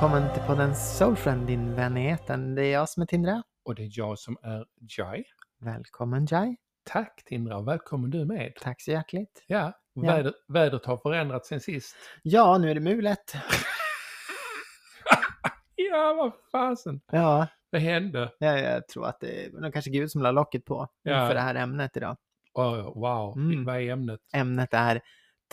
Välkommen 0.00 0.32
till 0.34 0.42
podden 0.42 0.74
Soulfriend, 0.74 1.46
din 1.46 1.74
vän 1.74 1.96
i 1.96 2.06
etern. 2.10 2.54
Det 2.54 2.64
är 2.64 2.72
jag 2.72 2.88
som 2.88 3.02
är 3.02 3.06
Tindra. 3.06 3.42
Och 3.64 3.74
det 3.74 3.82
är 3.82 3.88
jag 3.92 4.18
som 4.18 4.36
är 4.42 4.66
Jai. 4.98 5.24
Välkommen 5.60 6.26
Jai. 6.30 6.56
Tack 6.84 7.24
Tindra 7.24 7.62
välkommen 7.62 8.10
du 8.10 8.24
med. 8.24 8.52
Tack 8.60 8.82
så 8.82 8.90
hjärtligt. 8.90 9.44
Ja, 9.46 9.72
väder, 9.94 10.32
vädret 10.48 10.86
har 10.86 10.96
förändrats 10.96 11.48
sen 11.48 11.60
sist. 11.60 11.96
Ja, 12.22 12.58
nu 12.58 12.70
är 12.70 12.74
det 12.74 12.80
mulet. 12.80 13.34
ja, 15.74 16.14
vad 16.14 16.32
fasen. 16.52 17.00
Ja, 17.12 17.46
Vad 17.70 17.82
hände? 17.82 18.32
ja, 18.38 18.58
jag 18.58 18.88
tror 18.88 19.06
att 19.06 19.20
det 19.20 19.44
är 19.44 19.72
kanske 19.72 19.90
Gud 19.90 20.10
som 20.10 20.22
la 20.22 20.30
locket 20.30 20.64
på 20.64 20.88
Ja. 21.02 21.26
för 21.28 21.34
det 21.34 21.40
här 21.40 21.54
ämnet 21.54 21.96
idag. 21.96 22.16
Oh, 22.54 22.94
wow, 23.00 23.36
Mm. 23.36 23.64
vad 23.64 23.76
är 23.76 23.90
ämnet? 23.92 24.20
Ämnet 24.34 24.74
är 24.74 25.00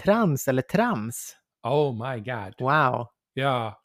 trans 0.04 0.48
eller 0.48 0.62
trams. 0.62 1.36
Oh 1.64 2.10
my 2.12 2.20
god. 2.20 2.54
Wow. 2.60 3.08
Ja, 3.34 3.82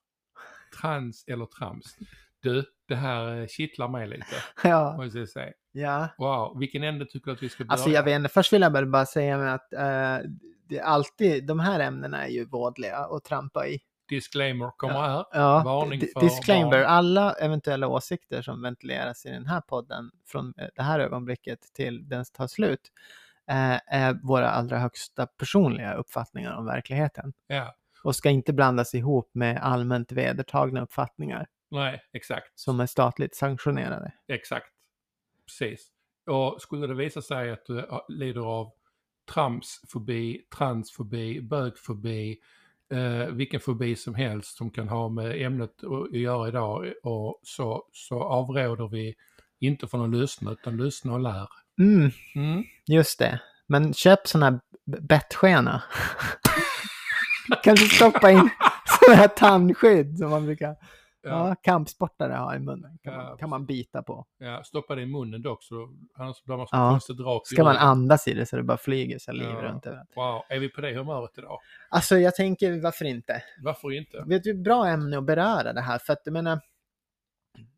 trans 0.81 1.25
eller 1.27 1.47
trams. 1.47 1.97
Du, 2.41 2.65
det 2.89 2.95
här 2.97 3.41
eh, 3.41 3.47
kittlar 3.47 3.89
mig 3.89 4.09
lite, 4.09 4.25
Ja, 4.65 4.97
måste 4.97 5.19
jag 5.19 5.29
säga. 5.29 5.53
ja. 5.73 6.09
Wow, 6.19 6.59
vilken 6.59 6.83
ände 6.83 7.07
tycker 7.07 7.27
du 7.27 7.33
att 7.33 7.43
vi 7.43 7.49
ska 7.49 7.65
börja? 7.65 7.73
Alltså 7.73 7.91
jag 7.91 8.03
vet 8.03 8.17
inte, 8.17 8.29
först 8.29 8.53
vill 8.53 8.63
jag 8.63 8.73
bara- 8.73 8.87
bara 8.87 9.07
säga 9.07 9.39
med 9.39 9.55
att 9.55 9.73
eh, 9.73 10.29
det 10.69 10.79
är 10.79 10.83
alltid, 10.83 11.47
de 11.47 11.61
här 11.61 11.81
ämnena 11.81 12.25
är 12.27 12.31
ju 12.31 12.45
vådliga 12.45 12.97
att 12.97 13.25
trampa 13.25 13.67
i. 13.67 13.81
Disclaimer 14.09 14.71
kommer 14.77 14.95
här. 15.01 15.25
Ja, 15.33 15.63
Varning 15.65 16.01
för 16.15 16.21
disclaimer. 16.21 16.71
barn. 16.71 16.85
Alla 16.85 17.33
eventuella 17.33 17.89
åsikter 17.89 18.43
som 18.43 18.63
ventileras 18.63 19.27
i 19.27 19.31
den 19.31 19.47
här 19.47 19.61
podden 19.61 20.11
från 20.27 20.55
eh, 20.59 20.67
det 20.75 20.83
här 20.83 21.01
ögonblicket 21.01 21.61
till 21.75 22.09
den 22.09 22.25
tar 22.33 22.47
slut 22.47 22.81
eh, 23.51 23.79
är 23.97 24.15
våra 24.23 24.51
allra 24.51 24.79
högsta 24.79 25.27
personliga 25.27 25.95
uppfattningar 25.95 26.57
om 26.57 26.67
verkligheten 26.67 27.33
Ja, 27.47 27.75
och 28.05 28.17
ska 28.17 28.31
inte 28.31 28.53
blandas 28.53 28.95
ihop 28.95 29.31
med 29.35 29.59
allmänt 29.63 30.13
vedertagna 30.13 30.83
uppfattningar 30.83 31.47
nej, 31.71 32.03
exakt. 32.13 32.47
som 32.55 32.81
är 32.81 32.87
statligt 32.87 33.35
sanktionerade. 33.37 34.13
Exakt. 34.29 34.67
Precis. 35.47 35.89
Och 36.27 36.63
skulle 36.63 36.87
det 36.87 36.95
visa 36.95 37.23
sig 37.23 37.51
att 37.51 37.67
du 37.67 37.87
lider 38.09 38.41
av 38.41 38.71
tramsfobi, 39.35 40.43
transfobi, 40.57 41.41
bögfobi, 41.43 42.39
eh, 42.95 43.27
vilken 43.27 43.61
fobi 43.61 43.97
som 43.97 44.15
helst 44.15 44.57
som 44.57 44.71
kan 44.71 44.89
ha 44.89 45.09
med 45.09 45.43
ämnet 45.43 45.71
att 45.85 46.13
göra 46.19 46.49
idag 46.49 46.93
och 47.03 47.41
så, 47.43 47.89
så 47.93 48.23
avråder 48.23 48.89
vi 48.89 49.15
inte 49.61 49.87
från 49.87 50.15
att 50.15 50.21
lyssna 50.21 50.51
utan 50.53 50.77
lyssna 50.77 51.13
och 51.13 51.21
lär. 51.21 51.49
Mm, 51.81 52.11
Mm. 52.35 52.65
just 52.87 53.19
det. 53.19 53.41
Men 53.67 53.95
köp 53.95 54.27
sån 54.27 54.43
här 54.43 54.61
bettskena. 55.01 55.83
Kanske 57.63 57.87
stoppa 57.87 58.31
in 58.31 58.51
sån 59.07 59.15
här 59.15 59.29
tandskydd 59.29 60.19
som 60.19 60.31
man 60.31 60.45
brukar 60.47 60.77
Ja, 61.25 61.49
Ja, 61.49 61.55
kampsportare 61.63 62.33
har 62.33 62.55
i 62.57 62.59
munnen. 62.59 62.99
Kan, 63.03 63.13
Ja, 63.13 63.23
man, 63.23 63.39
kan 63.39 63.51
man 63.51 63.67
bita 63.67 64.03
på. 64.03 64.27
ja, 64.39 64.65
stoppa 64.65 64.95
det 64.95 65.03
i 65.03 65.07
munnen 65.07 65.43
dock 65.43 65.63
så 65.65 65.89
annars 66.15 66.43
blir 66.45 66.57
man 66.57 66.67
så 66.67 66.77
Ja. 66.77 66.91
konstigt 66.91 67.21
rak 67.21 67.43
Ska 67.47 67.65
man 67.65 67.77
andas 67.77 68.29
i 68.29 68.35
det 68.35 68.47
så 68.47 68.57
det 68.57 68.63
bara 68.63 68.79
flyger 68.79 69.19
saliv 69.19 69.43
Ja. 69.51 69.63
runt 69.63 69.87
överallt. 69.87 70.09
Wow, 70.17 70.43
är 70.49 70.59
vi 70.59 70.69
på 70.69 70.81
det 70.81 70.95
humöret 70.95 71.31
idag? 71.39 71.59
Alltså 71.89 72.19
jag 72.19 72.35
tänker 72.35 72.81
varför 72.83 73.05
inte? 73.05 73.43
Varför 73.63 73.93
inte? 73.93 74.25
Vet 74.27 74.43
du, 74.45 74.55
bra 74.55 74.87
ämne 74.87 75.19
att 75.19 75.25
beröra 75.25 75.73
det 75.73 75.81
här 75.81 75.99
för 75.99 76.13
att 76.13 76.21
jag 76.25 76.33
menar 76.33 76.61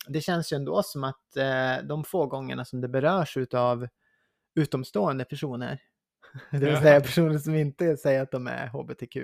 det 0.09 0.21
känns 0.21 0.53
ju 0.53 0.57
ändå 0.57 0.83
som 0.83 1.05
att 1.05 1.37
eh, 1.37 1.87
de 1.89 2.05
få 2.05 2.27
gångerna 2.27 2.65
som 2.65 2.81
det 2.81 2.89
berörs 2.89 3.37
utav 3.37 3.89
utomstående 4.55 5.25
personer, 5.25 5.79
det 6.51 6.59
vill 6.59 6.77
säga 6.77 7.01
personer 7.01 7.39
som 7.39 7.55
inte 7.55 7.97
säger 7.97 8.23
att 8.23 8.31
de 8.31 8.47
är 8.47 8.67
hbtq, 8.67 9.17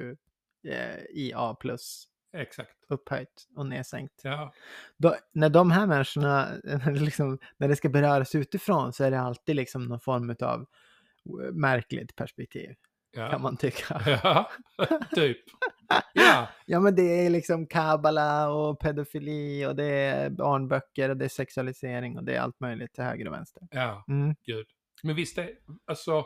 eh, 0.68 1.04
IA 1.10 1.54
plus 1.54 2.06
Exakt. 2.32 2.76
upphöjt 2.88 3.48
och 3.56 3.66
nedsänkt. 3.66 4.20
Ja, 4.22 4.52
Då, 4.96 5.16
när 5.32 5.48
de 5.48 5.70
här 5.70 5.86
människorna, 5.86 6.48
liksom, 6.86 7.38
när 7.56 7.68
det 7.68 7.76
ska 7.76 7.88
beröras 7.88 8.34
utifrån 8.34 8.92
så 8.92 9.04
är 9.04 9.10
det 9.10 9.20
alltid 9.20 9.56
liksom 9.56 9.84
någon 9.84 10.00
form 10.00 10.36
av 10.40 10.66
märkligt 11.52 12.16
perspektiv, 12.16 12.74
kan 13.14 13.30
ja. 13.30 13.38
man 13.38 13.56
tycka. 13.56 14.02
ja. 14.22 14.50
typ. 15.14 15.38
Ja, 16.12 16.48
Ja 16.66 16.80
men 16.80 16.94
det 16.94 17.26
är 17.26 17.30
liksom 17.30 17.66
kabbala 17.66 18.50
och 18.50 18.80
pedofili 18.80 19.66
och 19.66 19.76
det 19.76 19.84
är 19.84 20.30
barnböcker 20.30 21.08
och 21.08 21.16
det 21.16 21.24
är 21.24 21.28
sexualisering 21.28 22.18
och 22.18 22.24
det 22.24 22.34
är 22.34 22.40
allt 22.40 22.60
möjligt 22.60 22.92
till 22.94 23.04
höger 23.04 23.28
och 23.28 23.34
vänster. 23.34 23.62
ja. 23.70 24.04
Mm. 24.08 24.34
Gud. 24.46 24.66
Men 25.02 25.16
visst 25.16 25.38
är, 25.38 25.50
alltså, 25.86 26.24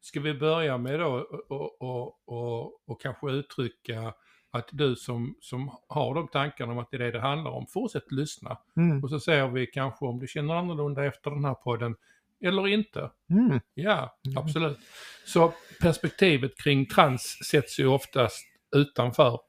ska 0.00 0.20
vi 0.20 0.34
börja 0.34 0.78
med 0.78 1.00
då 1.00 1.06
och, 1.48 1.80
och, 1.80 2.28
och, 2.28 2.90
och, 2.90 3.00
kanske 3.00 3.30
uttrycka 3.30 4.14
att 4.50 4.68
du 4.72 4.96
som, 4.96 5.36
som 5.40 5.70
har 5.88 6.14
de 6.14 6.28
tankarna 6.28 6.72
om 6.72 6.78
att 6.78 6.90
det 6.90 6.96
är 6.96 6.98
det 6.98 7.10
det 7.10 7.20
handlar 7.20 7.50
om, 7.50 7.66
fortsätt 7.66 8.12
lyssna. 8.12 8.58
Mm. 8.76 9.04
Och 9.04 9.10
så 9.10 9.20
ser 9.20 9.48
vi 9.48 9.66
kanske 9.66 10.04
om 10.04 10.18
du 10.18 10.26
känner 10.26 10.54
annorlunda 10.54 11.04
efter 11.04 11.30
den 11.30 11.44
här 11.44 11.54
podden, 11.54 11.96
eller 12.44 12.68
inte. 12.68 13.10
Mm. 13.30 13.60
Ja, 13.74 14.18
Mm. 14.26 14.38
absolut. 14.38 14.78
Så 15.26 15.52
perspektivet 15.80 16.56
kring 16.62 16.86
trans 16.86 17.38
sätts 17.50 17.80
ju 17.80 17.86
oftast 17.86 18.46
utanför 18.76 19.40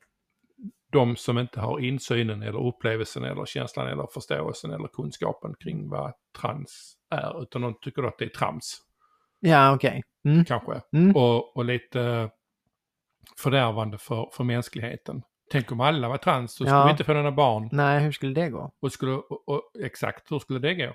de 0.91 1.15
som 1.15 1.37
inte 1.37 1.59
har 1.59 1.79
insynen 1.79 2.41
eller 2.43 2.67
upplevelsen 2.67 3.23
eller 3.23 3.45
känslan 3.45 3.87
eller 3.87 4.07
förståelsen 4.13 4.71
eller 4.71 4.87
kunskapen 4.87 5.55
kring 5.59 5.89
vad 5.89 6.13
trans 6.41 6.97
är. 7.09 7.41
Utan 7.43 7.61
de 7.61 7.75
tycker 7.81 8.03
att 8.03 8.17
det 8.17 8.25
är 8.25 8.29
trams, 8.29 8.81
Ja 9.41 9.75
okej. 9.75 10.01
Mm. 10.25 10.45
kanske. 10.45 10.81
Mm. 10.93 11.15
Och, 11.15 11.57
och 11.57 11.65
lite 11.65 12.29
fördärvande 13.37 13.97
för, 13.97 14.29
för 14.33 14.43
mänskligheten. 14.43 15.21
Tänk 15.51 15.71
om 15.71 15.79
alla 15.81 16.09
var 16.09 16.17
trans 16.17 16.51
så 16.51 16.55
skulle 16.55 16.69
Ja. 16.69 16.85
vi 16.85 16.91
inte 16.91 17.03
få 17.03 17.13
några 17.13 17.31
barn. 17.31 17.69
Nej, 17.71 18.03
hur 18.03 18.11
skulle 18.11 18.33
det 18.33 18.49
gå? 18.49 18.73
Och 18.81 18.91
skulle, 18.91 19.11
och, 19.11 19.49
och, 19.49 19.61
exakt, 19.83 20.31
hur 20.31 20.39
skulle 20.39 20.59
det 20.59 20.73
gå? 20.75 20.93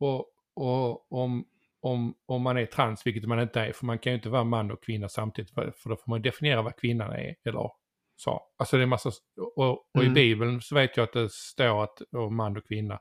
Och, 0.00 0.26
och 0.56 1.12
om, 1.12 1.44
om, 1.80 2.14
om 2.26 2.42
man 2.42 2.56
är 2.56 2.66
trans, 2.66 3.06
vilket 3.06 3.24
man 3.28 3.40
inte 3.40 3.60
är, 3.60 3.72
för 3.72 3.86
man 3.86 3.98
kan 3.98 4.12
ju 4.12 4.16
inte 4.16 4.28
vara 4.28 4.44
man 4.44 4.70
och 4.70 4.82
kvinna 4.84 5.08
samtidigt, 5.08 5.50
för 5.54 5.88
då 5.88 5.96
får 5.96 6.10
man 6.10 6.22
definiera 6.22 6.62
vad 6.62 6.76
kvinnan 6.76 7.12
är, 7.12 7.34
eller 7.44 7.70
så. 8.16 8.40
Alltså 8.58 8.76
det 8.76 8.82
är 8.82 8.86
massa, 8.86 9.10
och, 9.56 9.68
och 9.70 9.78
i 9.96 10.00
Mm. 10.00 10.14
Bibeln 10.14 10.60
så 10.60 10.74
vet 10.74 10.96
jag 10.96 11.04
att 11.04 11.12
det 11.12 11.32
står 11.32 11.84
att 11.84 12.00
och 12.16 12.32
man 12.32 12.56
och 12.56 12.68
kvinna. 12.68 12.98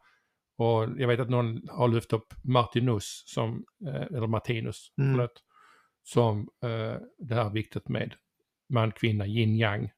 Och 0.57 0.83
jag 0.97 1.07
vet 1.07 1.19
att 1.19 1.29
någon 1.29 1.61
har 1.69 1.87
lyft 1.87 2.13
upp 2.13 2.33
Martinus, 2.43 3.23
som, 3.25 3.65
eh, 3.87 4.01
eller 4.17 4.27
Martinus, 4.27 4.91
Mm. 5.01 5.13
förlåt, 5.15 5.43
som 6.03 6.39
eh, 6.63 7.01
det 7.17 7.35
här 7.35 7.49
viktigt 7.49 7.89
med 7.89 8.13
man, 8.69 8.91
kvinna, 8.91 9.25
yin, 9.27 9.55
yang. 9.55 9.89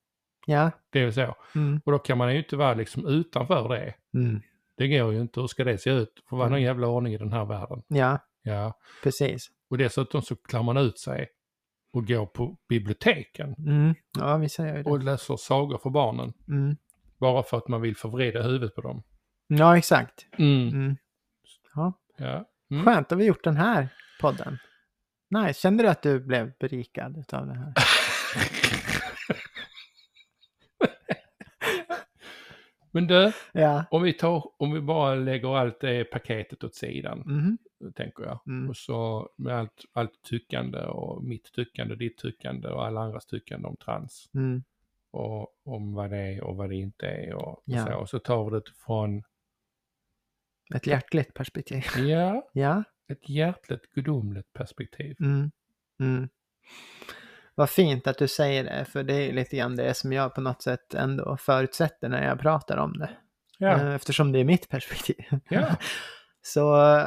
Ja. 0.47 0.71
Det 0.89 0.99
är 0.99 1.11
så. 1.11 1.35
Mm. 1.55 1.81
Och 1.85 1.91
då 1.91 1.99
kan 1.99 2.17
man 2.17 2.31
ju 2.33 2.37
inte 2.37 2.55
vara 2.55 2.73
liksom 2.73 3.07
utanför 3.07 3.69
det. 3.69 3.93
Mm. 4.13 4.41
Det 4.77 4.87
går 4.87 5.13
ju 5.13 5.21
inte. 5.21 5.39
Hur 5.39 5.47
ska 5.47 5.63
det 5.63 5.77
se 5.77 5.89
ut? 5.89 6.23
Får 6.29 6.37
vara 6.37 6.49
någon 6.49 6.61
jävla 6.61 6.87
ordning 6.87 7.13
i 7.13 7.17
den 7.17 7.31
här 7.33 7.45
världen. 7.45 7.83
Ja, 7.87 8.19
Ja. 8.43 8.73
precis. 9.03 9.47
Och 9.69 9.77
dessutom 9.77 10.21
så 10.21 10.35
klär 10.35 10.63
man 10.63 10.77
ut 10.77 10.99
sig 10.99 11.27
och 11.93 12.07
går 12.07 12.25
på 12.25 12.57
biblioteken 12.69 13.55
Mm. 13.57 13.95
Ja, 14.19 14.37
vissa 14.37 14.67
gör 14.67 14.77
ju 14.77 14.83
det. 14.83 14.89
och 14.89 15.03
läser 15.03 15.35
sagor 15.37 15.77
för 15.77 15.89
barnen. 15.89 16.33
Mm. 16.47 16.75
Bara 17.19 17.43
för 17.43 17.57
att 17.57 17.67
man 17.67 17.81
vill 17.81 17.95
förvrida 17.95 18.41
huvudet 18.41 18.75
på 18.75 18.81
dem. 18.81 19.03
Ja, 19.47 19.77
exakt. 19.77 20.25
Mm. 20.37 20.67
Mm. 20.69 20.97
Ja. 21.75 21.93
Ja. 22.17 22.45
Mm. 22.71 22.85
Skönt 22.85 23.11
att 23.11 23.17
vi 23.17 23.25
gjort 23.25 23.43
den 23.43 23.57
här 23.57 23.87
podden. 24.21 24.57
Nice. 25.29 25.53
Kände 25.61 25.83
du 25.83 25.89
att 25.89 26.01
du 26.01 26.19
blev 26.19 26.51
berikad 26.59 27.25
av 27.33 27.47
det 27.47 27.53
här? 27.53 27.73
Men 32.91 33.07
du, 33.07 33.31
Ja. 33.51 33.85
om 33.91 34.03
vi, 34.03 34.13
tar, 34.13 34.49
om 34.57 34.71
vi 34.73 34.81
bara 34.81 35.15
lägger 35.15 35.57
allt 35.57 35.79
det 35.79 36.03
paketet 36.03 36.63
åt 36.63 36.75
sidan, 36.75 37.23
Mhm. 37.25 37.57
tänker 37.95 38.23
jag. 38.23 38.39
Mm. 38.47 38.69
Och 38.69 38.77
så 38.77 39.29
med 39.35 39.55
allt, 39.59 39.85
allt 39.93 40.21
tyckande 40.23 40.79
och 40.79 41.23
mitt 41.23 41.51
tyckande, 41.51 41.95
ditt 41.95 42.17
tyckande 42.17 42.67
och 42.67 42.85
alla 42.85 43.01
andras 43.01 43.25
tyckande 43.25 43.67
om 43.67 43.75
trans. 43.77 44.29
Mm. 44.33 44.63
och 45.11 45.47
om 45.65 45.93
vad 45.93 46.09
det 46.09 46.17
är 46.17 46.43
och 46.43 46.55
vad 46.55 46.69
det 46.69 46.75
inte 46.75 47.07
är 47.07 47.33
och, 47.33 47.61
Ja. 47.65 47.85
så. 47.85 47.93
Och 47.95 48.09
så 48.09 48.19
tar 48.19 48.49
vi 48.49 48.59
det 48.59 48.71
från, 48.85 49.23
Ett 50.75 50.87
hjärtligt 50.87 51.33
perspektiv. 51.33 51.83
ja, 51.97 52.49
Ja. 52.53 52.83
ett 53.11 53.29
hjärtligt 53.29 53.91
gudomligt 53.95 54.53
perspektiv. 54.53 55.15
Mm. 55.19 55.51
Mm. 56.01 56.29
Vad 57.55 57.69
fint 57.69 58.07
att 58.07 58.17
du 58.17 58.27
säger 58.27 58.63
det, 58.63 58.85
för 58.85 59.03
det 59.03 59.13
är 59.15 59.33
lite 59.33 59.57
grann 59.57 59.75
det 59.75 59.93
som 59.93 60.13
jag 60.13 60.35
på 60.35 60.41
något 60.41 60.61
sätt 60.61 60.93
ändå 60.93 61.37
förutsätter 61.37 62.09
när 62.09 62.25
jag 62.27 62.39
pratar 62.39 62.77
om 62.77 62.97
det. 62.97 63.09
Ja, 63.57 63.71
Eh, 63.71 63.93
Eftersom 63.95 64.31
det 64.31 64.39
är 64.39 64.43
mitt 64.43 64.69
perspektiv. 64.69 65.15
ja, 65.49 65.75
Så, 66.41 67.01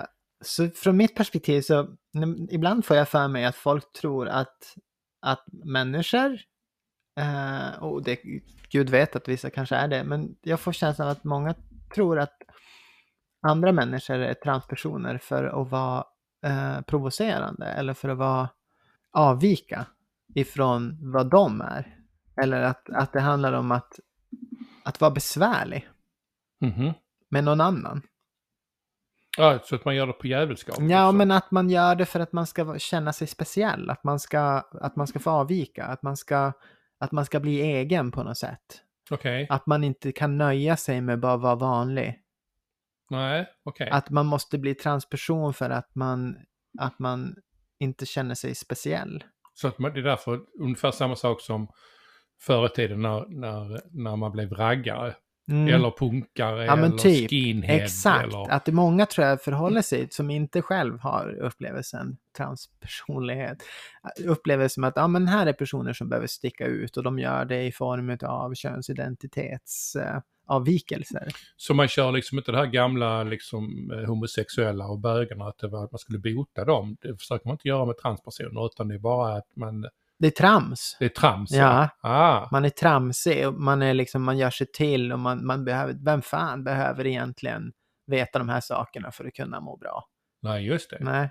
så 0.44 0.68
från 0.70 0.96
mitt 0.96 1.14
perspektiv 1.16 1.60
så 1.62 1.96
ibland 2.50 2.84
får 2.84 2.96
jag 2.96 3.08
för 3.08 3.28
mig 3.28 3.44
att 3.44 3.56
folk 3.56 3.92
tror 3.92 4.28
att, 4.28 4.74
att 5.20 5.44
människor, 5.52 6.38
eh, 7.20 7.82
och 7.82 8.02
det, 8.04 8.18
Gud 8.70 8.90
vet 8.90 9.16
att 9.16 9.28
vissa 9.28 9.50
kanske 9.50 9.76
är 9.76 9.88
det, 9.88 10.04
men 10.04 10.36
jag 10.42 10.60
får 10.60 10.72
känslan 10.72 11.08
av 11.08 11.12
att 11.12 11.24
många 11.24 11.54
tror 11.94 12.18
att 12.18 12.36
andra 13.42 13.72
människor 13.72 14.14
är 14.14 14.34
transpersoner 14.34 15.18
för 15.18 15.44
att 15.62 15.70
vara 15.70 16.04
eh, 16.46 16.80
provocerande 16.80 17.66
eller 17.66 17.94
för 17.94 18.08
att 18.08 18.18
vara 18.18 18.48
avvika 19.12 19.86
ifrån 20.34 20.98
vad 21.12 21.30
de 21.30 21.60
är. 21.60 21.96
Eller 22.42 22.62
att, 22.62 22.90
att 22.90 23.12
det 23.12 23.20
handlar 23.20 23.52
om 23.52 23.70
att 23.72 24.00
att 24.84 25.00
vara 25.00 25.10
besvärlig 25.10 25.88
Mhm. 26.60 26.92
med 27.28 27.44
någon 27.44 27.60
annan. 27.60 28.02
Ja, 29.38 29.58
så 29.64 29.74
att 29.74 29.84
man 29.84 29.96
gör 29.96 30.06
det 30.06 30.12
på 30.12 30.26
djävulskap. 30.26 30.76
Ja, 30.78 30.84
liksom. 30.84 31.16
men 31.16 31.30
att 31.30 31.50
man 31.50 31.70
gör 31.70 31.94
det 31.94 32.06
för 32.06 32.20
att 32.20 32.32
man 32.32 32.46
ska 32.46 32.78
känna 32.78 33.12
sig 33.12 33.26
speciell, 33.26 33.90
att 33.90 34.04
man 34.04 34.20
ska, 34.20 34.40
att 34.72 34.96
man 34.96 35.06
ska 35.06 35.18
få 35.18 35.30
avvika, 35.30 35.84
att 35.84 36.02
man 36.02 36.16
ska, 36.16 36.52
att 36.98 37.12
man 37.12 37.24
ska 37.26 37.40
bli 37.40 37.60
egen 37.60 38.10
på 38.12 38.22
något 38.22 38.38
sätt. 38.38 38.82
Okej. 39.10 39.46
Att 39.50 39.66
man 39.66 39.84
inte 39.84 40.12
kan 40.12 40.38
nöja 40.38 40.76
sig 40.76 41.00
med 41.00 41.20
bara 41.20 41.36
vara 41.36 41.54
vanlig. 41.54 42.20
Nej, 43.10 43.46
okej. 43.64 43.88
Att 43.90 44.10
man 44.10 44.26
måste 44.26 44.58
bli 44.58 44.74
transperson 44.74 45.54
för 45.54 45.70
att 45.70 45.94
man, 45.94 46.36
att 46.78 46.98
man 46.98 47.36
inte 47.78 48.06
känner 48.06 48.34
sig 48.34 48.54
speciell. 48.54 49.24
Så 49.54 49.68
att 49.68 49.78
man, 49.78 49.92
det 49.92 50.00
är 50.00 50.04
därför 50.04 50.40
ungefär 50.60 50.90
samma 50.90 51.16
sak 51.16 51.40
som 51.40 51.68
förr 52.40 52.66
i 52.66 52.68
tiden 52.68 53.02
när, 53.02 53.26
när, 53.28 53.80
när 53.90 54.16
man 54.16 54.32
blev 54.32 54.52
raggare. 54.52 55.14
Mm. 55.50 55.74
Eller 55.74 55.90
punkare 55.90 56.64
Ja, 56.64 56.72
eller 56.76 56.98
typ. 56.98 57.30
skinhead. 57.30 57.76
Exakt, 57.76 58.24
Eller, 58.24 58.50
att 58.50 58.64
det 58.64 58.72
många 58.72 59.06
tror 59.06 59.26
jag 59.26 59.42
förhåller 59.42 59.82
sig 59.82 60.08
som 60.10 60.30
inte 60.30 60.62
själv 60.62 60.98
har 61.00 61.38
upplevelsen 61.40 62.16
transpersonlighet. 62.36 63.58
Upplever 64.24 64.68
som 64.68 64.84
att 64.84 64.92
ja, 64.96 65.08
men 65.08 65.26
här 65.28 65.46
är 65.46 65.52
personer 65.52 65.92
som 65.92 66.08
behöver 66.08 66.26
sticka 66.26 66.66
ut 66.66 66.96
och 66.96 67.02
de 67.02 67.18
gör 67.18 67.44
det 67.44 67.62
i 67.62 67.72
form 67.72 68.18
av 68.22 68.54
könsidentitetsavvikelser. 68.54 70.22
avvikelser. 70.46 71.28
så 71.56 71.74
man 71.74 71.88
kör 71.88 72.12
liksom 72.12 72.38
inte 72.38 72.52
det 72.52 72.58
här 72.58 72.66
gamla 72.66 73.22
liksom 73.22 73.90
eh, 73.94 74.08
homosexuella 74.08 74.86
och 74.86 74.98
bögarna 74.98 75.44
att 75.44 75.58
det 75.58 75.68
var 75.68 75.84
att 75.84 75.92
man 75.92 75.98
skulle 75.98 76.18
bota 76.18 76.64
dem. 76.64 76.96
Det 77.00 77.16
försöker 77.16 77.46
man 77.48 77.54
inte 77.54 77.68
göra 77.68 77.84
med 77.84 77.96
transpersoner 77.98 78.66
utan 78.66 78.88
det 78.88 78.94
är 78.94 78.98
bara 78.98 79.36
att 79.36 79.56
man, 79.56 79.86
Det 80.20 80.26
är 80.26 80.30
trams. 80.30 80.96
det 80.98 81.04
är 81.04 81.08
trams. 81.08 81.50
Ja. 81.52 81.88
Ah, 82.02 82.48
Man 82.52 82.64
är 82.64 82.70
tramsig 82.70 83.48
och 83.48 83.54
man 83.54 83.82
är 83.82 83.94
liksom, 83.94 84.22
man 84.22 84.38
gör 84.38 84.50
sig 84.50 84.66
till 84.72 85.12
och 85.12 85.18
man, 85.18 85.46
man 85.46 85.64
behöver, 85.64 85.94
vem 86.04 86.22
fan 86.22 86.64
behöver 86.64 87.06
egentligen 87.06 87.72
veta 88.06 88.38
de 88.38 88.48
här 88.48 88.60
sakerna 88.60 89.10
för 89.10 89.24
att 89.24 89.34
kunna 89.34 89.60
må 89.60 89.76
bra? 89.76 90.04
nej 90.42 90.66
just 90.66 90.90
det. 90.90 90.98
Nej. 91.00 91.30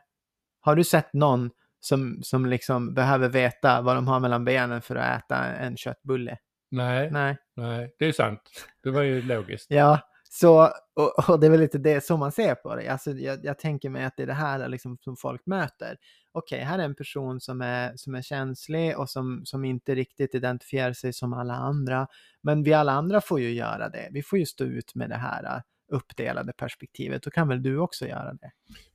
Har 0.61 0.75
du 0.75 0.83
sett 0.83 1.13
någon 1.13 1.49
som, 1.79 2.19
som 2.23 2.45
liksom 2.45 2.93
behöver 2.93 3.29
veta 3.29 3.81
vad 3.81 3.95
de 3.95 4.07
har 4.07 4.19
mellan 4.19 4.45
benen 4.45 4.81
för 4.81 4.95
att 4.95 5.23
äta 5.23 5.45
en 5.45 5.77
köttbulle? 5.77 6.37
Nej, 6.71 7.11
Nej. 7.11 7.37
nej, 7.55 7.95
det 7.99 8.05
är 8.05 8.11
sant. 8.11 8.41
Det 8.83 8.89
var 8.91 9.01
ju 9.01 9.21
logiskt. 9.21 9.65
Ja, 9.69 9.99
så, 10.31 10.69
och, 10.95 11.29
och 11.29 11.39
det 11.39 11.47
är 11.47 11.51
väl 11.51 11.59
lite 11.59 11.77
det 11.77 12.03
som 12.05 12.19
man 12.19 12.31
ser 12.31 12.55
på 12.55 12.75
det. 12.75 12.87
Alltså, 12.87 13.11
jag, 13.11 13.45
jag 13.45 13.59
tänker 13.59 13.89
mig 13.89 14.05
att 14.05 14.17
det 14.17 14.23
är 14.23 14.27
det 14.27 14.33
här 14.33 14.67
liksom 14.69 14.97
som 15.01 15.17
folk 15.17 15.45
möter. 15.45 15.97
Okej, 16.31 16.59
här 16.59 16.79
är 16.79 16.83
en 16.83 16.95
person 16.95 17.39
som 17.39 17.61
är, 17.61 17.93
som 17.95 18.15
är 18.15 18.21
känslig 18.21 18.97
och 18.99 19.09
som, 19.09 19.41
som 19.45 19.65
inte 19.65 19.95
riktigt 19.95 20.35
identifierar 20.35 20.93
sig 20.93 21.13
som 21.13 21.33
alla 21.33 21.53
andra. 21.53 22.07
Men 22.41 22.63
vi 22.63 22.73
alla 22.73 22.91
andra 22.91 23.21
får 23.21 23.39
ju 23.39 23.51
göra 23.51 23.89
det. 23.89 24.09
Vi 24.11 24.23
får 24.23 24.39
ju 24.39 24.45
stå 24.45 24.63
ut 24.63 24.95
med 24.95 25.09
det 25.09 25.15
här 25.15 25.43
äh, 25.43 25.61
uppdelade 25.91 26.53
perspektivet. 26.53 27.23
Då 27.23 27.31
kan 27.31 27.47
väl 27.47 27.63
du 27.63 27.77
också 27.77 28.07
göra 28.07 28.33
det? 28.33 28.51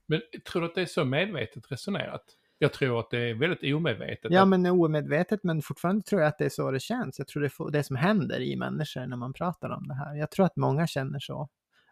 Men 0.07 0.21
tror 0.53 0.63
du 0.63 0.69
att 0.69 0.75
det 0.75 0.83
är 0.83 0.87
så 0.87 1.05
medvetet 1.05 1.73
resonerat? 1.73 2.25
Jag 2.65 2.73
tror 2.73 3.01
att 3.01 3.11
det 3.11 3.19
är 3.19 3.35
väldigt 3.35 3.75
omedvetet. 3.75 4.33
Ja, 4.33 4.45
men 4.45 4.67
omedvetet, 4.67 5.45
men 5.45 5.63
fortfarande 5.63 6.03
tror 6.03 6.21
jag 6.21 6.29
att 6.29 6.39
det 6.39 6.45
är 6.45 6.49
så 6.49 6.71
det 6.71 6.81
känns. 6.81 7.19
Jag 7.19 7.29
tror 7.29 7.43
det 7.43 7.47
är 7.47 7.71
det 7.71 7.83
som 7.83 7.97
händer 7.97 8.41
i 8.41 8.57
människor 8.57 9.07
när 9.07 9.17
man 9.17 9.33
pratar 9.33 9.71
om 9.71 9.89
det 9.89 9.95
här. 9.95 10.15
Jag 10.15 10.31
tror 10.31 10.47
att 10.47 10.57
många 10.57 10.87
känner 10.87 11.19
så. 11.19 11.49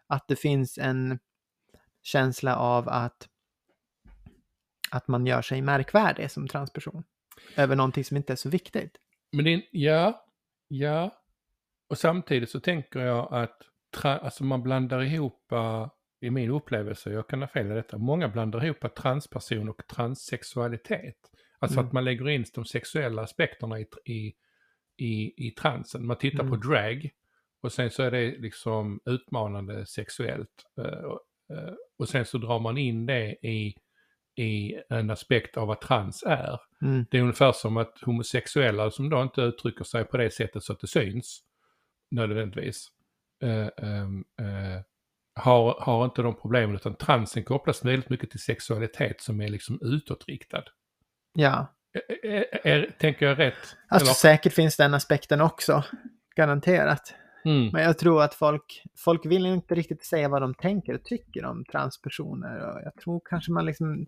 Att 0.07 0.27
det 0.27 0.35
finns 0.35 0.77
en 0.77 1.19
känsla 2.03 2.55
av 2.55 2.89
att, 2.89 3.27
att 4.91 5.07
man 5.07 5.25
gör 5.25 5.41
sig 5.41 5.61
märkvärdig 5.61 6.31
som 6.31 6.47
transperson. 6.47 7.03
Över 7.55 7.75
någonting 7.75 8.03
som 8.03 8.17
inte 8.17 8.33
är 8.33 8.37
så 8.37 8.49
viktigt. 8.49 8.97
Men 9.31 9.45
det 9.45 9.63
ja, 9.71 10.25
ja. 10.67 11.11
Och 11.89 11.97
samtidigt 11.97 12.49
så 12.49 12.59
tänker 12.59 12.99
jag 12.99 13.33
att 13.33 13.61
tra, 13.95 14.17
alltså 14.17 14.43
man 14.43 14.63
blandar 14.63 15.01
ihop, 15.01 15.45
uh, 15.51 15.87
i 16.23 16.29
min 16.29 16.49
upplevelse, 16.51 17.09
jag 17.13 17.27
kan 17.27 17.41
ha 17.41 17.47
fel 17.47 17.71
i 17.71 17.75
detta, 17.75 17.97
många 17.97 18.27
blandar 18.27 18.65
ihop 18.65 18.95
transperson 18.95 19.69
och 19.69 19.87
transsexualitet. 19.87 21.17
Alltså 21.59 21.79
Mm. 21.79 21.87
att 21.87 21.93
man 21.93 22.05
lägger 22.05 22.29
in 22.29 22.45
de 22.53 22.65
sexuella 22.65 23.21
aspekterna 23.21 23.79
i, 23.79 23.85
i, 24.05 24.33
i, 24.97 25.47
i 25.47 25.51
transen. 25.51 26.05
Man 26.07 26.17
tittar 26.17 26.43
på 26.43 26.55
Mm. 26.55 26.59
drag 26.59 27.09
och 27.61 27.71
sen 27.71 27.89
så 27.91 28.03
är 28.03 28.11
det 28.11 28.37
liksom 28.37 28.99
utmanande 29.05 29.85
sexuellt. 29.85 30.63
eh, 30.77 30.83
och, 30.85 31.21
eh, 31.57 31.73
och 31.97 32.09
sen 32.09 32.25
så 32.25 32.37
drar 32.37 32.59
man 32.59 32.77
in 32.77 33.05
det 33.05 33.35
i, 33.47 33.75
i 34.35 34.75
en 34.89 35.09
aspekt 35.09 35.57
av 35.57 35.67
vad 35.67 35.81
trans 35.81 36.23
är. 36.27 36.59
Mm. 36.81 37.05
Det 37.11 37.17
är 37.17 37.21
ungefär 37.21 37.51
som 37.51 37.77
att 37.77 37.99
homosexuella 38.01 38.91
som 38.91 39.09
då 39.09 39.21
inte 39.23 39.41
uttrycker 39.41 39.83
sig 39.83 40.05
på 40.05 40.17
det 40.17 40.31
sättet 40.31 40.63
så 40.63 40.73
att 40.73 40.79
det 40.79 40.87
syns 40.87 41.43
nödvändigtvis 42.11 42.87
eh, 43.43 43.67
ehm, 43.77 44.23
eh, 44.39 44.81
har, 45.35 45.77
har 45.81 46.05
inte 46.05 46.21
de 46.21 46.35
problemen 46.35 46.75
utan 46.75 46.95
transen 46.95 47.43
kopplas 47.43 47.85
väldigt 47.85 48.09
mycket 48.09 48.29
till 48.29 48.39
sexualitet 48.39 49.21
som 49.21 49.41
är 49.41 49.47
liksom 49.47 49.79
utåtriktad. 49.81 50.63
Ja, 51.33 51.73
Är, 51.93 52.25
är, 52.25 52.67
är, 52.67 52.95
tänker 52.99 53.25
jag 53.25 53.39
rätt? 53.39 53.75
alltså 53.89 54.13
säkert 54.13 54.53
finns 54.53 54.77
den 54.77 54.93
aspekten 54.93 55.41
också. 55.41 55.83
Garanterat. 56.35 57.13
Mm, 57.45 57.69
Men 57.73 57.83
jag 57.83 57.97
tror 57.97 58.23
att 58.23 58.33
folk, 58.35 58.83
folk 58.97 59.25
vill 59.25 59.45
inte 59.45 59.75
riktigt 59.75 60.05
säga 60.05 60.29
vad 60.29 60.41
de 60.41 60.53
tänker 60.53 60.93
och 60.93 61.03
tycker 61.03 61.45
om 61.45 61.65
transpersoner. 61.71 62.59
Och 62.59 62.81
jag 62.83 62.95
tror 62.95 63.21
kanske 63.25 63.51
man 63.51 63.65
liksom, 63.65 64.05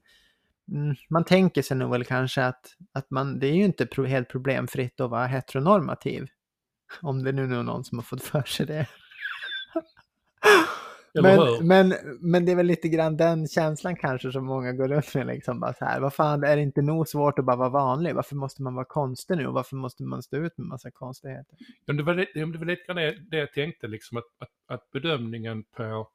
mm, 0.72 0.96
man 1.10 1.24
tänker 1.24 1.62
sig 1.62 1.78
nog 1.78 1.92
väl 1.92 2.06
kanske 2.06 2.46
att, 2.46 2.66
att 2.94 3.12
man, 3.12 3.40
det 3.40 3.48
är 3.48 3.54
ju 3.54 3.64
inte 3.66 3.86
pro, 3.86 4.06
helt 4.06 4.30
problemfritt 4.30 5.00
att 5.00 5.10
vara 5.10 5.26
heteronormativ. 5.28 6.28
Om 7.02 7.24
det 7.24 7.32
nu 7.32 7.44
är 7.44 7.64
någon 7.64 7.84
som 7.84 7.98
har 7.98 8.04
fått 8.04 8.24
för 8.24 8.42
sig 8.44 8.66
det. 8.66 8.88
Men, 11.22 11.40
hur? 11.40 11.64
men, 11.64 11.94
men 12.20 12.46
det 12.46 12.52
är 12.52 12.56
väl 12.56 12.66
lite 12.66 12.90
grann 12.90 13.18
den 13.18 13.48
känslan 13.48 13.96
kanske 13.96 14.32
som 14.32 14.46
många 14.46 14.74
går 14.74 14.88
runt 14.88 15.16
med 15.16 15.28
liksom 15.28 15.60
bara 15.60 15.74
så 15.74 15.86
här, 15.86 16.00
vad 16.00 16.14
fan 16.14 16.44
är 16.44 16.56
det 16.56 16.62
inte 16.62 16.82
nog 16.82 17.08
svårt 17.08 17.40
att 17.40 17.46
bara 17.46 17.56
vara 17.56 17.70
vanlig? 17.70 18.16
Varför 18.16 18.36
måste 18.36 18.64
man 18.64 18.76
vara 18.76 18.86
konstig 18.86 19.38
nu 19.38 19.48
och 19.48 19.54
varför 19.54 19.76
måste 19.76 20.04
man 20.04 20.24
stå 20.24 20.38
ut 20.38 20.58
med 20.58 20.68
massa 20.68 20.92
konstigheter? 20.92 21.58
Ja, 21.86 21.94
det, 21.94 22.04
var, 22.04 22.14
det, 22.14 22.58
var 22.58 22.66
lite 22.66 22.84
grann 22.88 22.96
det, 22.96 23.30
det 23.32 23.38
jag 23.38 23.54
tänkte, 23.54 23.88
liksom 23.88 24.18
att, 24.18 24.24
att, 24.40 24.50
att 24.68 24.92
bedömningen 24.92 25.64
på, 25.64 26.08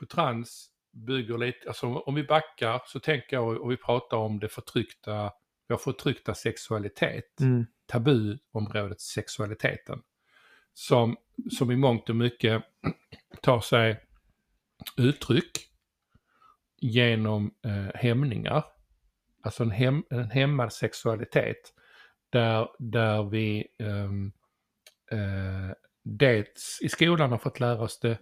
på 0.00 0.06
trans 0.06 0.70
bygger 0.92 1.38
lite, 1.38 1.68
alltså 1.68 1.86
om 1.86 2.14
vi 2.14 2.24
backar 2.24 2.82
så 2.86 3.00
tänker 3.00 3.36
jag 3.36 3.60
och 3.60 3.70
vi 3.70 3.76
pratar 3.76 4.16
om 4.16 4.38
det 4.38 4.48
förtryckta, 4.48 5.32
vår 5.68 5.76
förtryckta 5.76 6.34
sexualitet, 6.34 7.40
Mm. 7.40 7.66
tabuområdet 7.86 9.00
sexualiteten, 9.00 10.02
som, 10.74 11.16
som 11.50 11.70
i 11.70 11.76
mångt 11.76 12.08
och 12.08 12.16
mycket 12.16 12.62
tar 13.42 13.60
sig 13.60 14.07
uttryck 14.96 15.50
genom 16.80 17.54
eh, 17.64 17.94
hämningar, 17.94 18.64
alltså 19.42 19.62
en, 19.62 19.70
hem, 19.70 20.04
en 20.10 20.30
hämmad 20.30 20.72
sexualitet 20.72 21.74
där, 22.30 22.68
där 22.78 23.22
vi 23.22 23.66
ehm, 23.78 24.32
eh, 25.10 25.74
dels 26.04 26.78
i 26.82 26.88
skolan 26.88 27.30
har 27.30 27.38
fått 27.38 27.60
lära 27.60 27.82
oss 27.82 28.00
det 28.00 28.18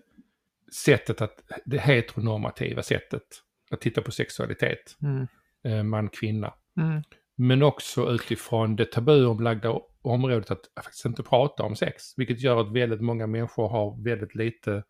sättet 0.72 1.20
att, 1.20 1.42
det 1.64 1.78
heteronormativa 1.78 2.82
sättet 2.82 3.22
att 3.70 3.80
titta 3.80 4.02
på 4.02 4.10
sexualitet, 4.10 4.96
Mm. 5.02 5.26
eh, 5.64 5.82
man-kvinna. 5.82 6.54
Mm. 6.76 7.02
Men 7.36 7.62
också 7.62 8.10
utifrån 8.10 8.76
det 8.76 8.92
tabuomlagda 8.92 9.80
området 10.02 10.50
att 10.50 10.70
faktiskt 10.84 11.04
inte 11.04 11.22
prata 11.22 11.62
om 11.62 11.76
sex. 11.76 12.14
Vilket 12.16 12.40
gör 12.40 12.60
att 12.60 12.72
väldigt 12.72 13.00
många 13.00 13.26
människor 13.26 13.68
har 13.68 14.04
väldigt 14.04 14.34
lite, 14.34 14.82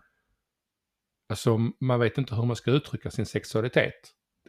alltså 1.29 1.59
man 1.81 2.01
vet 2.01 2.19
inte 2.19 2.35
hur 2.35 2.43
man 2.45 2.57
ska 2.57 2.71
uttrycka 2.71 3.11
sin 3.11 3.27
sexualitet. 3.27 3.95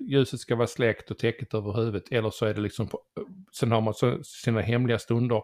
Ljuset 0.09 0.39
ska 0.39 0.55
vara 0.55 0.67
släckt 0.67 1.11
och 1.11 1.17
täcket 1.17 1.53
över 1.53 1.73
huvudet 1.73 2.11
eller 2.11 2.29
så 2.29 2.45
är 2.45 2.53
det 2.53 2.61
liksom, 2.61 2.87
på, 2.87 2.99
sen 3.59 3.71
har 3.71 3.81
man 3.81 3.93
så, 3.93 4.23
sina 4.23 4.61
hemliga 4.61 4.99
stunder 4.99 5.41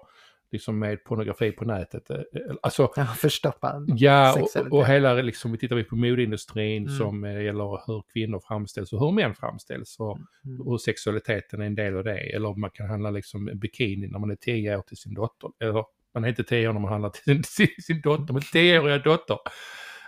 liksom 0.51 0.79
med 0.79 1.03
pornografi 1.03 1.51
på 1.51 1.65
nätet. 1.65 2.09
Eh, 2.09 2.17
Alltså 2.61 2.91
Ja, 2.95 3.05
förstoppad. 3.17 3.89
Ja, 3.97 4.41
och, 4.41 4.73
och 4.73 4.85
hela 4.85 5.13
liksom, 5.13 5.51
vi 5.51 5.57
tittar 5.57 5.75
vi 5.75 5.83
på 5.83 5.95
modeindustrin 5.95 6.83
Mm. 6.83 6.97
som 6.97 7.23
eh, 7.23 7.41
gäller 7.43 7.87
hur 7.87 8.03
kvinnor 8.13 8.41
framställs 8.47 8.93
och 8.93 8.99
hur 8.99 9.11
män 9.11 9.35
framställs 9.35 9.99
och 9.99 10.17
Mm. 10.45 10.57
hur 10.65 10.77
sexualiteten 10.77 11.61
är 11.61 11.65
en 11.65 11.75
del 11.75 11.97
av 11.97 12.03
det. 12.03 12.35
Eller 12.35 12.59
man 12.59 12.69
kan 12.73 12.89
handla 12.89 13.11
liksom 13.11 13.45
bikini 13.53 14.07
när 14.07 14.19
man 14.19 14.31
är 14.31 14.35
10 14.35 14.77
år 14.77 14.81
till 14.81 14.97
sin 14.97 15.13
dotter. 15.13 15.49
Eller 15.59 15.83
man 16.13 16.23
är 16.23 16.29
inte 16.29 16.43
10 16.43 16.67
år 16.69 16.73
när 16.73 16.79
man 16.79 16.91
handlar 16.91 17.09
till 17.09 17.23
sin, 17.23 17.43
sin, 17.43 17.67
sin 17.83 18.01
dotter, 18.01 18.33
men 18.33 18.41
10-åriga 18.41 18.97
dotter. 18.99 19.37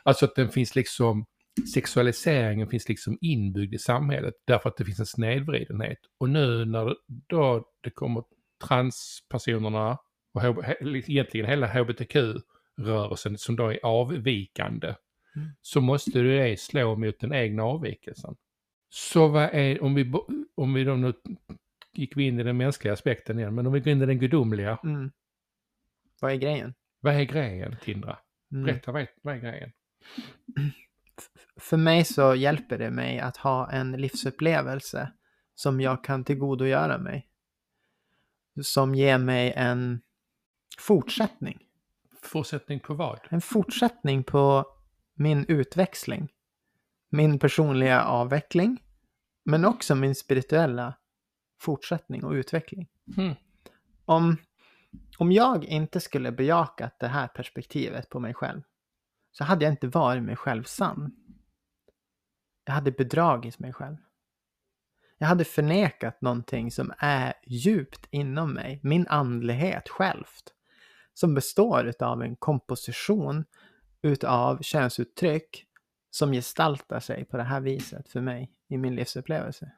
Alltså 0.05 0.25
att 0.25 0.35
den 0.35 0.49
finns 0.49 0.75
liksom, 0.75 1.25
sexualiseringen 1.73 2.67
finns 2.67 2.89
liksom 2.89 3.17
inbyggd 3.21 3.73
i 3.73 3.77
samhället 3.79 4.33
därför 4.47 4.69
att 4.69 4.77
det 4.77 4.85
finns 4.85 4.99
en 4.99 5.05
snedvridenhet. 5.05 5.99
Och 6.17 6.29
nu 6.29 6.65
när 6.65 6.95
då 7.27 7.65
det 7.81 7.89
kommer 7.89 8.23
transpersonerna 8.63 9.97
och 10.33 10.43
egentligen 10.89 11.49
hela 11.49 11.67
hbtq-rörelsen 11.67 13.37
som 13.37 13.55
då 13.55 13.67
är 13.67 13.79
avvikande 13.83 14.95
Mm. 15.35 15.47
så 15.61 15.81
måste 15.81 16.19
det 16.21 16.59
slå 16.59 16.95
mot 16.95 17.19
den 17.19 17.33
egna 17.33 17.63
avvikelsen. 17.63 18.35
Så 18.89 19.27
vad 19.27 19.43
är, 19.43 19.83
om 19.83 19.95
vi, 19.95 20.13
om 20.55 20.73
vi 20.73 20.83
då 20.83 20.95
nu 20.95 21.13
gick 21.93 22.17
vi 22.17 22.23
in 22.23 22.39
i 22.39 22.43
den 22.43 22.57
mänskliga 22.57 22.93
aspekten 22.93 23.39
igen, 23.39 23.55
men 23.55 23.67
om 23.67 23.73
vi 23.73 23.79
går 23.79 23.87
in 23.91 24.01
i 24.01 24.05
den 24.05 24.19
gudomliga, 24.19 24.79
Mm. 24.83 25.11
Vad 26.21 26.31
är 26.31 26.35
grejen? 26.35 26.73
vad 26.99 27.13
är 27.15 27.23
grejen 27.23 27.75
Tindra? 27.83 28.17
Mm. 28.51 28.65
Berätta, 28.65 28.91
vad 28.91 29.01
är, 29.01 29.07
vad 29.21 29.35
är 29.35 29.39
grejen? 29.39 29.71
För 31.59 31.77
mig 31.77 32.05
så 32.05 32.35
hjälper 32.35 32.77
det 32.77 32.91
mig 32.91 33.19
att 33.19 33.37
ha 33.37 33.71
en 33.71 33.91
livsupplevelse 33.91 35.11
som 35.55 35.81
jag 35.81 36.03
kan 36.03 36.23
tillgodogöra 36.23 36.97
mig. 36.97 37.29
Som 38.61 38.95
ger 38.95 39.17
mig 39.17 39.53
en 39.55 40.01
fortsättning. 40.79 41.59
Fortsättning 42.21 42.79
på 42.79 42.93
vad? 42.93 43.19
En 43.29 43.41
fortsättning 43.41 44.23
på 44.23 44.65
min 45.13 45.45
utväxling. 45.47 46.31
Min 47.09 47.39
personliga 47.39 48.03
avveckling. 48.03 48.83
Men 49.45 49.65
också 49.65 49.95
min 49.95 50.15
spirituella 50.15 50.93
fortsättning 51.59 52.23
och 52.23 52.31
utveckling. 52.31 52.87
Mm. 53.17 53.35
Om, 54.05 54.37
om 55.17 55.31
jag 55.31 55.65
inte 55.65 55.99
skulle 55.99 56.31
bejakat 56.31 56.99
det 56.99 57.07
här 57.07 57.27
perspektivet 57.27 58.09
på 58.09 58.19
mig 58.19 58.33
själv 58.33 58.61
så 59.37 59.43
hade 59.43 59.65
jag 59.65 59.73
inte 59.73 59.87
varit 59.87 60.23
mig 60.23 60.35
själv 60.35 60.63
sann. 60.63 61.15
Jag 62.65 62.73
hade 62.73 62.91
bedragit 62.91 63.59
mig 63.59 63.73
själv. 63.73 63.97
Jag 65.17 65.27
hade 65.27 65.45
förnekat 65.45 66.21
någonting 66.21 66.71
som 66.71 66.93
är 66.97 67.33
djupt 67.45 68.07
inom 68.11 68.53
mig, 68.53 68.79
min 68.83 69.07
andlighet 69.07 69.89
självt. 69.89 70.53
Som 71.13 71.33
består 71.33 71.93
av 71.99 72.21
en 72.21 72.35
komposition 72.35 73.45
utav 74.01 74.61
könsuttryck 74.61 75.65
som 76.11 76.31
gestaltar 76.31 76.99
sig 76.99 77.25
på 77.25 77.37
det 77.37 77.43
här 77.43 77.61
viset 77.61 78.09
för 78.09 78.21
mig 78.21 78.51
i 78.67 78.77
min 78.77 78.95
livsupplevelse. 78.95 79.71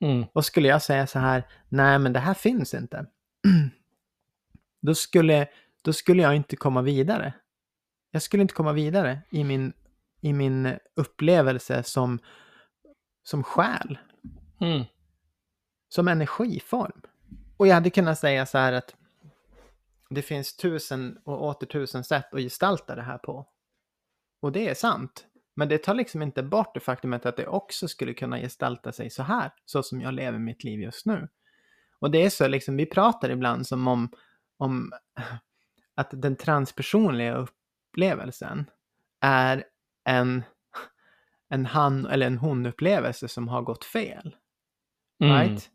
Mm. 0.00 0.24
Och 0.32 0.44
skulle 0.44 0.68
jag 0.68 0.82
säga 0.82 1.06
så 1.06 1.18
här, 1.18 1.46
nej 1.68 1.98
men 1.98 2.12
det 2.12 2.20
här 2.20 2.34
finns 2.34 2.74
inte. 2.74 3.06
Då 4.82 4.94
skulle, 4.94 5.48
då 5.82 5.92
skulle 5.92 6.22
jag 6.22 6.36
inte 6.36 6.56
komma 6.56 6.82
vidare. 6.82 7.34
Jag 8.10 8.22
skulle 8.22 8.42
inte 8.42 8.54
komma 8.54 8.72
vidare 8.72 9.20
i 9.30 9.44
min, 9.44 9.72
i 10.20 10.32
min 10.32 10.78
upplevelse 10.96 11.82
som, 11.82 12.18
som 13.22 13.42
själ, 13.42 13.98
Mm. 14.60 14.84
som 15.88 16.08
energiform. 16.08 17.02
Och 17.56 17.66
jag 17.66 17.74
hade 17.74 17.90
kunnat 17.90 18.18
säga 18.18 18.46
så 18.46 18.58
här 18.58 18.72
att 18.72 18.94
det 20.10 20.22
finns 20.22 20.56
tusen 20.56 21.18
och 21.24 21.44
åter 21.44 21.66
tusen 21.66 22.04
sätt 22.04 22.34
att 22.34 22.40
gestalta 22.40 22.94
det 22.94 23.02
här 23.02 23.18
på. 23.18 23.48
Och 24.40 24.52
det 24.52 24.68
är 24.68 24.74
sant. 24.74 25.26
Men 25.54 25.68
det 25.68 25.78
tar 25.78 25.94
liksom 25.94 26.22
inte 26.22 26.42
bort 26.42 26.74
det 26.74 26.80
faktumet 26.80 27.26
att 27.26 27.36
det 27.36 27.46
också 27.46 27.88
skulle 27.88 28.14
kunna 28.14 28.38
gestalta 28.38 28.92
sig 28.92 29.10
så 29.10 29.22
här, 29.22 29.50
så 29.64 29.82
som 29.82 30.00
jag 30.00 30.14
lever 30.14 30.38
mitt 30.38 30.64
liv 30.64 30.80
just 30.80 31.06
nu. 31.06 31.28
Och 31.98 32.10
det 32.10 32.24
är 32.24 32.30
så 32.30 32.48
liksom, 32.48 32.76
vi 32.76 32.86
pratar 32.86 33.30
ibland 33.30 33.66
som 33.66 33.88
om, 33.88 34.12
om 34.56 34.92
att 35.94 36.08
den 36.12 36.36
transpersonliga 36.36 37.46
upplevelsen 37.90 38.70
är 39.20 39.64
en, 40.04 40.42
en 41.48 41.66
han 41.66 42.06
eller 42.06 42.26
en 42.26 42.38
hon-upplevelse 42.38 43.28
som 43.28 43.48
har 43.48 43.62
gått 43.62 43.84
fel. 43.84 44.36
Mm. 45.24 45.36
Right? 45.38 45.70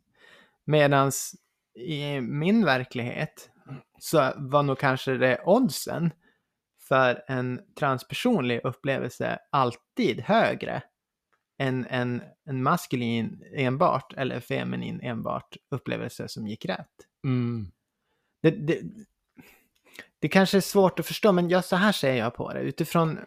Medans 0.65 1.35
i 1.75 2.21
min 2.21 2.65
verklighet 2.65 3.49
så 3.99 4.31
var 4.35 4.63
nog 4.63 4.79
kanske 4.79 5.17
det 5.17 5.41
oddsen 5.45 6.11
för 6.87 7.23
en 7.27 7.61
transpersonlig 7.79 8.61
upplevelse 8.63 9.39
alltid 9.51 10.21
högre 10.21 10.81
än 11.57 11.85
en, 11.85 12.21
en 12.45 12.63
maskulin 12.63 13.43
enbart 13.55 14.13
eller 14.13 14.39
feminin 14.39 14.99
enbart 15.01 15.57
upplevelse 15.71 16.27
som 16.27 16.47
gick 16.47 16.65
rätt. 16.65 16.95
Mm. 17.23 17.71
Det, 18.41 18.51
det, 18.51 18.81
det 20.25 20.29
kanske 20.29 20.57
är 20.57 20.61
svårt 20.61 20.99
att 20.99 21.05
förstå, 21.05 21.31
men 21.31 21.49
jag, 21.49 21.65
så 21.65 21.75
här 21.75 21.91
ser 21.91 22.15
jag 22.15 22.35
på 22.35 22.53
det. 22.53 22.59
Utifrån 22.59 23.19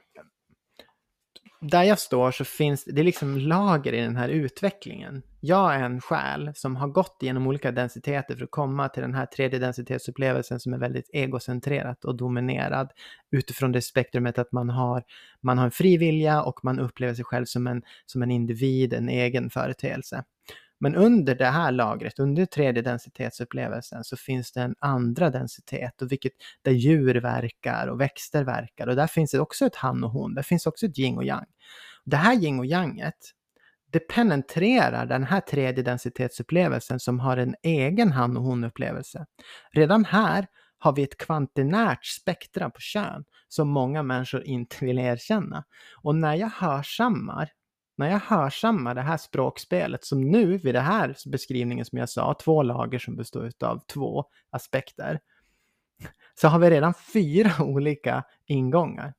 där 1.61 1.83
jag 1.83 1.99
står 1.99 2.31
så 2.31 2.45
finns 2.45 2.85
det 2.85 3.00
är 3.00 3.05
liksom 3.05 3.38
lager 3.38 3.93
i 3.93 4.00
den 4.00 4.17
här 4.17 4.28
utvecklingen. 4.28 5.23
Jag 5.40 5.75
är 5.75 5.83
en 5.83 6.00
själ 6.00 6.52
som 6.55 6.76
har 6.76 6.88
gått 6.88 7.17
genom 7.21 7.47
olika 7.47 7.73
densiteter 7.73 8.37
för 8.37 8.45
att 8.45 8.50
komma 8.50 8.88
till 8.88 9.02
den 9.02 9.14
här 9.14 9.26
tredje 9.26 9.59
densitetsupplevelsen 9.59 10.61
som 10.61 10.73
är 10.73 10.78
väldigt 10.78 11.11
egocentrerat 11.12 12.05
och 12.05 12.17
dominerad 12.17 12.90
utifrån 13.31 13.73
det 13.73 13.83
spektrumet 13.83 14.38
att 14.38 14.52
man 14.52 14.71
har, 14.71 15.02
man 15.40 15.59
har 15.59 15.64
en 15.64 15.71
fri 15.71 15.97
vilja 15.97 16.43
och 16.43 16.64
man 16.64 16.78
upplever 16.78 17.14
sig 17.14 17.25
själv 17.25 17.45
som 17.45 17.67
en, 17.67 17.83
som 18.07 18.23
en 18.23 18.31
individ, 18.31 18.93
en 18.93 19.09
egen 19.09 19.50
företeelse. 19.50 20.25
Men 20.80 20.94
under 20.94 21.35
det 21.35 21.47
här 21.47 21.73
lagret, 21.73 22.18
under 22.18 22.47
tredje 22.47 22.82
densitetsupplevelsen, 22.82 24.04
så 24.04 24.16
finns 24.16 24.52
det 24.52 24.61
en 24.61 24.75
andra 24.78 25.30
densitet, 25.30 26.02
och 26.02 26.12
vilket, 26.12 26.32
där 26.62 26.73
djur 26.73 27.14
verkar 27.14 27.87
och 27.87 28.00
växter 28.00 28.44
verkar. 28.44 28.87
Och 28.87 28.97
där 28.97 29.06
finns 29.06 29.30
det 29.30 29.40
också 29.40 29.66
ett 29.66 29.76
han 29.76 30.04
och 30.04 30.11
hon, 30.11 30.35
där 30.35 30.42
finns 30.42 30.66
också 30.66 30.87
ett 30.87 30.99
yin 30.99 31.16
och 31.16 31.25
yang. 31.25 31.47
Det 32.04 32.16
här 32.16 32.35
yin 32.35 32.58
och 32.58 32.66
yanget, 32.66 33.35
det 33.90 33.99
penetrerar 33.99 35.06
den 35.06 35.25
här 35.25 35.40
tredje 35.40 35.85
densitetsupplevelsen 35.85 37.00
som 37.00 37.20
har 37.20 37.37
en 37.37 37.54
egen 37.62 38.12
han 38.12 38.37
och 38.37 38.42
hon-upplevelse. 38.42 39.26
Redan 39.73 40.04
här 40.04 40.47
har 40.78 40.92
vi 40.92 41.02
ett 41.02 41.18
kvantinärt 41.18 42.06
spektra 42.06 42.70
på 42.70 42.80
kön 42.80 43.25
som 43.49 43.68
många 43.68 44.02
människor 44.02 44.44
inte 44.44 44.85
vill 44.85 44.99
erkänna. 44.99 45.64
Och 46.02 46.14
när 46.14 46.35
jag 46.35 46.49
hörsammar 46.49 47.50
när 47.99 48.11
jag 48.11 48.21
hörsammar 48.21 48.95
det 48.95 49.02
här 49.02 49.17
språkspelet 49.17 50.05
som 50.05 50.31
nu 50.31 50.59
vid 50.59 50.75
det 50.75 50.81
här 50.81 51.17
beskrivningen 51.26 51.85
som 51.85 51.99
jag 51.99 52.09
sa, 52.09 52.35
två 52.35 52.62
lager 52.62 52.99
som 52.99 53.17
består 53.17 53.50
av 53.61 53.81
två 53.87 54.25
aspekter, 54.50 55.21
så 56.35 56.49
har 56.49 56.59
vi 56.59 56.71
redan 56.71 56.95
fyra 56.95 57.52
olika 57.64 58.25
ingångar. 58.47 59.14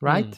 Right? 0.00 0.24
Mm. 0.24 0.36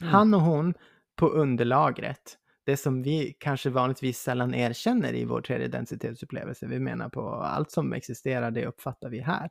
Mm. 0.00 0.14
Han 0.14 0.34
och 0.34 0.40
hon 0.40 0.74
på 1.16 1.28
underlagret, 1.28 2.38
det 2.64 2.76
som 2.76 3.02
vi 3.02 3.36
kanske 3.40 3.70
vanligtvis 3.70 4.20
sällan 4.20 4.54
erkänner 4.54 5.14
i 5.14 5.24
vår 5.24 5.40
tredje 5.40 5.68
densitetsupplevelse. 5.68 6.66
Vi 6.66 6.80
menar 6.80 7.08
på 7.08 7.30
allt 7.30 7.70
som 7.70 7.92
existerar, 7.92 8.50
det 8.50 8.66
uppfattar 8.66 9.08
vi 9.08 9.20
här. 9.20 9.50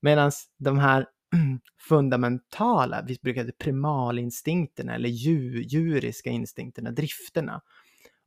Medan 0.00 0.32
de 0.58 0.78
här 0.78 1.06
fundamentala, 1.88 3.02
vi 3.06 3.18
brukar 3.22 3.42
säga 3.42 3.52
primalinstinkterna 3.58 4.94
eller 4.94 5.08
djur, 5.08 5.60
djuriska 5.62 6.30
instinkterna, 6.30 6.90
drifterna. 6.90 7.60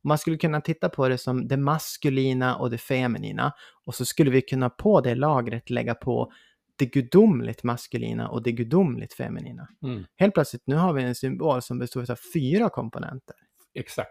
Man 0.04 0.18
skulle 0.18 0.36
kunna 0.36 0.60
titta 0.60 0.88
på 0.88 1.08
det 1.08 1.18
som 1.18 1.48
det 1.48 1.56
maskulina 1.56 2.56
och 2.56 2.70
det 2.70 2.78
feminina 2.78 3.52
och 3.84 3.94
så 3.94 4.04
skulle 4.04 4.30
vi 4.30 4.42
kunna 4.42 4.70
på 4.70 5.00
det 5.00 5.14
lagret 5.14 5.70
lägga 5.70 5.94
på 5.94 6.32
det 6.76 6.86
gudomligt 6.86 7.62
maskulina 7.62 8.28
och 8.28 8.42
det 8.42 8.52
gudomligt 8.52 9.14
feminina. 9.14 9.68
Mm. 9.82 10.04
Helt 10.16 10.34
plötsligt, 10.34 10.62
nu 10.66 10.76
har 10.76 10.92
vi 10.92 11.02
en 11.02 11.14
symbol 11.14 11.62
som 11.62 11.78
består 11.78 12.10
av 12.10 12.18
fyra 12.34 12.68
komponenter. 12.68 13.36
Exakt. 13.74 14.10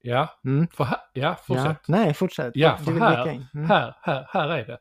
Ja, 0.00 0.40
Mm. 0.44 0.66
för 0.68 0.84
här, 0.84 0.98
ja, 1.12 1.22
Ja. 1.22 1.36
fortsätt. 1.46 1.88
Nej, 1.88 2.14
fortsätt. 2.14 2.52
Ja, 2.54 2.76
för 2.76 2.92
här. 2.92 3.28
Mm. 3.54 3.66
här, 3.66 3.96
här, 4.02 4.26
här 4.28 4.48
är 4.48 4.66
det. 4.66 4.78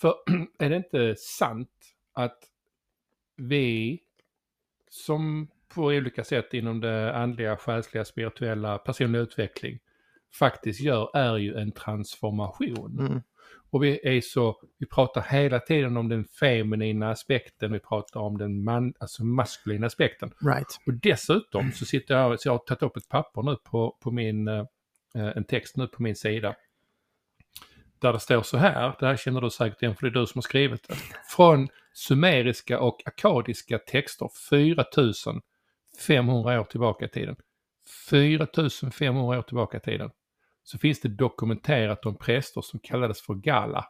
För 0.00 0.14
är 0.58 0.70
det 0.70 0.76
inte 0.76 1.14
sant 1.18 1.70
att 2.14 2.38
vi 3.36 4.00
som 4.90 5.48
på 5.68 5.82
olika 5.82 6.24
sätt 6.24 6.54
inom 6.54 6.80
det 6.80 7.16
andliga, 7.16 7.56
själsliga, 7.56 8.04
spirituella, 8.04 8.78
personliga 8.78 9.22
utveckling 9.22 9.78
faktiskt 10.38 10.80
gör 10.80 11.16
är 11.16 11.36
ju 11.36 11.54
en 11.54 11.72
transformation. 11.72 12.98
Mm. 13.00 13.22
Och 13.70 13.84
vi 13.84 14.00
är 14.02 14.20
så, 14.20 14.60
vi 14.78 14.86
pratar 14.86 15.22
hela 15.22 15.60
tiden 15.60 15.96
om 15.96 16.08
den 16.08 16.24
feminina 16.24 17.10
aspekten, 17.10 17.72
vi 17.72 17.78
pratar 17.78 18.20
om 18.20 18.38
den 18.38 18.64
man, 18.64 18.94
alltså 18.98 19.24
maskulina 19.24 19.86
aspekten. 19.86 20.30
Right. 20.40 20.80
Och 20.86 20.94
dessutom 20.94 21.72
så 21.72 21.84
sitter 21.84 22.14
jag, 22.14 22.40
så 22.40 22.48
jag 22.48 22.52
har 22.52 22.58
tagit 22.58 22.82
upp 22.82 22.96
ett 22.96 23.08
papper 23.08 23.42
nu 23.42 23.56
på, 23.64 23.96
på 24.00 24.10
min, 24.10 24.48
eh, 24.48 24.64
en 25.14 25.44
text 25.44 25.76
nu 25.76 25.86
på 25.86 26.02
min 26.02 26.16
sida. 26.16 26.54
Där 27.98 28.12
det 28.12 28.20
står 28.20 28.42
så 28.42 28.56
här, 28.56 28.96
det 29.00 29.06
här 29.06 29.16
känner 29.16 29.40
du 29.40 29.50
säkert 29.50 29.82
igen 29.82 29.96
för 29.96 30.06
det 30.06 30.18
är 30.18 30.20
du 30.20 30.26
som 30.26 30.38
har 30.38 30.42
skrivit 30.42 30.88
det. 30.88 30.94
Från 31.28 31.68
sumeriska 31.94 32.80
och 32.80 33.02
akadiska 33.04 33.78
texter 33.78 34.28
4500 34.50 36.60
år 36.60 36.64
tillbaka 36.64 37.04
i 37.04 37.08
tiden. 37.08 37.36
4500 38.10 39.38
år 39.38 39.42
tillbaka 39.42 39.76
i 39.76 39.80
tiden. 39.80 40.10
Så 40.62 40.78
finns 40.78 41.00
det 41.00 41.08
dokumenterat 41.08 42.06
om 42.06 42.18
präster 42.18 42.60
som 42.60 42.80
kallades 42.80 43.22
för 43.22 43.34
gala. 43.34 43.84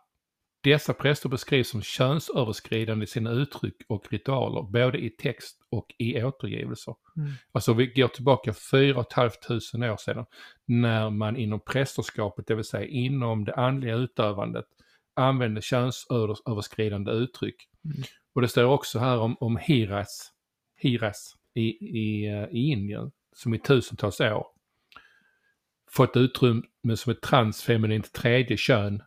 Dessa 0.66 0.94
präster 0.94 1.28
beskrivs 1.28 1.68
som 1.68 1.82
könsöverskridande 1.82 3.04
i 3.04 3.06
sina 3.06 3.30
uttryck 3.30 3.76
och 3.88 4.12
ritualer, 4.12 4.62
både 4.62 4.98
i 4.98 5.10
text 5.10 5.60
och 5.70 5.94
i 5.98 6.22
återgivelser. 6.22 6.94
Mm. 7.16 7.32
Alltså 7.52 7.72
vi 7.72 7.86
går 7.86 8.08
tillbaka 8.08 8.54
4 8.70 9.04
500 9.14 9.92
år 9.92 9.96
sedan 9.96 10.26
när 10.64 11.10
man 11.10 11.36
inom 11.36 11.60
prästerskapet, 11.60 12.46
det 12.46 12.54
vill 12.54 12.64
säga 12.64 12.86
inom 12.86 13.44
det 13.44 13.54
andliga 13.54 13.94
utövandet, 13.94 14.64
använde 15.14 15.62
könsöverskridande 15.62 17.12
uttryck. 17.12 17.68
Mm. 17.84 17.96
Och 18.34 18.42
det 18.42 18.48
står 18.48 18.64
också 18.64 18.98
här 18.98 19.18
om, 19.18 19.36
om 19.40 19.56
Hiras, 19.56 20.32
Hiras 20.76 21.34
i, 21.54 21.60
i, 21.98 22.26
i 22.50 22.70
Indien, 22.72 23.12
som 23.36 23.54
i 23.54 23.58
tusentals 23.58 24.20
år 24.20 24.46
fått 25.90 26.16
utrymme 26.16 26.96
som 26.96 27.12
ett 27.12 27.20
transfeminint 27.22 28.12
tredje 28.12 28.56
kön 28.56 29.02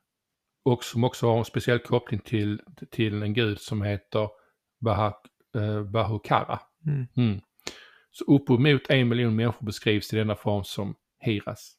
och 0.63 0.83
som 0.83 1.03
också 1.03 1.27
har 1.27 1.37
en 1.37 1.45
speciell 1.45 1.79
koppling 1.79 2.19
till, 2.19 2.61
till 2.91 3.23
en 3.23 3.33
gud 3.33 3.59
som 3.59 3.81
heter 3.81 4.29
Bahak, 4.79 5.25
eh, 5.55 5.83
Bahukara. 5.83 6.59
Mm. 6.85 7.07
Mm. 7.17 7.41
Så 8.11 8.35
uppemot 8.35 8.89
en 8.89 9.07
miljon 9.07 9.35
människor 9.35 9.65
beskrivs 9.65 10.13
i 10.13 10.17
denna 10.17 10.35
form 10.35 10.63
som 10.63 10.95
hiras. 11.19 11.75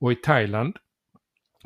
Och 0.00 0.12
i 0.12 0.14
Thailand 0.14 0.76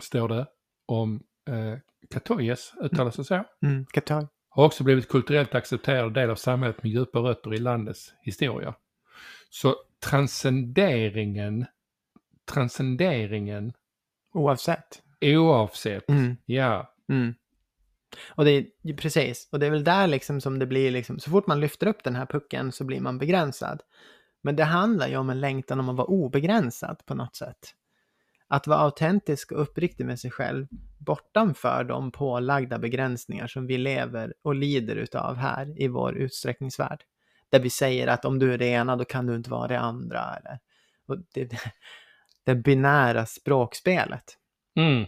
står 0.02 0.28
det 0.28 0.46
om 0.86 1.22
eh, 1.48 1.78
Katoyes, 2.10 2.72
uttalas 2.82 3.16
det 3.16 3.24
så, 3.24 3.44
Mm. 3.62 3.86
Qatar. 3.86 4.28
har 4.48 4.64
också 4.64 4.84
blivit 4.84 5.08
kulturellt 5.08 5.54
accepterad 5.54 6.14
del 6.14 6.30
av 6.30 6.36
samhället 6.36 6.82
med 6.82 6.92
djupa 6.92 7.18
rötter 7.18 7.54
i 7.54 7.58
landets 7.58 8.14
historia. 8.22 8.74
Så 9.50 9.76
transcenderingen, 10.00 11.66
transcenderingen 12.44 13.72
Oavsett. 14.32 15.02
Oavsett, 15.20 16.08
Mm. 16.10 16.36
ja, 16.46 16.90
Mm. 17.08 17.34
Och 18.28 18.44
det 18.44 18.50
är 18.50 18.96
precis, 18.96 19.48
och 19.52 19.58
det 19.58 19.66
är 19.66 19.70
väl 19.70 19.84
där 19.84 20.06
liksom 20.06 20.40
som 20.40 20.58
det 20.58 20.66
blir 20.66 20.90
liksom, 20.90 21.18
så 21.18 21.30
fort 21.30 21.46
man 21.46 21.60
lyfter 21.60 21.86
upp 21.86 22.04
den 22.04 22.16
här 22.16 22.26
pucken 22.26 22.72
så 22.72 22.84
blir 22.84 23.00
man 23.00 23.18
begränsad. 23.18 23.82
Men 24.42 24.56
det 24.56 24.64
handlar 24.64 25.08
ju 25.08 25.16
om 25.16 25.30
en 25.30 25.40
längtan 25.40 25.80
om 25.80 25.88
att 25.88 25.96
vara 25.96 26.06
obegränsad 26.06 27.06
på 27.06 27.14
något 27.14 27.36
sätt. 27.36 27.74
Att 28.48 28.66
vara 28.66 28.78
autentisk 28.78 29.52
och 29.52 29.62
uppriktig 29.62 30.06
med 30.06 30.20
sig 30.20 30.30
själv 30.30 30.66
bortanför 30.98 31.84
de 31.84 32.10
pålagda 32.12 32.78
begränsningar 32.78 33.46
som 33.46 33.66
vi 33.66 33.78
lever 33.78 34.34
och 34.42 34.54
lider 34.54 34.96
utav 34.96 35.36
här 35.36 35.82
i 35.82 35.88
vår 35.88 36.14
utsträckningsvärld. 36.16 37.02
Där 37.50 37.60
vi 37.60 37.70
säger 37.70 38.06
att 38.06 38.24
om 38.24 38.38
du 38.38 38.54
är 38.54 38.58
det 38.58 38.66
ena 38.66 38.96
då 38.96 39.04
kan 39.04 39.26
du 39.26 39.36
inte 39.36 39.50
vara 39.50 39.68
det 39.68 39.78
andra. 39.78 40.36
Eller, 40.36 40.58
och 41.06 41.18
det, 41.34 41.50
det 42.44 42.54
binära 42.54 43.26
språkspelet. 43.26 44.38
Mm, 44.76 45.06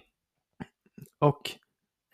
Och 1.18 1.50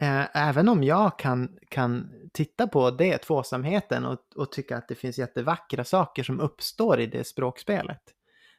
eh, 0.02 0.36
även 0.48 0.68
om 0.68 0.84
jag 0.84 1.18
kan, 1.18 1.58
kan 1.68 2.10
titta 2.32 2.66
på 2.66 2.90
det, 2.90 3.18
tvåsamheten, 3.18 4.04
och, 4.04 4.18
och 4.36 4.52
tycka 4.52 4.76
att 4.76 4.88
det 4.88 4.94
finns 4.94 5.18
jättevackra 5.18 5.84
saker 5.84 6.22
som 6.22 6.40
uppstår 6.40 7.00
i 7.00 7.06
det 7.06 7.24
språkspelet. 7.24 8.02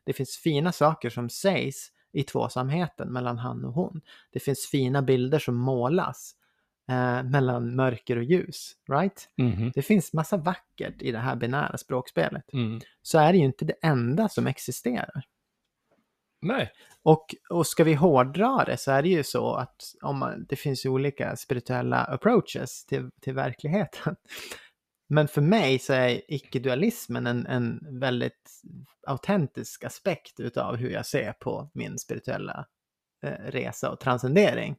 Det 0.06 0.14
finns 0.14 0.38
fina 0.38 0.72
saker 0.72 1.10
som 1.10 1.30
sägs 1.30 1.92
i 2.14 2.24
tvåsamheten 2.24 3.14
mellan 3.14 3.38
han 3.38 3.66
och 3.66 3.74
hon. 3.74 4.02
Det 4.32 4.40
finns 4.40 4.66
fina 4.66 5.02
bilder 5.02 5.40
som 5.40 5.56
målas 5.56 6.36
eh, 6.90 7.24
mellan 7.24 7.76
mörker 7.76 8.18
och 8.18 8.24
ljus, 8.24 8.72
right? 8.92 9.30
mhm, 9.38 9.72
Det 9.76 9.82
finns 9.82 10.14
massa 10.14 10.38
vackert 10.38 11.02
i 11.02 11.12
det 11.12 11.20
här 11.20 11.36
binära 11.36 11.78
språkspelet. 11.78 12.54
mm. 12.54 12.82
Så 13.02 13.20
är 13.20 13.32
det 13.34 13.38
ju 13.38 13.46
inte 13.46 13.66
det 13.66 13.76
enda 13.82 14.30
som 14.30 14.48
existerar. 14.48 15.24
Nej, 16.44 16.72
Och, 17.04 17.36
och 17.50 17.68
ska 17.68 17.84
vi 17.84 17.94
hårdra 17.94 18.64
det 18.66 18.78
så 18.78 18.92
är 18.92 19.02
det 19.02 19.10
ju 19.10 19.24
så 19.24 19.56
att 19.56 19.76
om 20.02 20.18
man, 20.18 20.46
det 20.50 20.56
finns 20.56 20.86
ju 20.86 20.90
olika 20.90 21.36
spirituella 21.36 22.04
approaches 22.04 22.86
till, 22.86 23.10
till 23.22 23.34
verkligheten. 23.34 24.16
Men 25.10 25.28
för 25.28 25.42
mig 25.42 25.80
så 25.80 25.94
är 25.94 26.22
icke-dualismen 26.28 27.28
en, 27.28 27.46
en 27.46 28.00
väldigt 28.00 28.62
autentisk 29.08 29.84
aspekt 29.84 30.40
utav 30.40 30.76
hur 30.76 30.90
jag 30.90 31.06
ser 31.06 31.34
på 31.34 31.70
min 31.74 31.98
spirituella 32.00 32.66
eh, 33.24 33.52
resa 33.52 33.92
och 33.92 34.00
transcendering. 34.00 34.76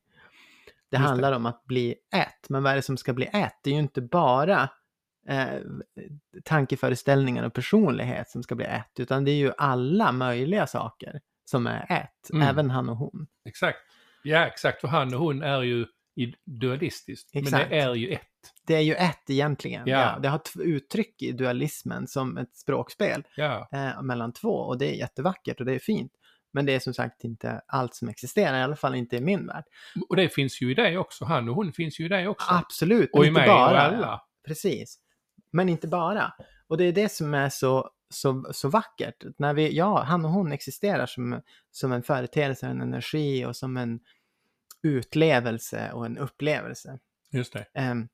Det 0.91 0.97
Just 0.97 1.05
det. 1.05 1.09
handlar 1.09 1.33
om 1.33 1.47
att 1.47 1.65
bli 1.65 1.95
ett, 2.15 2.49
men 2.49 2.63
vad 2.63 2.73
är 2.73 2.77
det 2.77 2.83
som 2.83 2.97
ska 2.97 3.13
bli 3.13 3.27
ett? 3.27 3.55
Det 3.63 3.71
är 3.71 3.75
ju 3.75 3.81
inte 3.81 4.03
bara 4.03 4.71
eh, 5.29 5.61
tankeföreställningar 6.45 7.45
och 7.45 7.55
personlighet 7.55 8.31
som 8.31 8.43
ska 8.43 8.55
bli 8.55 8.65
ett, 8.65 9.01
utan 9.01 9.25
det 9.25 9.31
är 9.31 9.37
ju 9.37 9.53
alla 9.59 10.13
möjliga 10.13 10.67
saker 10.67 11.21
som 11.45 11.67
är 11.67 11.87
ett, 11.93 12.31
Mm. 12.33 12.49
även 12.49 12.71
han 12.71 12.89
och 12.89 12.97
hon. 12.97 13.27
exakt. 13.49 13.79
Ja, 14.23 14.47
exakt, 14.47 14.81
för 14.81 14.89
han 14.89 15.15
och 15.15 15.21
hon 15.21 15.43
är 15.43 15.63
ju 15.63 15.87
dualistiskt, 16.47 17.35
men 17.35 17.43
Exakt. 17.43 17.71
det 17.71 17.79
är 17.81 17.95
ju 17.95 18.09
ett. 18.13 18.21
Det 18.67 18.75
är 18.75 18.81
ju 18.81 18.95
ett 18.95 19.31
egentligen. 19.31 19.83
Ja. 19.87 20.01
Ja. 20.15 20.19
det 20.19 20.29
har 20.29 20.37
ett 20.37 20.51
uttryck 20.61 21.23
i 21.23 21.33
dualismen 21.33 22.07
som 22.07 22.39
ett 22.39 22.57
språkspel 22.57 23.23
Ja, 23.37 23.69
eh, 23.73 24.03
mellan 24.03 24.33
två 24.33 24.49
och 24.49 24.79
det 24.79 24.87
är 24.87 24.95
jättevackert 24.95 25.61
och 25.61 25.67
det 25.67 25.75
är 25.75 25.79
fint. 25.79 26.13
Men 26.53 26.67
det 26.67 26.75
är 26.75 26.79
som 26.79 26.95
sagt 26.95 27.25
inte 27.25 27.61
allt 27.67 27.95
som 27.95 28.09
existerar, 28.09 28.59
i 28.59 28.63
alla 28.63 28.77
fall 28.77 28.95
inte 28.95 29.17
i 29.17 29.21
min 29.21 29.47
värld. 29.47 29.65
och 30.09 30.17
det 30.17 30.29
finns 30.29 30.63
ju 30.63 30.71
i 30.71 30.75
det 30.75 30.99
också, 30.99 31.25
han 31.25 31.49
och 31.49 31.55
hon 31.55 31.73
finns 31.73 32.01
ju 32.01 32.05
i 32.05 32.09
det 32.09 32.29
också. 32.29 32.47
Absolut, 32.55 33.11
och 33.13 33.27
i 33.27 33.31
mig 33.31 33.43
och 33.51 33.55
bara. 33.57 33.81
alla. 33.81 34.21
Precis. 34.47 34.99
Men 35.53 35.69
inte 35.69 35.89
bara. 35.89 36.33
Och 36.69 36.77
det 36.77 36.85
är 36.85 36.93
det 36.93 37.09
som 37.13 37.35
är 37.35 37.49
så, 37.49 37.91
så, 38.15 38.45
så 38.53 38.69
vackert. 38.69 39.25
När 39.39 39.55
vi, 39.55 39.77
ja, 39.77 40.03
han 40.03 40.25
och 40.25 40.31
hon 40.31 40.53
existerar 40.53 41.07
som, 41.07 41.41
som 41.71 41.93
en 41.93 42.03
företeelse, 42.03 42.67
en 42.67 42.81
energi 42.81 43.45
och 43.45 43.57
som 43.57 43.77
en 43.77 44.01
utlevelse 44.83 45.93
och 45.93 46.07
en 46.07 46.19
upplevelse. 46.19 46.99
Just 47.33 47.53
det. 47.53 47.67
Ehm, 47.75 48.09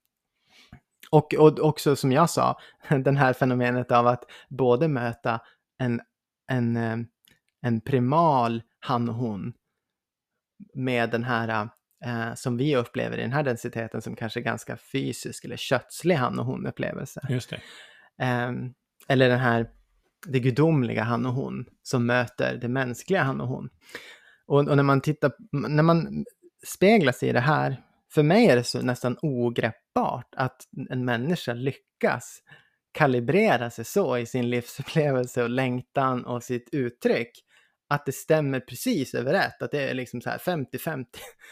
och, 1.11 1.35
och 1.35 1.59
också 1.59 1.97
som 1.97 2.13
jag 2.13 2.31
sa, 2.31 2.59
den 2.89 3.17
här 3.17 3.33
fenomenet 3.33 3.91
av 3.91 4.07
att 4.07 4.25
både 4.49 4.89
möta 4.89 5.41
en, 5.79 6.01
en, 6.49 6.77
ehm, 6.77 7.07
en 7.63 7.81
primal 7.81 8.63
han 8.81 9.09
och 9.09 9.15
hon 9.15 9.53
med 10.75 11.11
den 11.11 11.25
här 11.25 11.69
eh, 12.05 12.35
som 12.35 12.57
vi 12.57 12.77
upplever 12.77 13.19
i 13.19 13.23
den 13.23 13.33
här 13.33 13.43
densiteten 13.43 14.03
som 14.03 14.17
kanske 14.17 14.41
är 14.41 14.45
ganska 14.45 14.77
fysisk 14.77 15.45
eller 15.45 15.57
kötslig 15.57 16.15
han 16.15 16.39
och 16.39 16.47
hon 16.47 16.67
upplevelse. 16.67 17.27
Just 17.29 17.51
det. 17.51 17.61
Ehm, 18.19 18.75
eller 19.09 19.29
den 19.29 19.39
här 19.39 19.71
det 20.27 20.41
gudomliga 20.41 21.03
han 21.03 21.27
och 21.27 21.33
hon 21.33 21.65
som 21.83 22.07
möter 22.07 22.57
det 22.57 22.69
mänskliga 22.69 23.23
han 23.23 23.41
och 23.41 23.49
hon. 23.49 23.71
Och, 24.47 24.69
och 24.69 24.77
när 24.77 24.83
man 24.83 25.01
tittar, 25.01 25.33
när 25.53 25.83
man 25.83 26.25
speglar 26.67 27.13
sig 27.13 27.29
i 27.29 27.33
det 27.33 27.41
här, 27.41 27.83
för 28.15 28.23
mig 28.23 28.47
är 28.47 28.57
det 28.57 28.65
så 28.65 28.83
nästan 28.83 29.17
ogreppbart 29.23 30.35
att 30.37 30.63
en 30.91 31.05
människa 31.05 31.55
lyckas 31.55 32.43
kalibrera 32.93 33.71
sig 33.71 33.85
så 33.85 34.19
i 34.19 34.27
sin 34.27 34.51
livsupplevelse 34.51 35.43
och 35.43 35.51
längtan 35.51 36.25
och 36.27 36.43
sitt 36.43 36.69
uttryck 36.73 37.33
att 37.91 38.07
det 38.07 38.13
stämmer 38.13 38.61
precis 38.61 39.15
överrätt, 39.15 39.63
att 39.63 39.71
det 39.71 39.91
är 39.91 39.95
liksom 39.95 40.21
så 40.21 40.31
här 40.31 40.39
50-50. 40.39 41.07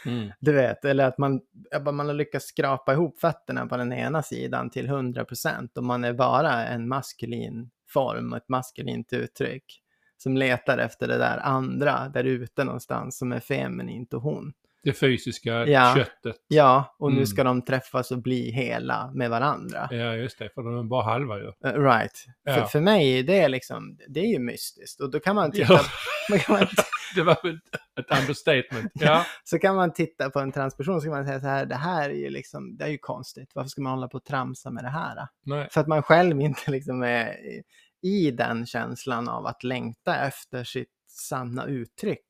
Mm. 0.05 0.31
Du 0.39 0.53
vet, 0.53 0.85
eller 0.85 1.05
att 1.05 1.17
man, 1.17 1.41
man 1.83 1.99
har 2.07 2.13
lyckats 2.13 2.45
skrapa 2.45 2.93
ihop 2.93 3.19
fötterna 3.19 3.65
på 3.65 3.77
den 3.77 3.93
ena 3.93 4.23
sidan 4.23 4.69
till 4.69 4.89
100% 4.89 5.69
och 5.75 5.83
man 5.83 6.03
är 6.03 6.13
bara 6.13 6.67
en 6.67 6.87
maskulin 6.87 7.69
form 7.89 8.31
och 8.31 8.37
ett 8.37 8.49
maskulint 8.49 9.13
uttryck 9.13 9.81
som 10.17 10.37
letar 10.37 10.77
efter 10.77 11.07
det 11.07 11.17
där 11.17 11.37
andra 11.37 12.09
där 12.13 12.23
ute 12.23 12.63
någonstans 12.63 13.17
som 13.17 13.31
är 13.31 13.39
feminint 13.39 14.13
och 14.13 14.21
hon. 14.21 14.53
Det 14.83 14.93
fysiska 14.93 15.65
Ja. 15.67 15.93
köttet. 15.95 16.35
Ja, 16.47 16.95
och 16.99 17.09
nu 17.11 17.15
Mm. 17.17 17.25
ska 17.27 17.43
de 17.43 17.61
träffas 17.61 18.11
och 18.11 18.21
bli 18.21 18.51
hela 18.51 19.11
med 19.13 19.29
varandra. 19.29 19.87
Ja, 19.91 20.15
just 20.15 20.39
det, 20.39 20.49
för 20.55 20.61
de 20.63 20.79
är 20.79 20.83
bara 20.83 21.03
halva 21.03 21.37
ju. 21.37 21.43
Uh, 21.45 21.83
right. 21.83 22.25
Ja. 22.43 22.53
För, 22.53 22.61
för 22.65 22.81
mig 22.81 23.19
är 23.19 23.23
det 23.23 23.47
liksom, 23.47 23.97
det 24.07 24.19
är 24.19 24.25
ju 24.27 24.39
mystiskt 24.39 25.01
och 25.01 25.11
då 25.11 25.19
kan 25.19 25.35
man 25.35 25.51
titta, 25.51 25.73
Ja. 25.73 25.81
då 26.29 26.37
kan 26.37 26.55
man, 26.55 26.67
Det 27.15 27.23
var 27.23 27.37
väl 27.43 27.59
ett 27.99 28.19
understatement. 28.21 28.91
Ja, 28.99 29.25
så 29.43 29.59
kan 29.59 29.75
man 29.75 29.93
titta 29.93 30.29
på 30.29 30.39
en 30.39 30.51
transperson 30.51 30.95
och 30.95 31.01
så 31.01 31.05
kan 31.05 31.15
man 31.15 31.25
säga 31.27 31.39
så 31.39 31.47
här, 31.47 31.65
det 31.65 31.75
här 31.75 32.09
är 32.09 32.13
ju 32.13 32.29
liksom, 32.29 32.77
det 32.77 32.83
är 32.85 32.89
ju 32.89 32.97
konstigt, 32.97 33.51
varför 33.55 33.69
ska 33.69 33.81
man 33.81 33.91
hålla 33.93 34.07
på 34.07 34.17
och 34.17 34.25
tramsa 34.25 34.71
med 34.71 34.83
det 34.83 34.89
här? 34.89 35.27
nej. 35.45 35.67
För 35.71 35.81
att 35.81 35.87
man 35.87 36.03
själv 36.03 36.41
inte 36.41 36.71
liksom 36.71 37.03
är 37.03 37.45
i- 37.45 37.63
i 38.01 38.31
den 38.31 38.65
känslan 38.65 39.29
av 39.29 39.45
att 39.45 39.63
längta 39.63 40.15
efter 40.17 40.63
sitt 40.63 40.89
sanna 41.07 41.65
uttryck. 41.65 42.25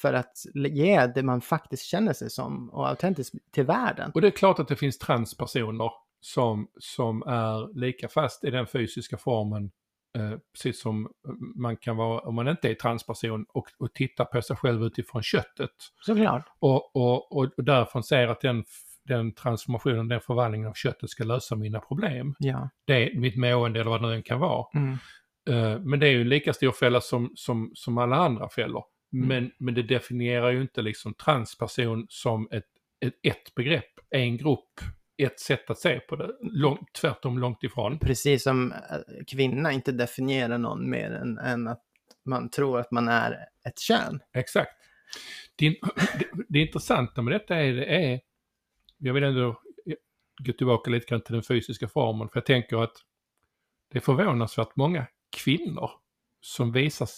För 0.00 0.12
att 0.12 0.32
ge 0.54 1.06
det 1.06 1.22
man 1.22 1.40
faktiskt 1.40 1.82
känner 1.84 2.12
sig 2.12 2.30
som 2.30 2.70
och 2.70 2.88
autentiskt 2.88 3.34
till 3.52 3.64
världen. 3.64 4.10
Och 4.14 4.20
det 4.20 4.26
är 4.26 4.30
klart 4.30 4.58
att 4.58 4.68
det 4.68 4.76
finns 4.76 4.98
transpersoner 4.98 5.90
som, 6.20 6.68
som 6.80 7.22
är 7.22 7.78
lika 7.80 8.08
fast 8.08 8.44
i 8.44 8.50
den 8.50 8.66
fysiska 8.66 9.16
formen, 9.18 9.70
eh, 10.18 10.38
precis 10.52 10.80
som 10.80 11.08
man 11.54 11.76
kan 11.76 11.96
vara 11.96 12.20
om 12.20 12.34
man 12.34 12.48
inte 12.48 12.70
är 12.70 12.74
transperson 12.74 13.46
och, 13.48 13.66
och 13.78 13.94
tittar 13.94 14.24
på 14.24 14.42
sig 14.42 14.56
själv 14.56 14.82
utifrån 14.82 15.22
köttet. 15.22 15.70
Såklart. 16.00 16.44
Och, 16.58 16.96
och, 16.96 17.36
och, 17.36 17.50
därför 17.56 18.02
ser 18.02 18.28
att 18.28 18.40
den, 18.40 18.64
den 19.04 19.34
transformationen, 19.34 20.08
den 20.08 20.20
förvandlingen 20.20 20.68
av 20.68 20.74
köttet 20.74 21.10
ska 21.10 21.24
lösa 21.24 21.56
mina 21.56 21.80
problem. 21.80 22.34
Ja. 22.38 22.70
Det 22.86 22.92
är 22.94 23.18
mitt 23.18 23.36
mående 23.36 23.80
eller 23.80 23.90
vad 23.90 24.02
det 24.02 24.08
nu 24.08 24.22
kan 24.22 24.40
vara. 24.40 24.66
Mm. 24.74 24.98
Eh, 25.50 25.80
men 25.80 26.00
det 26.00 26.06
är 26.06 26.12
ju 26.12 26.20
en 26.20 26.28
lika 26.28 26.52
stor 26.52 26.72
fälla 26.72 27.00
som, 27.00 27.32
som, 27.34 27.70
som 27.74 27.98
alla 27.98 28.16
andra 28.16 28.48
fällor. 28.48 28.84
Mm. 29.12 29.28
Men, 29.28 29.50
men 29.58 29.74
det 29.74 29.82
definierar 29.82 30.50
ju 30.50 30.60
inte 30.60 30.82
liksom 30.82 31.14
transperson 31.14 32.06
som 32.08 32.48
ett, 32.50 32.64
ett, 33.00 33.14
ett 33.22 33.54
begrepp, 33.54 33.92
en 34.10 34.36
grupp, 34.36 34.80
ett 35.22 35.40
sätt 35.40 35.70
att 35.70 35.78
se 35.78 36.00
på 36.00 36.16
det. 36.16 36.30
Långt, 36.40 36.92
tvärtom 37.00 37.38
långt 37.38 37.64
ifrån. 37.64 37.98
Precis 37.98 38.42
som 38.42 38.72
eh, 38.72 38.78
kvinna 39.26 39.72
inte 39.72 39.92
definierar 39.92 40.58
någon 40.58 40.90
mer 40.90 41.10
än, 41.10 41.38
än 41.38 41.68
att 41.68 41.82
man 42.24 42.50
tror 42.50 42.80
att 42.80 42.90
man 42.90 43.08
är 43.08 43.32
ett 43.68 43.78
kön. 43.78 44.20
Exakt. 44.32 44.72
Det, 45.56 45.68
det, 46.18 46.44
det 46.48 46.58
intressanta 46.58 47.22
med 47.22 47.34
detta 47.34 47.56
är, 47.56 47.72
det 47.72 47.84
är, 47.84 48.20
jag 48.98 49.14
vill 49.14 49.24
ändå 49.24 49.60
gå 50.38 50.52
tillbaka 50.52 50.90
lite 50.90 51.06
grann 51.06 51.20
till 51.20 51.34
den 51.34 51.42
fysiska 51.42 51.88
formen, 51.88 52.28
för 52.28 52.36
jag 52.36 52.46
tänker 52.46 52.82
att 52.82 52.96
det 53.90 53.98
är 53.98 54.02
förvånansvärt 54.02 54.76
många 54.76 55.06
kvinnor 55.36 55.90
som 56.40 56.72
visar, 56.72 57.08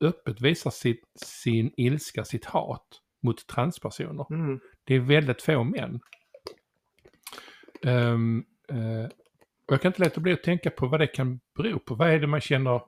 öppet 0.00 0.40
visar 0.40 0.70
sitt, 0.70 1.04
sin 1.14 1.74
ilska, 1.76 2.24
sitt 2.24 2.44
hat 2.44 3.00
mot 3.22 3.46
transpersoner. 3.46 4.26
Mm. 4.30 4.60
Det 4.84 4.94
är 4.94 5.00
väldigt 5.00 5.42
få 5.42 5.64
män. 5.64 6.00
Ehm, 7.84 8.44
eh, 8.68 9.04
Och 9.66 9.72
jag 9.72 9.82
kan 9.82 9.88
inte 9.88 10.02
låta 10.04 10.20
bli 10.20 10.32
att 10.32 10.42
tänka 10.42 10.70
på 10.70 10.86
vad 10.86 11.00
det 11.00 11.06
kan 11.06 11.40
bero 11.56 11.78
på. 11.78 11.94
Vad 11.94 12.10
är 12.10 12.20
det 12.20 12.26
man 12.26 12.40
känner 12.40 12.80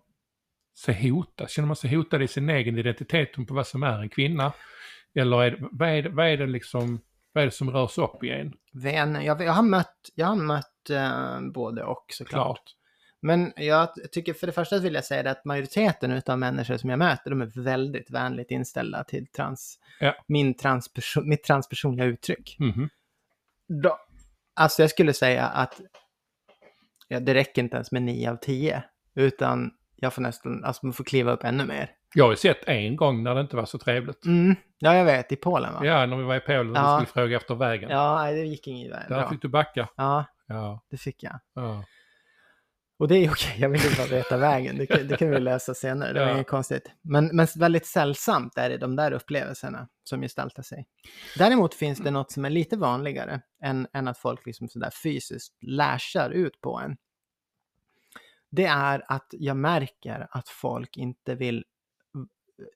sig 0.85 1.11
hotad? 1.11 1.51
Känner 1.51 1.67
man 1.67 1.77
sig 1.77 1.95
hotad 1.97 2.23
i 2.23 2.29
sin 2.29 2.51
egen 2.51 2.79
identitet 2.79 3.33
på 3.49 3.55
vad 3.55 3.67
som 3.67 3.83
är 3.83 4.01
en 4.03 4.09
kvinna? 4.09 4.53
Eller 5.15 5.43
är 5.43 5.51
det, 5.51 5.69
vad, 5.73 5.89
är 5.89 6.03
det, 6.03 6.09
vad 6.09 6.27
är 6.27 6.37
det 6.37 6.47
liksom, 6.47 7.01
vad 7.33 7.43
är 7.43 7.47
det 7.47 7.51
som 7.53 7.71
rörs 7.71 7.99
upp 7.99 8.25
i 8.25 8.31
en? 8.31 8.53
Vän, 8.73 9.25
jag, 9.25 9.43
jag 9.43 9.53
har 9.53 9.63
mött, 9.63 10.11
jag 10.15 10.27
har 10.27 10.37
mött 10.37 10.91
eh, 10.91 11.41
både 11.53 11.85
och 11.85 12.05
såklart. 12.09 12.47
Klart. 12.57 12.63
Men 13.21 13.53
jag 13.57 13.89
tycker 14.13 14.33
för 14.33 14.47
det 14.47 14.53
första 14.53 14.79
vill 14.79 14.95
jag 14.95 15.05
säga 15.05 15.23
det 15.23 15.31
att 15.31 15.45
majoriteten 15.45 16.23
av 16.27 16.39
människor 16.39 16.77
som 16.77 16.91
jag 16.91 16.99
möter, 16.99 17.31
de 17.31 17.41
är 17.41 17.63
väldigt 17.63 18.11
vänligt 18.11 18.51
inställda 18.51 19.05
till 19.05 19.27
trans, 19.27 19.79
Ja. 20.01 20.15
min 20.27 20.55
transperson, 20.55 21.29
mitt 21.29 21.45
transpersonliga 21.45 22.07
uttryck. 22.07 22.57
Mhm. 22.59 22.89
Då, 23.83 23.99
alltså 24.57 24.83
jag 24.83 24.91
skulle 24.91 25.13
säga 25.13 25.47
att 25.47 25.81
ja, 27.09 27.21
det 27.21 27.35
räcker 27.35 27.63
inte 27.63 27.77
ens 27.77 27.93
med 27.93 28.03
9 28.03 28.31
av 28.31 28.37
10, 28.37 28.83
utan 29.15 29.71
jag 29.97 30.13
får 30.13 30.23
nästan, 30.23 30.65
alltså 30.65 30.87
man 30.87 30.93
får 30.93 31.05
kliva 31.05 31.33
upp 31.33 31.45
ännu 31.45 31.65
mer. 31.65 31.91
Jag 32.15 32.25
har 32.25 32.31
ju 32.31 32.37
sett 32.37 32.65
en 32.69 32.97
gång 32.97 33.23
när 33.23 33.35
det 33.35 33.41
inte 33.41 33.57
var 33.57 33.65
så 33.65 33.79
trevligt. 33.79 34.25
Mm, 34.25 34.57
ja, 34.79 34.95
jag 34.95 35.05
vet, 35.05 35.33
i 35.33 35.37
Polen 35.37 35.73
va? 35.75 35.81
Ja, 35.87 36.07
när 36.07 36.17
vi 36.17 36.23
var 36.23 36.37
i 36.37 36.41
Polen 36.41 36.71
och 36.71 36.77
Ja. 36.77 36.95
skulle 36.97 37.07
fråga 37.07 37.37
efter 37.37 37.55
vägen. 37.55 37.91
Ja, 37.91 38.17
nej, 38.23 38.35
det 38.35 38.47
gick 38.47 38.67
inget 38.67 38.91
Där 38.93 39.09
bra. 39.09 39.29
fick 39.31 39.43
du 39.43 39.49
backa. 39.49 39.89
Ja, 39.97 40.25
Ja, 40.49 40.81
det 40.91 40.97
fick 40.97 41.23
jag. 41.23 41.41
ja. 41.55 41.85
Och 42.99 43.09
det 43.09 43.15
är 43.17 43.31
okej, 43.31 43.57
jag 43.61 43.69
vill 43.69 43.85
inte 43.85 43.97
bara 43.99 44.07
veta 44.17 44.37
vägen. 44.37 44.77
Det, 44.79 44.87
kan- 44.87 45.09
det 45.09 45.17
kan 45.17 45.31
vi 45.31 45.41
lösa 45.41 45.75
senare, 45.75 46.13
det 46.13 46.21
var 46.21 46.27
Ja. 46.27 46.35
inget 46.35 46.47
konstigt. 46.49 46.91
Men, 47.03 47.37
men 47.37 47.47
väldigt 47.57 47.87
sällsamt 47.87 48.59
är 48.59 48.69
det 48.71 48.79
de 48.79 48.97
där 48.97 49.13
upplevelserna 49.13 49.89
som 50.05 50.21
gestaltar 50.21 50.63
sig. 50.63 50.87
Däremot 51.39 51.75
finns 51.75 51.99
det 51.99 52.11
något 52.11 52.31
som 52.33 52.45
är 52.45 52.51
lite 52.51 52.77
vanligare 52.77 53.41
än, 53.63 53.87
än 53.93 54.09
att 54.09 54.19
folk 54.19 54.47
liksom 54.47 54.69
sådär 54.69 54.91
fysiskt 55.03 55.57
lashar 55.61 56.31
ut 56.31 56.61
på 56.61 56.79
en. 56.81 56.97
Det 58.51 58.65
är 58.65 59.05
att 59.09 59.27
jag 59.31 59.57
märker 59.57 60.27
att 60.31 60.49
folk 60.49 60.97
inte 60.97 61.35
vill 61.35 61.65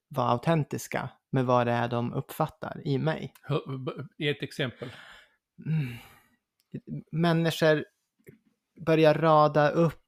vara 0.08 0.28
autentiska 0.28 1.10
med 1.32 1.44
vad 1.46 1.66
det 1.66 1.72
är 1.72 1.88
de 1.88 2.12
uppfattar 2.12 2.82
i 2.86 2.98
mig. 2.98 3.32
Ge 4.18 4.28
ett 4.28 4.42
exempel. 4.42 4.92
Mm. 5.66 5.94
Människor 7.12 7.84
börjar 8.86 9.14
rada 9.14 9.70
upp 9.70 9.99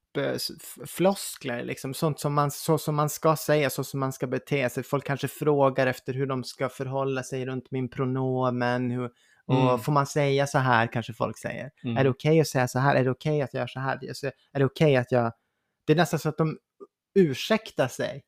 floskler, 0.86 1.64
liksom, 1.64 1.94
sånt 1.94 2.20
som 2.20 2.34
man, 2.34 2.50
så 2.50 2.78
som 2.78 2.94
man 2.94 3.08
ska 3.10 3.36
säga, 3.36 3.70
så 3.70 3.84
som 3.84 4.00
man 4.00 4.12
ska 4.12 4.26
bete 4.26 4.70
sig. 4.70 4.82
Folk 4.82 5.04
kanske 5.06 5.28
frågar 5.28 5.86
efter 5.86 6.12
hur 6.14 6.26
de 6.26 6.44
ska 6.44 6.68
förhålla 6.68 7.22
sig 7.22 7.46
runt 7.46 7.70
min 7.70 7.88
pronomen. 7.90 8.90
Hur, 8.90 9.10
och 9.46 9.54
Mm. 9.54 9.78
får 9.78 9.92
man 9.92 10.06
säga 10.06 10.46
så 10.46 10.58
här, 10.58 10.86
kanske 10.92 11.12
folk 11.12 11.38
säger. 11.38 11.70
Mm. 11.84 11.96
Är 11.96 12.04
det 12.04 12.10
okej 12.10 12.40
att 12.40 12.48
säga 12.48 12.68
så 12.68 12.78
här? 12.78 12.94
Är 12.96 13.04
det 13.04 13.10
okej 13.10 13.42
att 13.42 13.54
jag 13.54 13.60
gör 13.60 13.66
så 13.66 13.80
här? 13.80 13.98
Är 14.52 14.58
det 14.58 14.64
okej 14.64 14.96
att 14.96 15.12
jag... 15.12 15.32
Det 15.86 15.92
är 15.92 15.96
nästan 15.96 16.18
så 16.20 16.28
att 16.28 16.38
de 16.38 16.58
ursäktar 17.14 17.88
sig. 17.88 18.22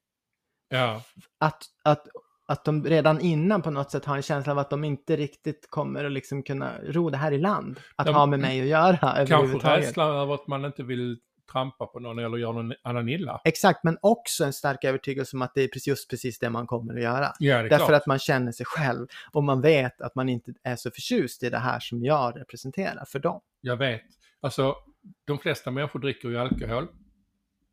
Ja, 0.68 1.03
Att, 1.38 1.62
att, 1.85 2.07
att 2.47 2.64
de 2.64 2.85
redan 2.85 3.20
innan 3.20 3.62
på 3.62 3.70
något 3.70 3.90
sätt 3.90 4.05
har 4.05 4.16
en 4.16 4.23
känsla 4.23 4.53
av 4.53 4.59
att 4.59 4.70
de 4.70 4.85
inte 4.85 5.16
riktigt 5.16 5.70
kommer 5.70 6.05
att 6.05 6.12
liksom 6.12 6.42
kunna 6.42 6.73
ro 6.83 7.11
det 7.11 7.16
här 7.16 7.33
i 7.33 7.38
land. 7.38 7.81
Att 7.97 8.07
Ja, 8.07 8.12
ha 8.12 8.27
med 8.27 8.40
mig 8.40 8.61
att 8.61 8.66
göra 8.66 8.97
kanske 8.99 9.35
överhuvudtaget. 9.35 9.85
rädsla 9.87 10.05
över 10.05 10.35
att 10.35 10.47
man 10.47 10.64
inte 10.64 10.83
vill 10.83 11.18
trampa 11.52 11.87
på 11.87 12.00
någon 12.00 12.18
eller 12.18 12.37
göra 12.37 12.52
någon 12.52 12.72
annan 12.83 13.09
illa. 13.09 13.40
Exakt, 13.44 13.85
men 13.85 13.98
också 14.02 14.44
en 14.44 14.52
stark 14.52 14.85
övertygelse 14.85 15.37
om 15.37 15.42
att 15.42 15.54
det 15.54 15.62
är 15.62 15.88
just 15.88 16.11
precis 16.11 16.38
det 16.38 16.50
man 16.50 16.66
kommer 16.66 16.94
att 16.94 17.02
göra. 17.02 17.33
Ja, 17.38 17.62
Därför 17.62 17.76
klart. 17.76 17.90
att 17.90 18.07
man 18.07 18.18
känner 18.18 18.52
sig 18.52 18.66
själv 18.66 19.07
och 19.33 19.44
man 19.44 19.61
vet 19.61 20.00
att 20.00 20.14
man 20.14 20.28
inte 20.28 20.52
är 20.62 20.76
så 20.76 20.90
förtjust 20.90 21.42
i 21.42 21.50
det 21.50 21.59
här 21.59 21.80
som 21.80 22.04
jag 22.04 22.40
representerar 22.40 23.04
för 23.04 23.18
dem. 23.18 23.40
Jag 23.61 23.76
vet. 23.76 24.02
Alltså, 24.40 24.76
de 25.24 25.38
flesta 25.38 25.70
människor 25.70 26.00
dricker 26.00 26.28
ju 26.28 26.38
alkohol. 26.38 26.88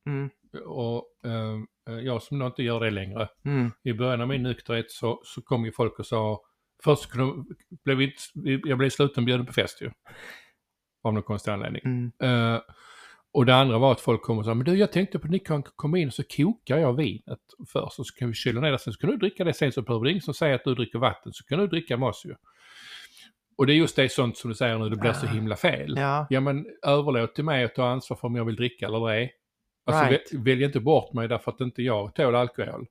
Mm. 0.05 0.29
Och 0.65 1.05
eh, 1.25 1.93
jag 1.99 2.21
som 2.21 2.39
då 2.39 2.45
inte 2.45 2.63
gör 2.63 2.79
det 2.79 2.91
längre. 2.91 3.29
Mm. 3.45 3.71
I 3.83 3.93
början 3.93 4.21
av 4.21 4.27
min 4.27 4.43
nykterhet 4.43 4.91
så, 4.91 5.21
så 5.23 5.41
kom 5.41 5.65
ju 5.65 5.71
folk 5.71 5.99
och 5.99 6.05
sa, 6.05 6.41
först 6.83 7.11
kunde, 7.11 7.55
blev 7.83 7.97
vi, 7.97 8.13
jag 8.63 8.77
blev 8.77 8.89
sluten 8.89 9.25
bjuden 9.25 9.45
på 9.45 9.53
fest 9.53 9.81
ju. 9.81 9.91
Av 11.03 11.13
någon 11.13 11.23
konstig 11.23 11.51
anledning. 11.51 11.81
Mm. 11.85 12.11
Eh, 12.19 12.61
och 13.33 13.45
det 13.45 13.55
andra 13.55 13.77
var 13.77 13.91
att 13.91 14.01
folk 14.01 14.21
kom 14.21 14.37
och 14.37 14.45
sa, 14.45 14.53
men 14.53 14.65
du 14.65 14.77
jag 14.77 14.91
tänkte 14.91 15.19
på 15.19 15.25
att 15.25 15.31
ni 15.31 15.39
kan 15.39 15.63
komma 15.63 15.97
in 15.97 16.07
och 16.07 16.13
så 16.13 16.23
kokar 16.23 16.77
jag 16.77 16.93
vinet 16.93 17.39
först 17.73 17.99
och 17.99 18.05
så 18.05 18.13
kan 18.15 18.27
vi 18.27 18.33
kyla 18.33 18.61
ner 18.61 18.71
det 18.71 18.79
sen 18.79 18.93
så 18.93 18.99
kan 18.99 19.09
du 19.09 19.17
dricka 19.17 19.43
det 19.43 19.53
sen 19.53 19.71
så 19.71 19.81
behöver 19.81 20.05
det 20.05 20.11
ingen 20.11 20.21
som 20.21 20.33
säger 20.33 20.55
att 20.55 20.63
du 20.63 20.75
dricker 20.75 20.99
vatten 20.99 21.33
så 21.33 21.43
kan 21.43 21.59
du 21.59 21.67
dricka 21.67 21.97
med 21.97 22.09
oss 22.09 22.25
ju. 22.25 22.35
Och 23.57 23.67
det 23.67 23.73
är 23.73 23.75
just 23.75 23.95
det 23.95 24.11
sånt 24.11 24.37
som 24.37 24.49
du 24.49 24.55
säger 24.55 24.77
nu, 24.77 24.89
det 24.89 24.95
blir 24.95 25.13
så 25.13 25.25
Ah. 25.25 25.29
himla 25.29 25.55
fel. 25.55 25.93
Ja, 25.97 26.27
Ja 26.29 26.39
men 26.39 26.65
överlåt 26.85 27.35
till 27.35 27.43
mig 27.45 27.63
att 27.63 27.75
ta 27.75 27.87
ansvar 27.87 28.17
för 28.17 28.27
om 28.27 28.35
jag 28.35 28.45
vill 28.45 28.55
dricka 28.55 28.85
eller 28.85 29.09
ej. 29.09 29.33
Alltså 29.85 30.03
Right. 30.03 30.33
väl, 30.33 30.43
välj 30.43 30.63
inte 30.63 30.79
bort 30.79 31.13
mig 31.13 31.27
därför 31.27 31.51
att 31.51 31.61
inte 31.61 31.81
jag 31.81 32.15
tål 32.15 32.35
alkohol. 32.35 32.85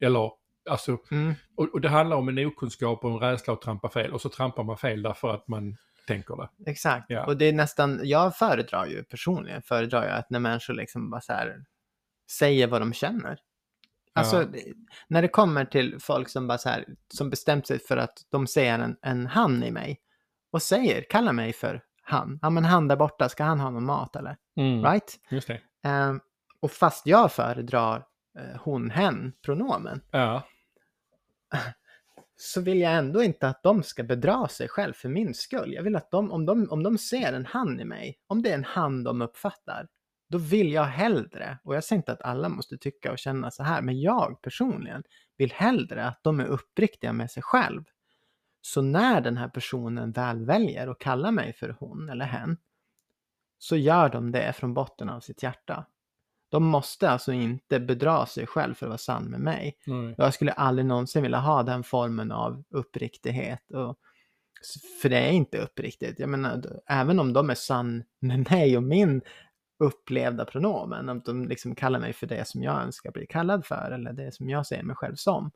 Eller, 0.00 0.30
alltså, 0.70 0.98
mm. 1.10 1.34
och, 1.56 1.74
och 1.74 1.80
det 1.80 1.88
handlar 1.88 2.16
om 2.16 2.28
en 2.28 2.46
okunskap 2.46 3.04
och 3.04 3.10
en 3.10 3.18
rädsla 3.18 3.52
att 3.52 3.62
trampa 3.62 3.88
fel. 3.88 4.12
Och 4.12 4.20
så 4.20 4.28
trampar 4.28 4.64
man 4.64 4.76
fel 4.76 5.02
därför 5.02 5.34
att 5.34 5.48
man 5.48 5.76
tänker 6.06 6.36
det. 6.36 6.70
exakt. 6.70 7.06
Ja. 7.08 7.26
Och 7.26 7.36
det 7.36 7.44
är 7.44 7.52
nästan, 7.52 8.00
jag 8.02 8.36
föredrar 8.36 8.86
ju 8.86 9.04
personligen, 9.04 9.62
föredrar 9.62 10.04
jag 10.04 10.16
att 10.18 10.30
när 10.30 10.40
människor 10.40 10.74
liksom 10.74 11.10
bara 11.10 11.20
så 11.20 11.32
här 11.32 11.64
säger 12.30 12.66
vad 12.66 12.80
de 12.82 12.92
känner. 12.92 13.38
Alltså, 14.12 14.42
Ja. 14.42 14.62
när 15.08 15.22
det 15.22 15.28
kommer 15.28 15.64
till 15.64 15.96
folk 16.00 16.28
som 16.28 16.46
bara 16.46 16.58
så 16.58 16.68
här, 16.68 16.84
som 17.14 17.30
bestämt 17.30 17.66
sig 17.66 17.78
för 17.78 17.96
att 17.96 18.18
de 18.30 18.46
ser 18.46 18.78
en, 18.78 18.96
en 19.02 19.26
han 19.26 19.62
i 19.62 19.70
mig 19.70 20.00
och 20.50 20.62
säger, 20.62 21.04
kallar 21.10 21.32
mig 21.32 21.52
för 21.52 21.82
han. 22.02 22.38
Ja 22.42 22.50
men 22.50 22.64
han 22.64 22.88
där 22.88 22.96
borta, 22.96 23.28
ska 23.28 23.44
han 23.44 23.60
ha 23.60 23.70
någon 23.70 23.84
mat 23.84 24.16
eller? 24.16 24.36
Mm. 24.56 24.84
Right? 24.84 25.20
Just 25.30 25.48
det. 25.48 25.60
Ehm, 25.84 26.20
och 26.60 26.70
fast 26.72 27.06
jag 27.06 27.32
föredrar 27.32 28.04
eh, 28.38 28.60
hon, 28.60 28.90
hen, 28.90 29.32
pronomen, 29.44 30.00
Ja. 30.10 30.42
så 32.36 32.60
vill 32.60 32.80
jag 32.80 32.92
ändå 32.92 33.22
inte 33.22 33.48
att 33.48 33.62
de 33.62 33.82
ska 33.82 34.02
bedra 34.02 34.48
sig 34.48 34.68
själv 34.68 34.92
för 34.92 35.08
min 35.08 35.34
skull. 35.34 35.72
Jag 35.72 35.82
vill 35.82 35.96
att 35.96 36.10
de, 36.10 36.32
om 36.32 36.46
de, 36.46 36.70
om 36.70 36.82
de 36.82 36.98
ser 36.98 37.32
en 37.32 37.46
han 37.46 37.80
i 37.80 37.84
mig, 37.84 38.18
om 38.26 38.42
det 38.42 38.50
är 38.50 38.54
en 38.54 38.64
han 38.64 39.04
de 39.04 39.22
uppfattar, 39.22 39.88
då 40.28 40.38
vill 40.38 40.72
jag 40.72 40.84
hellre, 40.84 41.58
och 41.64 41.76
jag 41.76 41.84
säger 41.84 41.98
inte 41.98 42.12
att 42.12 42.22
alla 42.22 42.48
måste 42.48 42.78
tycka 42.78 43.12
och 43.12 43.18
känna 43.18 43.50
så 43.50 43.62
här, 43.62 43.82
men 43.82 44.00
jag 44.00 44.42
personligen 44.42 45.02
vill 45.36 45.52
hellre 45.52 46.04
att 46.04 46.20
de 46.22 46.40
är 46.40 46.46
uppriktiga 46.46 47.12
med 47.12 47.30
sig 47.30 47.42
själv. 47.42 47.84
Så 48.60 48.82
när 48.82 49.20
den 49.20 49.36
här 49.36 49.48
personen 49.48 50.12
väl 50.12 50.44
väljer 50.44 50.88
att 50.88 50.98
kalla 50.98 51.30
mig 51.30 51.52
för 51.52 51.76
hon 51.80 52.08
eller 52.08 52.24
hen, 52.24 52.56
så 53.58 53.76
gör 53.76 54.08
de 54.08 54.32
det 54.32 54.52
från 54.52 54.74
botten 54.74 55.08
av 55.08 55.20
sitt 55.20 55.42
hjärta. 55.42 55.86
De 56.48 56.64
måste 56.64 57.10
alltså 57.10 57.32
inte 57.32 57.80
bedra 57.80 58.26
sig 58.26 58.46
själv 58.46 58.74
för 58.74 58.86
att 58.86 58.90
vara 58.90 58.98
sann 58.98 59.24
med 59.24 59.40
mig. 59.40 59.76
Nej. 59.86 60.14
Jag 60.18 60.34
skulle 60.34 60.52
aldrig 60.52 60.86
någonsin 60.86 61.22
vilja 61.22 61.38
ha 61.38 61.62
den 61.62 61.84
formen 61.84 62.32
av 62.32 62.64
uppriktighet. 62.70 63.70
Och, 63.70 63.98
för 65.02 65.08
det 65.08 65.18
är 65.18 65.32
inte 65.32 65.58
uppriktigt. 65.58 66.18
Jag 66.18 66.28
menar, 66.28 66.80
även 66.86 67.20
om 67.20 67.32
de 67.32 67.50
är 67.50 67.54
sann 67.54 68.04
med 68.20 68.50
mig 68.50 68.76
och 68.76 68.82
min 68.82 69.22
upplevda 69.78 70.44
pronomen, 70.44 71.08
om 71.08 71.20
de 71.20 71.48
liksom 71.48 71.74
kallar 71.74 72.00
mig 72.00 72.12
för 72.12 72.26
det 72.26 72.48
som 72.48 72.62
jag 72.62 72.82
önskar 72.82 73.12
bli 73.12 73.26
kallad 73.26 73.66
för, 73.66 73.90
eller 73.90 74.12
det 74.12 74.34
som 74.34 74.48
jag 74.48 74.66
ser 74.66 74.82
mig 74.82 74.96
själv 74.96 75.14
som, 75.14 75.50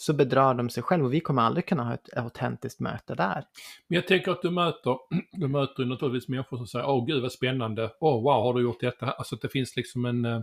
så 0.00 0.12
bedrar 0.12 0.54
de 0.54 0.70
sig 0.70 0.82
själv 0.82 1.04
och 1.04 1.14
vi 1.14 1.20
kommer 1.20 1.42
aldrig 1.42 1.66
kunna 1.66 1.84
ha 1.84 1.94
ett 1.94 2.16
autentiskt 2.16 2.80
möte 2.80 3.14
där. 3.14 3.44
Men 3.88 3.96
jag 3.96 4.06
tänker 4.06 4.32
att 4.32 4.42
du 4.42 4.50
möter, 4.50 4.98
du 5.32 5.48
möter 5.48 5.84
naturligtvis 5.84 6.28
människor 6.28 6.56
som 6.56 6.66
säger 6.66 6.88
åh 6.88 7.06
gud 7.06 7.22
vad 7.22 7.32
spännande, 7.32 7.90
åh 8.00 8.22
wow 8.22 8.42
har 8.42 8.54
du 8.54 8.62
gjort 8.62 8.80
detta? 8.80 9.10
Alltså 9.10 9.34
att 9.34 9.40
det 9.40 9.48
finns 9.48 9.76
liksom 9.76 10.04
en, 10.04 10.24
eh, 10.24 10.40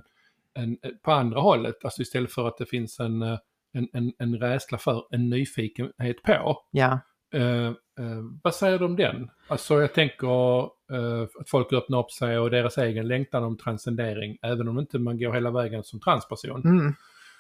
en, 0.54 0.78
eh, 0.82 0.92
på 1.04 1.12
andra 1.12 1.40
hållet, 1.40 1.86
alltså 1.86 2.02
istället 2.02 2.32
för 2.32 2.48
att 2.48 2.58
det 2.58 2.66
finns 2.66 3.00
en, 3.00 3.22
eh, 3.22 3.40
en, 3.74 3.88
en, 3.94 4.14
en 4.18 4.40
rädsla 4.40 4.78
för, 4.78 5.04
en 5.12 5.30
nyfikenhet 5.30 6.24
på. 6.24 6.62
Ja, 6.72 7.00
Eh, 7.34 7.68
eh, 7.68 8.24
vad 8.44 8.56
säger 8.56 8.80
du 8.80 8.86
om 8.86 8.96
den? 8.96 9.30
Alltså 9.48 9.82
jag 9.82 9.94
tänker 9.94 10.60
eh, 10.92 11.22
att 11.40 11.50
folk 11.50 11.74
öppnar 11.74 12.00
upp 12.00 12.12
sig 12.12 12.40
och 12.40 12.50
deras 12.50 12.78
egen 12.78 13.08
längtan 13.08 13.44
om 13.44 13.58
transcendering, 13.58 14.38
även 14.42 14.68
om 14.68 14.80
inte 14.80 15.00
man 15.00 15.20
går 15.20 15.34
hela 15.34 15.52
vägen 15.52 15.84
som 15.84 16.00
transperson. 16.00 16.62
mm. 16.66 16.94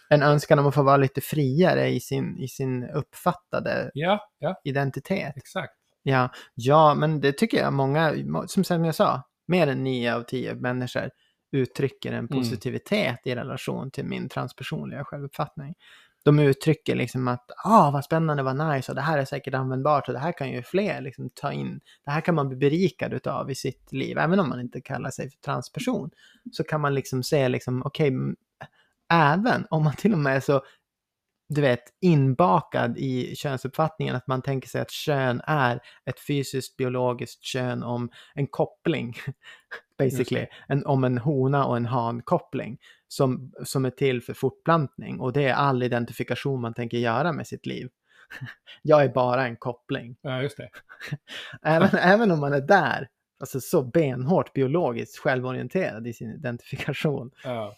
En 0.10 0.24
önskan 0.24 0.60
om 0.60 0.68
att 0.68 0.76
få 0.76 0.84
vara 0.84 0.98
lite 0.98 1.22
friare 1.22 1.90
i 1.90 2.00
sin, 2.00 2.38
i 2.38 2.48
sin 2.48 2.84
uppfattade 2.90 3.92
Ja, 3.94 4.20
ja, 4.40 4.62
identitet. 4.64 5.34
exakt. 5.38 5.74
Ja, 6.04 6.30
ja, 6.56 6.96
men 6.96 7.22
det 7.22 7.32
tycker 7.32 7.58
jag 7.58 7.74
många, 7.74 8.14
må- 8.26 8.48
som 8.48 8.86
jag 8.86 8.96
sa, 8.96 9.24
mer 9.48 9.68
än 9.68 9.84
nio 9.84 10.16
av 10.16 10.22
tio 10.24 10.56
människor 10.56 11.10
uttrycker 11.52 12.14
en 12.14 12.28
positivitet 12.28 13.20
i 13.24 13.36
relation 13.36 13.92
till 13.92 14.06
min 14.06 14.30
transpersonliga 14.30 15.04
självuppfattning. 15.06 15.76
De 16.26 16.40
uttrycker 16.40 16.96
liksom 16.96 17.28
att, 17.28 17.52
ah 17.66 17.92
vad 17.92 18.06
spännande, 18.06 18.44
vad 18.44 18.68
nice, 18.76 18.92
och 18.92 18.96
det 18.96 19.02
här 19.02 19.18
är 19.18 19.26
säkert 19.26 19.54
användbart 19.54 20.08
och 20.08 20.14
det 20.14 20.20
här 20.20 20.32
kan 20.32 20.50
ju 20.50 20.64
fler 20.64 21.02
liksom 21.02 21.30
ta 21.30 21.52
in. 21.52 21.80
Det 22.06 22.12
här 22.12 22.22
kan 22.22 22.36
man 22.36 22.48
bli 22.48 22.58
berikad 22.58 23.14
utav 23.14 23.52
i 23.52 23.56
sitt 23.56 23.92
liv, 23.92 24.18
även 24.18 24.40
om 24.40 24.50
man 24.50 24.60
inte 24.60 24.82
kallar 24.82 25.10
sig 25.10 25.30
för 25.30 25.38
transperson. 25.38 26.10
Så 26.52 26.64
kan 26.64 26.82
man 26.82 26.94
liksom 26.94 27.24
se 27.24 27.50
liksom, 27.50 27.82
okej, 27.86 28.08
m- 28.08 28.36
även 29.14 29.66
om 29.70 29.84
man 29.84 29.96
till 29.96 30.14
och 30.14 30.20
med 30.20 30.36
är 30.36 30.40
så 30.40 30.62
du 31.50 31.62
vet, 31.62 31.84
inbakad 32.02 32.98
i 32.98 33.36
könsuppfattningen 33.36 34.16
att 34.16 34.28
man 34.28 34.42
tänker 34.42 34.70
sig 34.70 34.82
att 34.82 34.92
kön 34.92 35.42
är 35.44 35.80
ett 36.06 36.20
fysiskt 36.20 36.78
biologiskt 36.78 37.44
kön 37.44 37.84
om 37.84 38.10
en 38.34 38.48
koppling, 38.48 39.16
basically, 39.98 40.46
en, 40.68 40.86
om 40.86 41.04
en 41.04 41.18
hona 41.18 41.66
och 41.66 41.78
en 41.78 41.86
han-koppling 41.86 42.78
som, 43.08 43.52
som 43.66 43.86
är 43.86 43.90
till 43.90 44.22
för 44.22 44.34
fortplantning 44.34 45.20
och 45.20 45.34
det 45.34 45.44
är 45.44 45.54
all 45.54 45.84
identifikation 45.84 46.62
man 46.62 46.74
tänker 46.74 46.98
göra 46.98 47.32
med 47.32 47.48
sitt 47.48 47.66
liv. 47.66 47.90
Jag 48.82 49.04
är 49.04 49.10
bara 49.10 49.46
en 49.46 49.58
koppling. 49.58 50.18
Ja, 50.22 50.42
just 50.42 50.58
det. 50.58 50.70
Även, 51.62 51.90
även 52.00 52.32
om 52.32 52.40
man 52.40 52.54
är 52.54 52.62
där, 52.62 53.08
alltså 53.40 53.60
så 53.60 53.84
benhårt 53.84 54.54
biologiskt 54.54 55.18
självorienterad 55.18 56.08
i 56.08 56.14
sin 56.14 56.32
identifikation, 56.32 57.32
Ja 57.44 57.76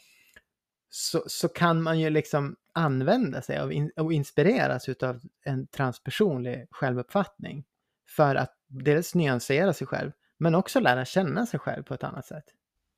så, 0.90 1.24
så 1.28 1.48
kan 1.48 1.82
man 1.82 2.00
ju 2.00 2.10
liksom 2.10 2.56
använda 2.74 3.42
sig 3.42 3.60
av 3.60 3.74
in, 3.74 3.92
och 3.96 4.14
inspireras 4.14 4.90
av 4.90 5.22
en 5.46 5.68
transpersonlig 5.68 6.68
självuppfattning 6.72 7.66
för 8.08 8.36
att 8.36 8.54
dels 8.68 9.16
nyansera 9.16 9.74
sig 9.74 9.88
själv, 9.88 10.12
men 10.38 10.56
också 10.56 10.80
lära 10.80 11.06
känna 11.06 11.46
sig 11.46 11.60
själv 11.60 11.84
på 11.84 11.94
ett 11.94 12.04
annat 12.04 12.26
sätt. 12.26 12.46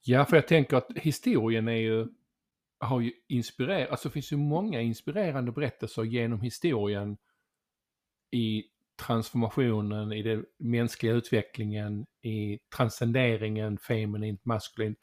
Ja, 0.04 0.26
för 0.26 0.36
jag 0.36 0.48
tänker 0.48 0.78
att 0.78 0.88
historien 0.96 1.68
är 1.68 1.76
ju, 1.76 2.08
har 2.80 3.02
ju 3.02 3.12
inspirerat, 3.28 3.90
alltså 3.90 4.10
det 4.10 4.14
finns 4.14 4.32
ju 4.32 4.38
många 4.38 4.82
inspirerande 4.82 5.52
berättelser 5.52 6.04
genom 6.04 6.42
historien 6.42 7.18
i 8.32 8.64
transformationen, 9.06 10.12
i 10.12 10.24
den 10.24 10.46
mänskliga 10.58 11.14
utvecklingen, 11.14 12.06
i 12.22 12.60
transcenderingen, 12.76 13.78
feminint, 13.78 14.46
maskulint. 14.46 14.98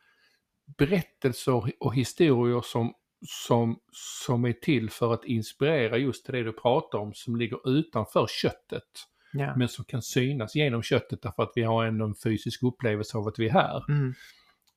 Berättelser 0.76 1.72
och 1.80 1.94
historier 1.94 2.60
som, 2.60 2.94
som, 3.26 3.80
som 3.92 4.44
är 4.44 4.52
till 4.52 4.90
för 4.90 5.14
att 5.14 5.24
inspirera 5.24 5.96
just 5.96 6.24
till 6.24 6.34
det 6.34 6.42
du 6.42 6.52
pratar 6.52 6.98
om, 6.98 7.14
som 7.14 7.36
ligger 7.36 7.78
utanför 7.78 8.26
köttet. 8.26 8.84
Ja. 9.32 9.56
Men 9.56 9.68
som 9.68 9.84
kan 9.84 10.02
synas 10.02 10.54
genom 10.54 10.82
köttet 10.82 11.22
därför 11.22 11.42
att 11.42 11.52
vi 11.54 11.62
har 11.62 11.84
ändå 11.84 12.04
en 12.04 12.14
fysisk 12.14 12.62
upplevelse 12.62 13.18
av 13.18 13.28
att 13.28 13.38
vi 13.38 13.48
är 13.48 13.52
här. 13.52 13.84
Mm. 13.88 14.14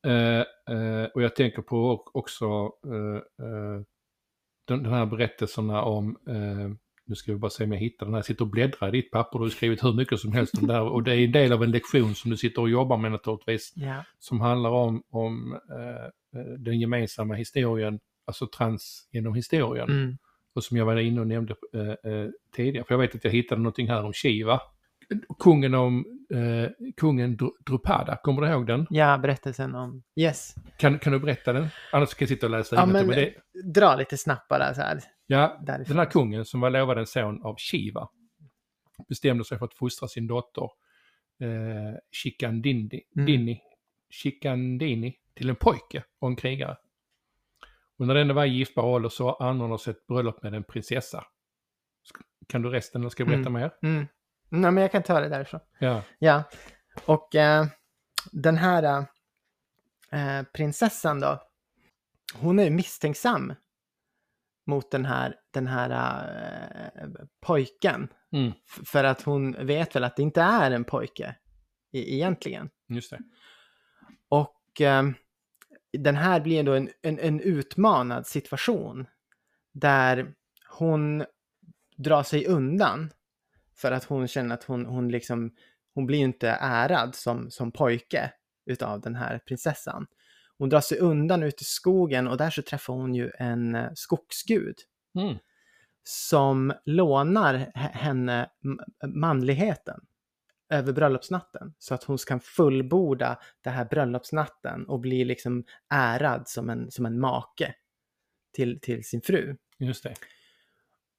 Eh, 0.06 0.46
eh, 0.76 1.06
och 1.06 1.22
jag 1.22 1.36
tänker 1.36 1.62
på 1.62 2.04
också 2.14 2.46
eh, 2.86 3.46
eh, 3.46 3.82
den, 4.68 4.84
den 4.84 4.94
här 4.94 5.06
berättelserna 5.06 5.84
om, 5.84 6.18
nu 7.06 7.16
ska 7.16 7.32
vi 7.32 7.38
bara 7.38 7.50
se 7.50 7.64
om 7.64 7.72
jag 7.72 7.80
hittar 7.80 8.06
den 8.06 8.14
här, 8.14 8.18
jag 8.20 8.26
sitter 8.26 8.42
och 8.46 8.52
bläddrar 8.52 8.88
i 8.88 8.92
ditt 9.02 9.12
papper, 9.12 9.40
du 9.40 9.46
har 9.46 9.50
skrivit 9.50 9.84
hur 9.84 9.94
mycket 9.94 10.20
som 10.20 10.32
helst 10.32 10.58
om 10.62 10.68
det 10.68 10.74
här 10.74 10.82
och 10.82 11.04
det 11.04 11.16
är 11.16 11.26
en 11.26 11.32
del 11.32 11.54
av 11.54 11.64
en 11.64 11.72
lektion 11.72 12.16
som 12.16 12.32
du 12.32 12.38
sitter 12.38 12.62
och 12.62 12.70
jobbar 12.70 12.98
med 12.98 13.12
naturligtvis, 13.12 13.74
Ja. 13.76 14.04
som 14.20 14.42
handlar 14.42 14.70
om, 14.70 15.04
om 15.10 15.54
eh, 15.70 16.06
eh, 16.42 16.48
den 16.60 16.80
gemensamma 16.80 17.34
historien, 17.34 18.00
alltså 18.26 18.48
trans 18.48 19.08
genom 19.12 19.34
historien. 19.36 19.90
Mm. 19.90 20.18
Och 20.56 20.64
som 20.64 20.78
jag 20.78 20.86
var 20.86 20.96
inne 20.98 21.22
och 21.22 21.28
nämnde 21.28 21.56
eh, 21.74 22.12
eh, 22.12 22.30
tidigare, 22.56 22.86
för 22.86 22.94
jag 22.94 23.00
vet 23.00 23.16
att 23.16 23.24
jag 23.24 23.32
hittade 23.32 23.62
någonting 23.62 23.88
här 23.90 24.04
om 24.06 24.14
Shiva. 24.14 24.62
Kungen 25.40 25.74
om, 25.74 26.06
eh, 26.34 26.92
kungen 26.98 27.38
Dru- 27.38 27.52
Drupada, 27.66 28.16
kommer 28.24 28.42
du 28.42 28.48
ihåg 28.48 28.68
den? 28.68 28.88
ja, 28.90 29.18
berättelsen 29.18 29.76
om... 29.76 30.04
Yes. 30.16 30.56
Kan, 30.78 31.00
kan 31.00 31.14
du 31.14 31.20
berätta 31.20 31.54
den? 31.54 31.68
Annars 31.92 32.10
kan 32.14 32.18
jag 32.26 32.30
sitta 32.30 32.46
och 32.46 32.52
läsa 32.52 32.76
Ja, 32.76 32.86
men 32.86 33.08
det, 33.08 33.34
dra 33.74 33.96
lite 33.96 34.18
snabbt 34.18 34.48
bara 34.48 34.74
så 34.74 34.82
här. 34.82 35.00
Ja, 35.32 35.60
Därifrån. 35.66 35.96
den 35.96 36.06
här 36.06 36.12
kungen 36.12 36.46
som 36.46 36.60
var 36.60 36.70
lovad 36.70 36.98
en 36.98 37.06
son 37.08 37.44
av 37.44 37.56
Shiva 37.58 38.10
bestämde 39.10 39.46
sig 39.46 39.58
för 39.58 39.66
att 39.66 39.74
fostra 39.74 40.08
sin 40.08 40.28
dotter 40.28 40.64
eh, 41.42 41.98
Shikandindi, 42.12 43.02
Mm. 43.16 43.26
Dini, 44.78 45.16
till 45.34 45.50
en 45.50 45.56
pojke 45.56 46.04
och 46.20 46.28
en 46.28 46.36
krigare. 46.36 46.78
Och 47.98 48.08
när 48.08 48.16
den 48.16 48.36
var 48.36 48.46
i 48.46 48.50
giftbar 48.50 48.84
ålder 48.84 49.10
så 49.10 49.34
anordnades 49.34 49.88
ett 49.88 50.08
bröllop 50.08 50.44
med 50.44 50.54
en 50.54 50.64
prinsessa. 50.64 51.26
Kan 52.48 52.62
du 52.62 52.70
resten 52.70 53.02
eller 53.02 53.10
ska 53.10 53.24
jag 53.24 53.30
berätta 53.30 53.50
mer? 53.50 53.72
Mm. 53.84 54.08
Nej, 54.50 54.72
men 54.72 54.78
jag 54.82 54.92
kan 54.92 55.04
ta 55.04 55.20
det 55.20 55.30
därifrån. 55.30 55.60
Ja. 55.80 56.02
Ja, 56.20 56.44
och 57.06 57.36
eh, 57.36 57.66
den 58.32 58.58
här 58.58 59.06
eh, 60.12 60.44
prinsessan 60.54 61.20
då, 61.20 61.42
hon 62.36 62.60
är 62.60 62.64
ju 62.64 62.70
misstänksam 62.70 63.54
mot 64.68 64.92
den 64.92 65.06
här, 65.06 65.36
den 65.52 65.68
här 65.68 65.90
eh, 66.96 67.10
pojken. 67.42 68.08
Mm, 68.32 68.52
för 68.86 69.04
att 69.04 69.22
hon 69.22 69.66
vet 69.66 69.96
väl 69.96 70.04
att 70.04 70.16
det 70.16 70.24
inte 70.24 70.42
är 70.42 70.72
en 70.72 70.84
pojke 70.84 71.36
e- 71.92 72.16
egentligen. 72.16 72.70
just 72.88 73.12
det. 73.12 73.20
Och 74.30 74.82
eh, 74.82 75.04
den 75.98 76.16
här 76.16 76.42
blir 76.42 76.64
då 76.64 76.74
en, 76.74 76.90
en, 77.02 77.20
en 77.20 77.40
utmanad 77.40 78.28
situation 78.28 79.08
där 79.74 80.34
hon 80.70 81.26
drar 81.98 82.24
sig 82.24 82.46
undan 82.48 83.10
för 83.76 83.92
att 83.92 84.04
hon 84.04 84.28
känner 84.28 84.56
att 84.56 84.64
hon, 84.64 84.86
hon 84.86 85.10
liksom, 85.10 85.56
hon 85.94 86.06
blir 86.06 86.20
inte 86.20 86.50
ärad 86.62 87.16
som, 87.16 87.52
som 87.52 87.72
pojke 87.72 88.32
utav 88.66 89.02
den 89.02 89.16
här 89.16 89.40
prinsessan. 89.46 90.08
Hon 90.62 90.70
drar 90.70 90.82
sig 90.82 91.00
undan 91.00 91.44
ut 91.44 91.62
i 91.62 91.66
skogen 91.66 92.28
och 92.28 92.38
där 92.38 92.50
så 92.50 92.62
träffar 92.62 92.94
hon 92.94 93.16
ju 93.16 93.32
en 93.38 93.76
eh, 93.76 93.90
skogsgud 93.96 94.76
Mm, 95.16 95.38
som 96.04 96.74
lånar 96.86 97.54
henne 97.76 98.50
manligheten 99.08 100.02
över 100.70 100.94
bröllopsnatten 100.94 101.74
så 101.80 101.94
att 101.94 102.04
hon 102.04 102.18
kan 102.18 102.40
fullborda 102.40 103.40
det 103.62 103.70
här 103.70 103.86
bröllopsnatten 103.86 104.86
och 104.86 105.00
bli 105.00 105.26
liksom 105.26 105.64
ärad 105.90 106.48
som 106.48 106.70
en, 106.70 106.92
som 106.92 107.06
en 107.06 107.20
make 107.20 107.76
till, 108.54 108.80
till 108.82 109.04
sin 109.04 109.22
fru. 109.22 109.58
just 109.78 110.04
det. 110.04 110.14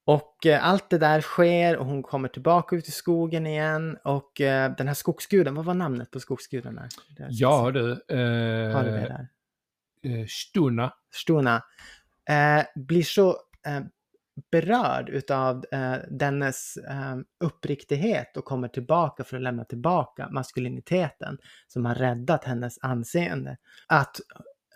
Och 0.04 0.46
eh, 0.46 0.66
allt 0.66 0.90
det 0.90 0.98
där 0.98 1.20
sker 1.20 1.76
och 1.76 1.86
hon 1.86 2.02
kommer 2.02 2.28
tillbaka 2.28 2.76
ut 2.76 2.88
i 2.88 2.90
skogen 2.90 3.46
igen 3.46 3.98
och 4.04 4.40
eh, 4.40 4.76
den 4.76 4.86
här 4.86 4.94
skogsguden, 4.94 5.54
vad 5.54 5.64
var 5.64 5.74
namnet 5.74 6.10
på 6.10 6.20
skogsguden? 6.20 6.74
Där? 6.74 6.88
Ja 7.30 7.70
du, 7.70 7.88
Har 7.88 8.84
du 8.84 8.90
det 8.90 8.98
eh, 8.98 9.08
där? 9.08 9.28
eh, 10.20 10.26
Stuna, 10.28 10.92
Stuna, 11.14 11.62
eh, 12.30 12.64
blir 12.74 13.02
så 13.02 13.28
eh, 13.66 13.80
berörd 14.50 15.08
utav 15.08 15.64
eh, 15.72 15.96
dennes 16.10 16.76
eh, 16.76 17.16
uppriktighet 17.44 18.36
och 18.36 18.44
kommer 18.44 18.68
tillbaka 18.68 19.24
för 19.24 19.36
att 19.36 19.42
lämna 19.42 19.64
tillbaka 19.64 20.28
maskuliniteten 20.30 21.38
som 21.68 21.84
har 21.84 21.94
räddat 21.94 22.44
hennes 22.44 22.78
anseende. 22.82 23.56
Att 23.86 24.16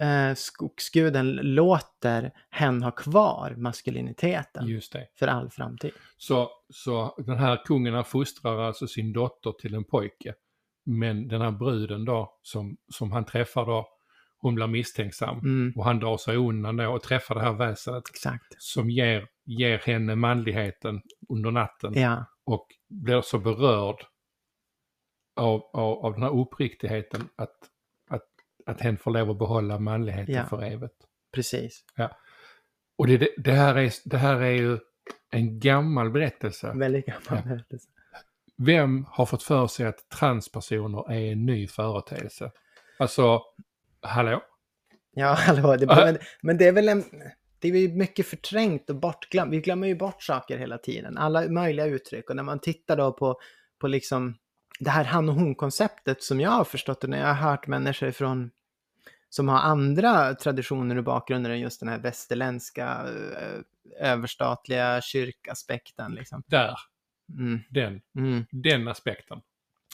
eh, 0.00 0.34
skogsguden 0.34 1.32
låter 1.32 2.30
henne 2.50 2.84
ha 2.84 2.90
kvar 2.90 3.54
maskuliniteten 3.56 4.66
just 4.66 4.92
det. 4.92 5.06
för 5.18 5.26
all 5.26 5.50
framtid. 5.50 5.92
Så, 6.16 6.50
så 6.74 7.14
den 7.26 7.38
här 7.38 7.64
kungen 7.64 8.04
fostrar 8.04 8.58
alltså 8.60 8.86
sin 8.86 9.12
dotter 9.12 9.52
till 9.52 9.74
en 9.74 9.84
pojke. 9.84 10.34
Men 10.86 11.28
den 11.28 11.40
här 11.40 11.50
bruden 11.50 12.04
då, 12.04 12.38
som, 12.42 12.76
som 12.94 13.12
han 13.12 13.24
träffar 13.24 13.66
då, 13.66 13.88
hon 14.38 14.54
blir 14.54 14.66
misstänksam. 14.66 15.38
Mm, 15.38 15.72
Och 15.76 15.84
han 15.84 15.98
drar 15.98 16.16
sig 16.16 16.36
undan 16.36 16.76
då 16.76 16.92
och 16.92 17.02
träffar 17.02 17.34
det 17.34 17.40
här 17.40 17.52
väsendet 17.52 18.04
exakt. 18.10 18.46
som 18.58 18.90
ger, 18.90 19.26
ger 19.44 19.78
henne 19.78 20.14
manligheten 20.16 21.00
under 21.28 21.50
natten. 21.50 21.92
Ja, 21.94 22.24
Och 22.44 22.66
blir 22.88 23.20
så 23.20 23.38
berörd 23.38 23.96
av, 25.36 25.60
av, 25.72 26.04
av 26.04 26.12
den 26.12 26.22
här 26.22 26.40
uppriktigheten 26.40 27.28
att, 27.36 27.56
att, 28.66 28.80
hen 28.80 28.96
får 28.98 29.10
lov 29.10 29.30
att 29.30 29.38
behålla 29.38 29.78
manligheten 29.78 30.34
Ja. 30.34 30.44
för 30.44 30.62
evigt. 30.62 30.94
precis. 31.34 31.84
Och 32.98 33.06
det, 33.06 33.28
det, 33.36 33.52
här 33.52 33.74
är, 33.78 33.92
det 34.04 34.16
här 34.16 34.40
är 34.40 34.50
ju 34.50 34.78
en 35.30 35.58
gammal 35.60 36.10
berättelse. 36.10 36.72
Väldigt 36.74 37.06
gammal 37.06 37.42
Ja. 37.44 37.48
berättelse. 37.50 37.88
Vem 38.58 39.04
har 39.08 39.26
fått 39.26 39.42
för 39.42 39.66
sig 39.66 39.86
att 39.86 40.08
transpersoner 40.08 41.12
är 41.12 41.32
en 41.32 41.46
ny 41.46 41.66
företeelse? 41.68 42.50
Alltså, 42.98 43.42
hallå? 44.02 44.42
Ja, 45.12 45.32
hallå, 45.38 45.76
det, 45.76 45.86
men, 45.86 46.18
men 46.42 46.56
det 46.58 46.66
är 46.68 46.72
väl 46.72 46.88
en, 46.88 47.04
det 47.58 47.68
är 47.68 47.76
ju 47.76 47.88
mycket 47.94 48.26
förträngt 48.26 48.90
och 48.90 48.96
bortglömt. 48.96 49.52
Vi 49.52 49.60
glömmer 49.60 49.86
ju 49.86 49.94
bort 49.94 50.22
saker 50.22 50.58
hela 50.58 50.78
tiden, 50.78 51.18
alla 51.18 51.48
möjliga 51.48 51.86
uttryck. 51.86 52.30
Och 52.30 52.36
när 52.36 52.42
man 52.42 52.60
tittar 52.60 52.96
då 52.96 53.12
på, 53.12 53.40
på 53.80 53.86
liksom 53.88 54.34
det 54.78 54.90
här 54.90 55.04
han 55.04 55.28
och 55.28 55.34
hon-konceptet 55.34 56.22
som 56.22 56.40
jag 56.40 56.50
har 56.50 56.64
förstått 56.64 57.00
det 57.00 57.08
när 57.08 57.18
jag 57.18 57.34
har 57.34 57.50
hört 57.50 57.66
människor 57.66 58.10
från 58.10 58.50
som 59.28 59.48
har 59.48 59.58
andra 59.58 60.34
traditioner 60.34 60.96
och 60.96 61.04
bakgrunder 61.04 61.50
än 61.50 61.60
just 61.60 61.80
den 61.80 61.88
här 61.88 61.98
västerländska 61.98 63.06
eh, 63.40 64.10
överstatliga 64.10 65.00
kyrkaspekten. 65.00 66.14
Liksom. 66.14 66.42
Där, 66.46 66.76
Mm, 67.38 67.60
den, 67.70 68.00
mm. 68.18 68.46
den 68.50 68.88
aspekten. 68.88 69.40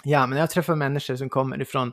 Ja, 0.04 0.26
men 0.26 0.38
jag 0.38 0.50
träffar 0.50 0.74
människor 0.74 1.16
som 1.16 1.28
kommer 1.28 1.60
ifrån 1.60 1.92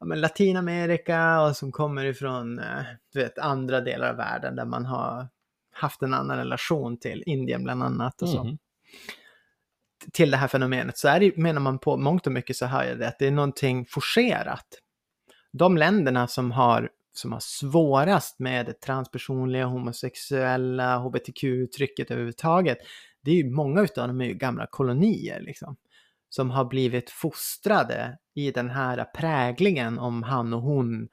ja, 0.00 0.06
Latinamerika 0.06 1.40
och 1.40 1.56
som 1.56 1.72
kommer 1.72 2.04
ifrån 2.04 2.58
eh, 2.58 2.82
du 3.12 3.18
vet, 3.18 3.38
andra 3.38 3.80
delar 3.80 4.10
av 4.10 4.16
världen 4.16 4.56
där 4.56 4.64
man 4.64 4.86
har 4.86 5.28
haft 5.72 6.02
en 6.02 6.14
annan 6.14 6.36
relation 6.36 6.98
till 6.98 7.22
Indien 7.26 7.64
bland 7.64 7.82
annat 7.82 8.22
och 8.22 8.28
så. 8.28 8.44
Mhm. 8.44 8.58
Till 10.12 10.30
det 10.30 10.36
här 10.36 10.48
fenomenet 10.48 10.98
så 10.98 11.08
är 11.08 11.20
det, 11.20 11.36
menar 11.36 11.60
man 11.60 11.78
på 11.78 11.96
mångt 11.96 12.26
och 12.26 12.32
mycket 12.32 12.56
så 12.56 12.66
jag 12.84 12.98
det 12.98 13.08
att 13.08 13.18
det 13.18 13.26
är 13.26 13.30
någonting 13.30 13.86
forcerat. 13.86 14.66
De 15.52 15.76
länderna 15.76 16.26
som 16.26 16.50
har 16.50 16.90
som 17.16 17.32
har 17.32 17.40
svårast 17.40 18.38
med 18.38 18.80
transpersonliga, 18.80 19.66
homosexuella, 19.66 20.98
hbtq-trycket 20.98 22.10
överhuvudtaget, 22.10 22.78
det 23.22 23.30
är 23.30 23.34
ju 23.34 23.50
många 23.50 23.82
utav 23.82 24.08
dem 24.08 24.20
är 24.20 24.24
ju 24.24 24.34
gamla 24.34 24.66
kolonier 24.66 25.40
liksom. 25.40 25.76
Som 26.28 26.50
har 26.50 26.64
blivit 26.64 27.10
fostrade 27.10 28.18
i 28.34 28.50
den 28.50 28.70
här 28.70 29.04
präglingen 29.04 29.98
om 29.98 30.22
han 30.22 30.52
och 30.52 30.62
hon 30.62 31.08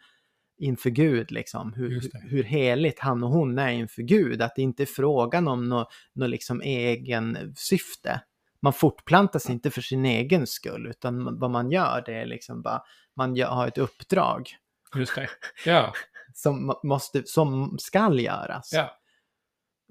inför 0.58 0.90
Gud, 0.90 1.32
liksom. 1.32 1.74
Hur, 1.74 2.02
hur 2.30 2.44
heligt 2.44 3.00
han 3.00 3.24
och 3.24 3.30
hon 3.30 3.60
är 3.60 3.72
inför 3.72 4.02
Gud. 4.02 4.42
Att 4.42 4.56
det 4.56 4.62
inte 4.62 4.84
är 4.84 4.88
frågan 4.88 5.48
om 5.48 5.70
något 5.70 5.94
nå 6.14 6.28
liksom 6.28 6.62
egen 6.62 7.54
syfte. 7.56 8.22
Man 8.62 8.74
fortplantar 8.74 9.40
sig 9.40 9.52
inte 9.52 9.72
för 9.72 9.82
sin 9.82 10.06
egen 10.06 10.48
skull, 10.48 10.88
utan 10.88 11.40
vad 11.40 11.52
man 11.52 11.72
gör 11.72 12.04
det 12.06 12.14
är 12.14 12.26
liksom 12.26 12.62
bara, 12.62 12.84
man 13.16 13.36
gör, 13.36 13.48
har 13.48 13.68
ett 13.68 13.78
uppdrag 13.78 14.50
Just 14.96 15.16
det. 15.16 15.30
Ja, 15.66 15.94
som, 16.34 16.80
måste, 16.84 17.24
som 17.26 17.78
skall 17.80 18.20
göras. 18.20 18.70
ja, 18.74 18.98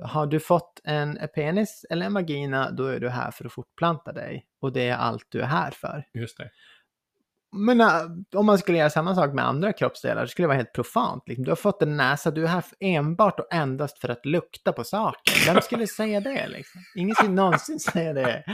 Har 0.03 0.27
du 0.27 0.41
fått 0.41 0.81
en 0.85 1.19
penis 1.35 1.85
eller 1.91 2.07
en 2.07 2.15
vagina, 2.15 2.71
då 2.71 2.87
är 2.87 3.01
du 3.01 3.09
här 3.09 3.31
för 3.31 3.45
att 3.45 3.53
fortplanta 3.53 4.13
dig. 4.13 4.47
Och 4.61 4.73
det 4.73 4.89
är 4.89 4.97
allt 4.97 5.27
du 5.29 5.41
är 5.41 5.47
här 5.47 5.71
för. 5.71 6.05
just 6.15 6.39
det. 6.39 6.51
Men 7.53 7.81
äh, 7.81 7.89
om 8.35 8.47
man 8.47 8.59
skulle 8.59 8.79
göra 8.79 8.91
samma 8.91 9.15
sak 9.15 9.35
med 9.35 9.47
andra 9.47 9.73
kroppsdelar, 9.73 10.23
det 10.23 10.29
skulle 10.29 10.49
vara 10.49 10.57
helt 10.57 10.73
profant. 10.73 11.23
Liksom. 11.27 11.45
Du 11.45 11.51
har 11.51 11.57
fått 11.57 11.83
en 11.83 11.97
näsa, 11.97 12.31
du 12.31 12.45
är 12.45 12.49
här 12.49 12.65
enbart 12.81 13.41
och 13.41 13.55
endast 13.55 13.99
för 13.99 14.09
att 14.09 14.27
lukta 14.27 14.73
på 14.73 14.85
saker. 14.85 15.53
Vem 15.53 15.63
skulle 15.63 15.87
säga 15.97 16.21
det 16.21 16.49
liksom? 16.49 16.81
Ingen 16.97 17.15
skulle 17.15 17.31
någonsin 17.31 17.81
säga 17.81 18.13
det. 18.13 18.45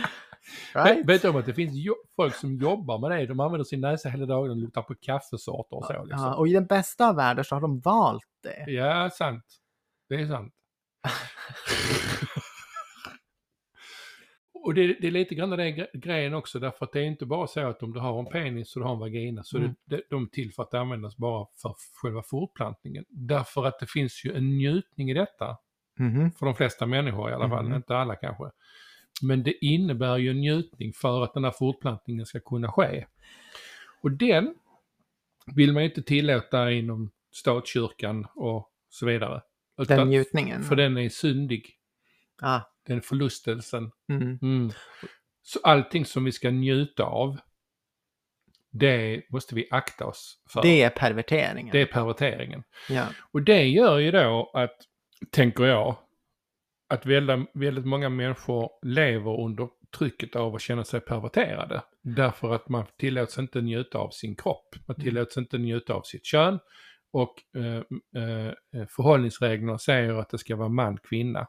Right? 0.75 1.07
Vet, 1.07 1.23
du 1.23 1.29
om 1.29 1.37
att 1.37 1.47
det 1.47 1.55
finns 1.55 1.75
folk 2.17 2.35
som 2.35 2.57
jobbar 2.57 2.99
med 2.99 3.11
det? 3.11 3.27
De 3.27 3.41
använder 3.41 3.65
sin 3.65 3.81
näsa 3.81 4.09
hela 4.09 4.27
dagen 4.27 4.51
och 4.51 4.57
luktar 4.57 4.83
på 4.83 4.95
kaffesorter 4.95 5.77
och 5.77 5.85
så. 5.85 6.05
Liksom. 6.05 6.25
Ja, 6.25 6.35
och 6.35 6.49
i 6.49 6.53
den 6.53 6.67
bästa 6.67 7.09
av 7.09 7.17
världar 7.17 7.43
så 7.43 7.55
har 7.55 7.61
de 7.61 7.81
valt 7.81 8.25
det. 8.43 8.73
Ja, 8.73 9.11
sant. 9.11 9.45
Det 10.09 10.15
är 10.15 10.27
sant. 10.27 10.53
Och 14.67 14.75
det, 14.75 14.87
det 15.01 15.07
är 15.07 15.11
lite 15.11 15.35
grann 15.35 15.51
den 15.51 15.61
gre- 15.61 15.87
grejen 15.99 16.35
också, 16.35 16.59
därför 16.59 16.85
att 16.85 16.93
det 16.93 17.01
är 17.01 17.05
inte 17.05 17.27
bara 17.27 17.47
så 17.47 17.61
att 17.69 17.83
om 17.83 17.93
du 17.93 18.01
har 18.01 18.19
en 18.19 18.27
penis 18.27 18.77
och 18.77 18.81
du 18.83 18.87
har 18.87 18.93
en 18.95 18.99
vagina 19.01 19.43
så 19.45 19.59
Mm. 19.59 19.75
det, 19.85 20.03
de 20.11 20.23
är 20.23 20.27
till 20.27 20.53
för 20.53 20.63
att 20.63 20.75
användas 20.75 21.17
bara 21.17 21.47
för 21.63 21.75
själva 22.03 22.23
fortplantningen. 22.23 23.05
Därför 23.09 23.67
att 23.67 23.79
det 23.81 23.87
finns 23.91 24.25
ju 24.25 24.33
en 24.37 24.57
njutning 24.57 25.11
i 25.11 25.15
detta, 25.15 25.57
Mhm. 25.99 26.33
för 26.33 26.47
de 26.47 26.55
flesta 26.55 26.87
människor 26.87 27.31
i 27.31 27.35
alla 27.35 27.49
fall, 27.49 27.65
Mhm. 27.65 27.75
inte 27.77 27.97
alla 27.97 28.17
kanske. 28.17 28.45
Men 29.23 29.43
det 29.43 29.65
innebär 29.65 30.17
ju 30.17 30.31
en 30.31 30.41
njutning 30.41 30.93
för 30.93 31.25
att 31.25 31.35
den 31.35 31.45
här 31.45 31.51
fortplantningen 31.51 32.27
ska 32.27 32.41
kunna 32.41 32.73
ske. 32.73 33.07
Och 34.03 34.11
den 34.13 34.55
vill 35.57 35.73
man 35.73 35.83
ju 35.83 35.89
inte 35.89 36.03
tillåta 36.03 36.71
inom 36.73 37.11
statskyrkan 37.33 38.27
och 38.35 38.71
så 38.89 39.07
vidare. 39.07 39.43
Den 39.77 39.83
Utan- 39.85 40.09
njutningen. 40.09 40.63
för 40.63 40.77
den 40.77 40.97
är 40.99 41.09
syndig. 41.09 41.73
Ah, 42.43 42.61
Den 42.87 43.03
förlustelsen. 43.03 43.91
mm. 44.09 44.39
Mm. 44.43 44.71
Så 45.43 45.59
allting 45.63 46.05
som 46.05 46.25
vi 46.25 46.33
ska 46.33 46.51
njuta 46.51 47.05
av, 47.05 47.39
det 48.71 49.23
måste 49.31 49.55
vi 49.55 49.69
akta 49.71 50.07
oss 50.07 50.43
för. 50.53 50.63
Det 50.63 50.83
är 50.83 50.91
perverteringen. 50.91 51.73
Det 51.73 51.81
är 51.81 51.87
perverteringen. 51.87 52.63
Ja. 52.89 53.07
Och 53.33 53.43
det 53.43 53.65
gör 53.65 53.99
ju 53.99 54.11
då 54.11 54.51
att, 54.55 54.77
tänker 55.31 55.65
jag, 55.65 55.97
att 56.89 57.07
väldigt, 57.07 57.51
väldigt 57.55 57.87
många 57.87 58.09
människor 58.09 58.71
lever 58.83 59.41
under 59.41 59.69
trycket 59.99 60.37
av 60.37 60.55
att 60.55 60.61
känna 60.61 60.85
sig 60.85 61.01
perverterade. 61.01 61.83
Därför 62.03 62.55
att 62.55 62.69
man 62.69 62.87
tillåts 62.99 63.39
inte 63.39 63.61
njuta 63.61 63.99
av 63.99 64.11
sin 64.11 64.37
kropp. 64.37 64.75
Man 64.87 64.97
tillåts 64.97 65.37
inte 65.37 65.59
njuta 65.59 65.95
av 65.95 66.03
sitt 66.03 66.27
kön. 66.27 66.59
Och 67.13 67.35
eh, 67.57 67.77
eh, 68.23 68.87
förhållningsreglerna 68.97 69.79
säger 69.79 70.15
att 70.15 70.31
det 70.31 70.39
ska 70.39 70.57
vara 70.57 70.69
man, 70.69 70.99
kvinna. 70.99 71.47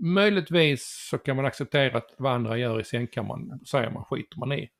Möjligtvis 0.00 1.08
så 1.10 1.18
kan 1.18 1.36
man 1.36 1.44
acceptera 1.44 1.98
att 1.98 2.14
vad 2.18 2.32
andra 2.32 2.58
gör 2.58 2.80
i 2.80 2.84
sängkammaren, 2.84 3.60
säger 3.66 3.90
man, 3.90 4.04
skiter 4.04 4.38
man 4.38 4.52
i. 4.52 4.70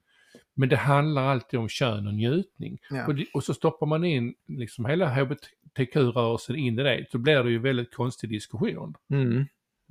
Men 0.54 0.68
det 0.68 0.76
handlar 0.76 1.22
alltid 1.22 1.61
om 1.61 1.68
kön 1.68 2.06
och 2.06 2.14
njutning. 2.14 2.78
Ja. 2.90 3.06
Och, 3.06 3.14
det, 3.14 3.26
och 3.35 3.44
så 3.44 3.54
stoppar 3.54 3.87
man 3.87 4.04
in 4.04 4.35
liksom 4.48 4.85
hela 4.85 5.09
hbtq-rörelsen 5.09 6.56
in 6.56 6.78
i 6.78 6.83
det, 6.83 7.06
så 7.11 7.18
blir 7.18 7.42
det 7.42 7.50
ju 7.50 7.59
väldigt 7.59 7.94
konstig 7.94 8.30
diskussion. 8.30 8.94
Mm. 9.11 9.46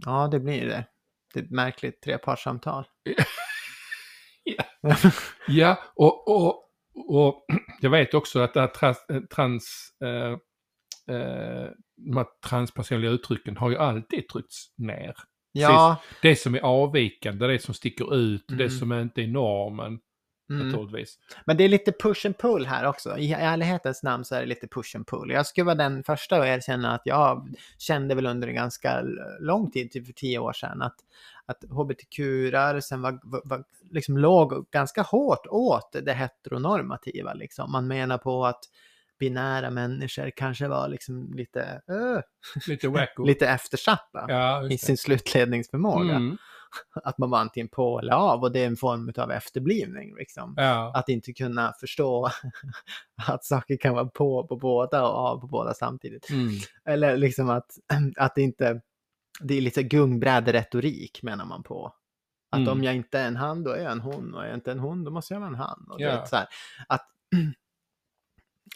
ja, 0.06 0.28
det 0.28 0.39
blir 0.39 0.65
det. 0.65 0.86
Det 1.34 1.39
är 1.39 1.44
ett 1.44 1.52
märkligt 1.52 2.02
trepartssamtal. 2.02 2.86
Ja, 5.48 5.80
och, 5.96 6.28
och, 6.28 6.63
och 6.96 7.46
jag 7.82 7.89
vet 7.89 8.13
också 8.13 8.39
att 8.39 8.54
det 8.54 8.60
här 8.60 8.68
trans, 8.68 9.06
eh, 9.10 9.22
trans, 9.22 9.94
eh, 10.02 10.32
eh, 11.15 11.70
de 12.06 12.18
här 12.18 12.26
transpersonliga 12.50 13.12
uttrycken 13.12 13.58
har 13.58 13.70
ju 13.70 13.78
alltid 13.78 14.28
tryckts 14.28 14.74
ner. 14.78 15.14
ja, 15.52 16.02
Det 16.22 16.36
som 16.36 16.56
är 16.56 16.60
avvikande, 16.60 17.48
det 17.48 17.60
som 17.60 17.74
sticker 17.74 18.16
ut, 18.16 18.46
det 18.48 18.54
Mm. 18.54 18.70
som 18.70 18.94
inte 18.94 19.22
är 19.22 19.28
normen 19.28 20.00
mm. 20.50 20.68
naturligtvis. 20.68 21.20
men 21.46 21.58
det 21.58 21.64
är 21.64 21.70
lite 21.70 21.92
push 21.92 22.26
and 22.26 22.38
pull 22.38 22.66
här 22.66 22.86
också. 22.86 23.18
I 23.18 23.34
ärlighetens 23.34 24.04
namn 24.04 24.26
så 24.26 24.36
är 24.36 24.40
det 24.40 24.46
lite 24.46 24.68
push 24.68 24.96
and 24.96 25.08
pull. 25.08 25.32
Jag 25.32 25.46
skulle 25.46 25.66
vara 25.66 25.76
den 25.76 26.04
första 26.04 26.38
att 26.38 26.46
erkänna 26.46 26.96
att 26.96 27.02
jag 27.06 27.48
kände 27.78 28.16
väl 28.16 28.26
under 28.26 28.48
en 28.48 28.56
ganska 28.56 29.02
lång 29.40 29.72
tid, 29.72 29.92
typ 29.92 30.06
för 30.06 30.14
tio 30.14 30.40
år 30.40 30.54
sedan, 30.54 30.82
att, 30.82 30.96
att 31.46 31.64
hbtq-rörelsen 31.64 33.02
var, 33.02 33.20
var, 33.24 33.42
var, 33.46 33.64
liksom 33.92 34.18
låg 34.18 34.70
ganska 34.72 35.02
hårt 35.02 35.48
åt 35.50 35.96
det 36.04 36.14
heteronormativa. 36.14 37.34
Liksom. 37.34 37.72
Man 37.72 37.88
menar 37.88 38.18
på 38.18 38.46
att 38.46 38.64
binära 39.19 39.69
människor 39.69 40.29
kanske 40.36 40.67
var 40.67 40.88
liksom 40.88 41.34
lite, 41.34 41.82
uh, 41.91 42.19
Lite 42.67 42.88
wacko. 42.89 43.25
lite 43.25 43.47
eftersatta 43.47 44.25
ja, 44.27 44.65
i 44.65 44.67
det. 44.67 44.77
sin 44.77 44.97
slutledningsförmåga. 44.97 46.15
Mm, 46.15 46.38
Att 47.03 47.17
man 47.17 47.29
var 47.29 47.39
antingen 47.39 47.67
på 47.69 47.99
eller 47.99 48.13
av 48.13 48.41
och 48.41 48.51
det 48.51 48.60
är 48.60 48.67
en 48.67 48.75
form 48.77 49.13
av 49.17 49.32
efterblivning. 49.32 50.15
Liksom. 50.15 50.53
ja, 50.58 50.91
Att 50.95 51.10
inte 51.10 51.34
kunna 51.34 51.73
förstå 51.79 52.29
att 53.27 53.45
saker 53.45 53.77
kan 53.77 53.93
vara 53.93 54.05
på 54.05 54.47
på 54.47 54.55
båda 54.58 55.08
och 55.08 55.15
av 55.17 55.39
på 55.41 55.47
båda 55.47 55.73
samtidigt. 55.73 56.29
mm, 56.29 56.49
Eller 56.86 57.17
liksom 57.17 57.49
att, 57.49 57.71
att 58.17 58.36
det 58.36 58.41
inte, 58.41 58.82
det 59.41 59.58
är 59.58 59.62
lite 59.62 59.84
gungbräderetorik 59.84 61.23
menar 61.23 61.45
man 61.45 61.63
på. 61.63 61.93
Att 62.51 62.60
Mm. 62.60 62.71
om 62.71 62.84
jag 62.84 62.95
inte 62.95 63.19
är 63.19 63.27
en 63.27 63.36
han, 63.36 63.63
då 63.63 63.71
är 63.71 63.84
jag 63.84 63.91
en 63.91 63.99
hon. 63.99 64.34
Och 64.34 64.43
är 64.43 64.47
jag 64.47 64.58
inte 64.58 64.71
en 64.71 64.79
hon, 64.79 65.03
då 65.03 65.12
måste 65.12 65.34
jag 65.34 65.39
vara 65.41 65.49
en 65.49 65.55
han. 65.55 65.86
Och, 65.89 66.01
Ja. 66.01 66.12
vet, 66.15 66.29
så 66.29 66.36
här, 66.36 66.47
att, 66.88 67.05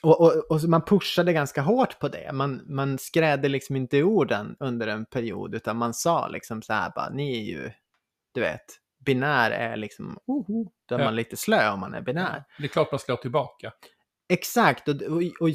och, 0.01 0.21
och, 0.21 0.51
och 0.51 0.63
man 0.69 0.82
pushade 0.86 1.34
ganska 1.34 1.62
hårt 1.62 1.99
på 1.99 2.08
det. 2.08 2.32
Man, 2.34 2.62
man 2.65 2.97
skrädde 2.97 3.47
liksom 3.49 3.75
inte 3.75 4.03
orden 4.03 4.56
under 4.60 4.88
en 4.88 5.06
period, 5.06 5.56
utan 5.56 5.77
man 5.77 5.93
sa 5.93 6.27
liksom 6.27 6.62
så 6.62 6.73
här 6.73 6.91
bara, 6.95 7.10
ni 7.10 7.38
är 7.38 7.41
ju, 7.43 7.71
du 8.34 8.41
vet, 8.41 8.65
binär 9.06 9.51
är 9.51 9.77
liksom, 9.77 10.17
oho, 10.27 10.71
då 10.86 10.95
är 10.95 10.99
Ja. 10.99 11.06
man 11.06 11.15
lite 11.15 11.38
slö 11.38 11.71
om 11.71 11.79
man 11.79 11.93
är 11.93 12.01
binär. 12.01 12.43
det 12.58 12.63
är 12.63 12.67
klart 12.67 12.91
man 12.91 12.99
slår 12.99 13.15
tillbaka. 13.17 13.73
Exakt, 14.29 14.88
och, 14.88 14.95
och, 15.39 15.51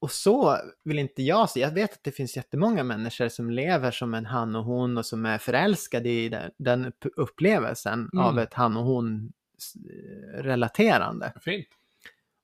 och, 0.00 0.10
så 0.10 0.56
vill 0.84 0.98
inte 0.98 1.22
jag 1.22 1.50
se. 1.50 1.60
Jag 1.60 1.70
vet 1.74 1.92
att 1.92 2.04
det 2.04 2.12
finns 2.12 2.36
jättemånga 2.36 2.84
människor 2.84 3.28
som 3.28 3.50
lever 3.50 3.90
som 3.90 4.14
en 4.14 4.26
han 4.26 4.56
och 4.56 4.64
hon 4.64 4.98
och 4.98 5.06
som 5.06 5.26
är 5.26 5.38
förälskade 5.38 6.08
i 6.08 6.28
den, 6.28 6.50
den 6.58 6.84
upp- 6.86 7.12
upplevelsen 7.16 8.10
Mm. 8.12 8.24
av 8.24 8.38
ett 8.38 8.54
han 8.54 8.76
och 8.76 8.84
hon 8.84 9.32
s- 9.58 9.72
relaterande. 10.34 11.32
Fint. 11.40 11.66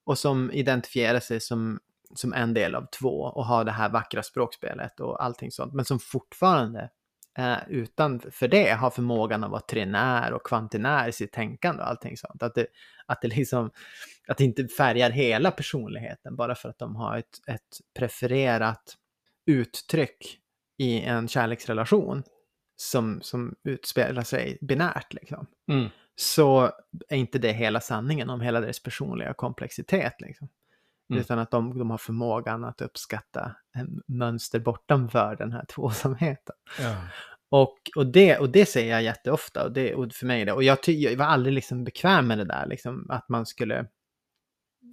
Och 0.09 0.19
som 0.19 0.51
identifierar 0.53 1.21
sig 1.21 1.41
som, 1.41 1.81
som 2.15 2.33
en 2.33 2.55
del 2.55 2.75
av 2.75 2.87
två 3.01 3.21
och 3.21 3.45
har 3.45 3.65
det 3.65 3.73
här 3.73 3.89
vackra 3.89 4.23
språkspelet 4.23 5.01
och 5.01 5.25
allting 5.25 5.51
sånt. 5.51 5.75
Men 5.75 5.85
som 5.85 5.99
fortfarande 5.99 6.91
eh, 7.39 7.59
utan 7.69 8.21
för 8.21 8.49
det 8.49 8.71
har 8.71 8.91
förmågan 8.91 9.45
att 9.45 9.51
vara 9.51 9.61
trinär 9.61 10.33
och 10.33 10.47
kvantinär 10.47 11.09
i 11.09 11.13
sitt 11.13 11.33
tänkande 11.33 11.83
och 11.83 11.89
allting 11.89 12.17
sånt. 12.17 12.43
Att 12.43 12.55
det, 12.55 12.67
att 13.07 13.23
det 13.23 13.29
liksom, 13.29 13.71
att 14.29 14.39
det 14.39 14.45
inte 14.45 14.69
färgar 14.69 15.11
hela 15.11 15.51
personligheten 15.51 16.37
bara 16.37 16.55
för 16.55 16.69
att 16.69 16.79
de 16.79 16.97
har 16.97 17.19
ett, 17.19 17.39
ett 17.47 17.79
prefererat 17.99 18.97
uttryck 19.47 20.39
i 20.79 21.01
en 21.01 21.29
kärleksrelation 21.29 22.23
som, 22.77 23.21
som 23.23 23.55
utspelar 23.65 24.23
sig 24.23 24.59
binärt 24.61 25.13
liksom. 25.13 25.47
Mm. 25.71 25.89
Så 26.21 26.73
är 27.09 27.17
inte 27.17 27.39
det 27.39 27.53
hela 27.53 27.81
sanningen 27.81 28.31
om 28.31 28.41
hela 28.41 28.61
deras 28.61 28.83
personliga 28.83 29.35
komplexitet 29.35 30.21
liksom. 30.21 30.49
Mm. 31.11 31.21
Utan 31.21 31.39
att 31.39 31.51
de, 31.51 31.79
de 31.79 31.91
har 31.91 31.99
förmågan 31.99 32.65
att 32.65 32.81
uppskatta 32.81 33.57
mönster 34.07 34.59
bortanför 34.59 35.37
den 35.37 35.53
här 35.53 35.65
tvåsamheten. 35.75 36.57
Ja. 36.81 36.97
Och, 37.51 37.79
och, 37.97 38.07
det, 38.07 38.39
och 38.39 38.51
det 38.51 38.67
säger 38.67 38.93
jag 38.93 39.03
jätteofta 39.03 39.65
och, 39.65 39.73
det, 39.73 39.95
och 39.95 40.13
för 40.13 40.27
mig 40.27 40.45
det. 40.45 40.53
Och 40.53 40.63
jag, 40.63 40.83
ty, 40.83 40.93
jag 40.93 41.17
var 41.17 41.25
aldrig 41.25 41.55
liksom 41.55 41.85
bekväm 41.85 42.27
med 42.27 42.39
det 42.39 42.45
där, 42.45 42.67
liksom, 42.67 43.11
att 43.11 43.29
man 43.29 43.47
skulle 43.47 43.87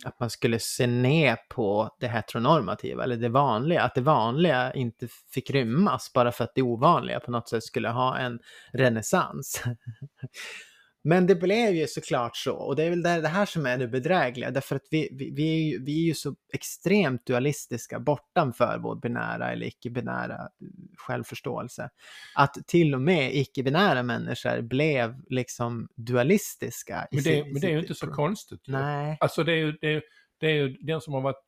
att 0.05 0.19
man 0.19 0.30
skulle 0.30 0.59
se 0.59 0.88
ner 0.88 1.38
på 1.49 1.95
det 1.99 2.07
heteronormativa 2.07 3.03
eller 3.03 3.17
det 3.17 3.30
vanliga, 3.30 3.84
att 3.84 3.95
det 3.95 4.01
vanliga 4.01 4.73
inte 4.73 5.07
fick 5.34 5.49
rymmas 5.49 6.13
bara 6.13 6.32
för 6.32 6.43
att 6.43 6.55
det 6.55 6.61
ovanliga 6.61 7.19
på 7.19 7.32
något 7.32 7.49
sätt 7.49 7.63
skulle 7.63 7.89
ha 7.89 8.17
en 8.17 8.39
renässans. 8.73 9.63
Men 11.07 11.27
det 11.27 11.35
blev 11.35 11.75
ju 11.75 11.87
såklart 11.87 12.37
så, 12.37 12.55
och 12.55 12.75
det 12.75 12.83
är 12.83 12.89
väl 12.89 13.03
det, 13.03 13.27
här 13.27 13.45
som 13.45 13.65
är 13.65 13.77
det 13.77 13.87
bedrägliga, 13.87 14.51
därför 14.51 14.75
att 14.75 14.87
vi, 14.91 15.09
vi, 15.11 15.31
vi, 15.31 15.53
är 15.53 15.71
ju, 15.71 15.83
vi 15.83 16.01
är 16.01 16.05
ju 16.05 16.13
så 16.13 16.35
extremt 16.53 17.25
dualistiska 17.25 17.99
bortanför 17.99 18.79
vår 18.81 18.95
binära 18.95 19.51
eller 19.51 19.65
icke-binära 19.65 20.49
självförståelse. 20.97 21.89
Att 22.35 22.53
till 22.67 22.93
och 22.93 23.01
med 23.01 23.35
icke-binära 23.35 24.03
människor 24.03 24.61
blev 24.61 25.15
liksom 25.29 25.87
dualistiska. 25.95 27.07
Men 27.11 27.23
det, 27.23 27.45
men 27.45 27.61
det 27.61 27.67
är 27.67 27.71
ju 27.71 27.79
inte 27.79 27.95
så 27.95 28.07
konstigt. 28.07 28.61
Nej. 28.67 29.17
Alltså 29.19 29.43
det 29.43 29.51
är 29.51 29.57
ju, 29.57 29.77
det 29.81 29.87
är, 29.87 30.03
det 30.39 30.47
är 30.47 30.53
ju 30.53 30.69
den 30.69 31.01
som 31.01 31.13
har 31.13 31.21
varit 31.21 31.47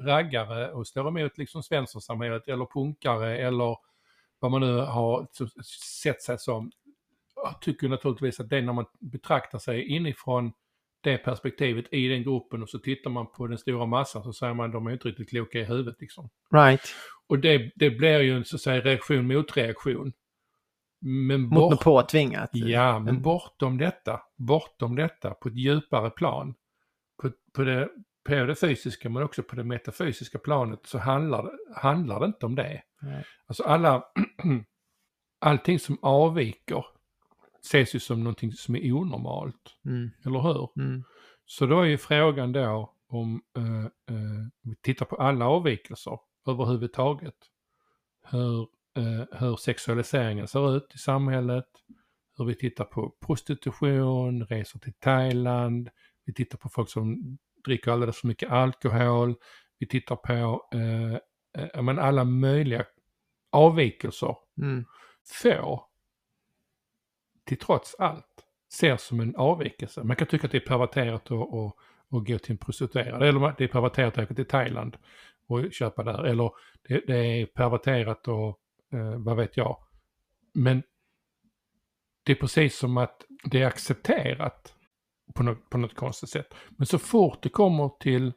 raggare 0.00 0.72
och 0.72 0.86
står 0.86 1.08
emot 1.08 1.38
liksom 1.38 1.62
svenssonsamhället 1.62 2.48
eller 2.48 2.66
punkare 2.66 3.38
eller 3.38 3.76
vad 4.38 4.50
man 4.50 4.60
nu 4.60 4.78
har 4.78 5.26
sett 6.02 6.22
sig 6.22 6.38
som 6.38 6.70
jag 7.44 7.60
tycker 7.60 7.88
naturligtvis 7.88 8.40
att 8.40 8.48
det 8.50 8.56
är 8.58 8.62
när 8.62 8.72
man 8.72 8.86
betraktar 9.00 9.58
sig 9.58 9.82
inifrån 9.86 10.52
det 11.02 11.18
perspektivet 11.18 11.84
i 11.92 12.08
den 12.08 12.22
gruppen 12.22 12.62
och 12.62 12.68
så 12.68 12.78
tittar 12.78 13.10
man 13.10 13.26
på 13.32 13.46
den 13.46 13.58
stora 13.58 13.86
massan 13.86 14.22
så 14.22 14.32
säger 14.32 14.54
man 14.54 14.70
de 14.70 14.86
är 14.86 14.90
inte 14.92 15.08
riktigt 15.08 15.30
kloka 15.30 15.58
i 15.58 15.64
huvudet 15.64 15.96
liksom. 16.00 16.30
Right. 16.54 16.80
Och 17.26 17.38
det, 17.38 17.72
det 17.74 17.90
blir 17.90 18.20
ju 18.20 18.36
en 18.36 18.44
så 18.44 18.56
att 18.56 18.60
säga 18.62 18.80
reaktion 18.80 19.26
mot 19.26 19.56
reaktion. 19.56 20.12
Men 21.04 21.40
Mot 21.42 21.50
bort, 21.54 21.70
något 21.70 21.80
påtvingat. 21.80 22.50
Ja, 22.52 22.98
men 22.98 23.08
Mm. 23.08 23.22
bortom 23.22 23.78
detta, 23.78 24.20
bortom 24.36 24.96
detta 24.96 25.30
på 25.34 25.48
ett 25.48 25.56
djupare 25.56 26.10
plan, 26.10 26.54
på, 27.22 27.30
på, 27.54 27.64
det, 27.64 27.88
på 28.24 28.34
det 28.34 28.54
fysiska 28.54 29.10
men 29.10 29.22
också 29.22 29.42
på 29.42 29.56
det 29.56 29.64
metafysiska 29.64 30.38
planet 30.38 30.80
så 30.84 30.98
handlar, 30.98 31.50
handlar 31.76 32.20
det 32.20 32.26
inte 32.26 32.46
om 32.46 32.54
det. 32.54 32.82
Nej. 33.00 33.24
Alltså 33.46 33.62
alla, 33.62 34.04
allting 35.40 35.78
som 35.78 35.98
avviker 36.02 36.84
ses 37.64 37.94
ju 37.94 38.00
som 38.00 38.24
någonting 38.24 38.52
som 38.52 38.76
är 38.76 38.92
onormalt, 38.92 39.76
Mm. 39.84 40.10
eller 40.26 40.40
hur? 40.40 40.68
Mm. 40.76 41.04
Så 41.44 41.66
då 41.66 41.80
är 41.80 41.84
ju 41.84 41.98
frågan 41.98 42.52
då 42.52 42.94
om 43.08 43.42
eh, 43.56 43.84
eh, 43.84 44.46
vi 44.62 44.76
tittar 44.82 45.06
på 45.06 45.16
alla 45.16 45.48
avvikelser 45.48 46.18
överhuvudtaget. 46.48 47.34
Hur, 48.30 48.60
eh, 48.96 49.24
hur 49.40 49.56
sexualiseringen 49.56 50.48
ser 50.48 50.76
ut 50.76 50.92
i 50.94 50.98
samhället, 50.98 51.66
hur 52.38 52.44
vi 52.44 52.54
tittar 52.54 52.84
på 52.84 53.14
prostitution, 53.26 54.44
resor 54.46 54.78
till 54.80 54.92
Thailand, 54.94 55.90
vi 56.24 56.32
tittar 56.34 56.58
på 56.58 56.68
folk 56.68 56.88
som 56.90 57.38
dricker 57.64 57.90
alldeles 57.90 58.20
för 58.20 58.28
mycket 58.28 58.50
alkohol, 58.50 59.34
vi 59.78 59.86
tittar 59.88 60.16
på 60.16 60.62
eh, 60.74 61.14
eh, 61.64 61.82
men 61.82 61.98
alla 61.98 62.24
möjliga 62.24 62.84
avvikelser 63.52 64.36
Mm. 64.62 64.84
få, 65.42 65.88
till 67.56 67.66
trots 67.66 67.94
allt, 67.98 68.44
ser 68.72 68.96
som 68.96 69.20
en 69.20 69.36
avvikelse. 69.36 70.04
Man 70.04 70.16
kan 70.16 70.26
tycka 70.26 70.46
att 70.46 70.52
det 70.52 70.58
är 70.58 70.66
perverterat 70.66 71.30
att, 71.30 71.54
att, 71.54 71.74
att 72.10 72.26
gå 72.26 72.38
till 72.38 72.52
en 72.52 72.58
prostituerad, 72.58 73.22
eller 73.22 73.54
det 73.58 73.64
är 73.64 73.68
perverterat 73.68 74.18
att 74.18 74.24
åka 74.24 74.34
till 74.34 74.44
Thailand 74.44 74.96
och 75.46 75.72
köpa 75.72 76.02
där, 76.02 76.24
eller 76.24 76.50
det, 76.88 77.06
det 77.06 77.16
är 77.16 77.46
perverterat 77.46 78.28
och 78.28 78.60
eh, 78.92 79.18
vad 79.18 79.36
vet 79.36 79.56
jag. 79.56 79.78
Men 80.54 80.82
det 82.22 82.32
är 82.32 82.36
precis 82.36 82.78
som 82.78 82.96
att 82.96 83.24
det 83.44 83.62
är 83.62 83.66
accepterat 83.66 84.74
på 85.34 85.42
något, 85.42 85.70
på 85.70 85.78
något 85.78 85.94
konstigt 85.94 86.30
sätt. 86.30 86.54
Men 86.70 86.86
så 86.86 86.98
fort 86.98 87.42
det 87.42 87.48
kommer 87.48 87.88
till, 88.00 88.32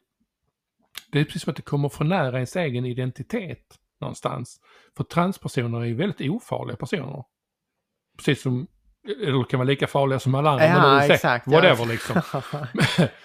det 1.12 1.20
är 1.20 1.24
precis 1.24 1.42
som 1.42 1.50
att 1.50 1.56
det 1.56 1.62
kommer 1.62 1.88
för 1.88 2.04
nära 2.04 2.36
ens 2.36 2.56
egen 2.56 2.84
identitet 2.84 3.78
någonstans. 4.00 4.60
För 4.96 5.04
transpersoner 5.04 5.80
är 5.80 5.84
ju 5.84 5.94
väldigt 5.94 6.30
ofarliga 6.30 6.76
personer. 6.76 7.24
Precis 8.16 8.42
som, 8.42 8.66
eller 9.08 9.44
kan 9.44 9.58
vara 9.58 9.66
lika 9.68 9.86
farliga 9.86 10.18
som 10.18 10.34
alla 10.34 10.50
andra. 10.50 10.66
Ja, 10.66 10.72
men 10.82 10.98
det 10.98 11.04
är- 11.04 11.14
exakt, 11.14 11.46
ja. 11.46 11.52
Whatever 11.52 11.86
liksom. 11.86 12.20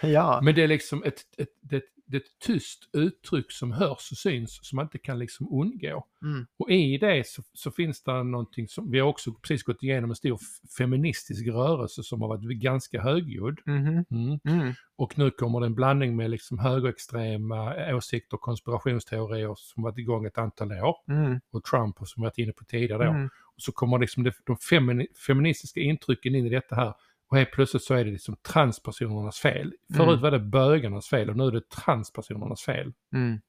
ja. 0.10 0.40
Men 0.44 0.56
det 0.56 0.64
är 0.64 0.68
liksom 0.68 1.04
ett, 1.04 1.20
ett, 1.38 1.50
det, 1.62 1.82
det 2.06 2.18
ett 2.18 2.40
tyst 2.46 2.90
uttryck 2.94 3.52
som 3.52 3.72
hörs 3.72 4.12
och 4.12 4.18
syns 4.18 4.60
som 4.62 4.76
man 4.76 4.86
inte 4.86 4.98
kan 4.98 5.20
liksom 5.20 5.48
undgå. 5.62 6.06
Mm. 6.24 6.48
Och 6.60 6.70
i 6.72 6.98
det 6.98 7.28
så, 7.28 7.42
så 7.54 7.72
finns 7.72 8.04
det 8.04 8.24
någonting 8.24 8.68
som, 8.68 8.92
vi 8.92 9.00
har 9.00 9.08
också 9.08 9.34
precis 9.34 9.64
gått 9.64 9.84
igenom 9.84 10.10
en 10.10 10.16
stor 10.16 10.40
feministisk 10.78 11.48
rörelse 11.48 12.04
som 12.04 12.22
har 12.22 12.28
varit 12.28 12.42
ganska 12.62 13.02
högljudd. 13.02 13.60
Mhm. 13.66 14.06
Mm. 14.12 14.40
Mm. 14.48 14.74
Och 14.98 15.18
nu 15.18 15.32
kommer 15.32 15.60
det 15.60 15.66
en 15.66 15.76
blandning 15.76 16.16
med 16.16 16.30
liksom 16.30 16.60
högerextrema 16.60 17.74
åsikter 17.96 18.36
och 18.38 18.42
konspirationsteorier 18.42 19.54
som 19.58 19.84
varit 19.84 19.98
igång 19.98 20.26
ett 20.26 20.38
antal 20.38 20.72
år. 20.72 20.96
Mm. 21.08 21.40
Och 21.54 21.64
Trump 21.64 22.02
och 22.02 22.08
som 22.08 22.24
varit 22.24 22.38
inne 22.38 22.52
på 22.52 22.64
tidigare 22.66 23.06
då. 23.06 23.12
Och 23.56 23.62
så 23.62 23.72
kommer 23.72 24.00
liksom 24.00 24.24
det, 24.24 24.34
de 24.46 24.58
femini, 24.58 25.08
feministiska 25.28 25.80
intrycken 25.80 26.36
in 26.36 26.46
i 26.46 26.50
detta 26.50 26.76
här. 26.76 26.94
Och 27.30 27.38
helt 27.38 27.52
plötsligt 27.52 27.84
så 27.84 27.94
är 27.94 28.06
det 28.06 28.12
liksom 28.12 28.36
transpersonernas 28.42 29.40
fel. 29.40 29.74
Förut 29.98 30.10
Mm. 30.10 30.22
var 30.22 30.32
det 30.32 30.40
bögarnas 30.40 31.08
fel 31.08 31.30
och 31.30 31.38
nu 31.38 31.44
är 31.44 31.52
det 31.52 31.70
transpersonernas 31.70 32.62
fel. 32.62 32.94
Mm. 33.14 33.42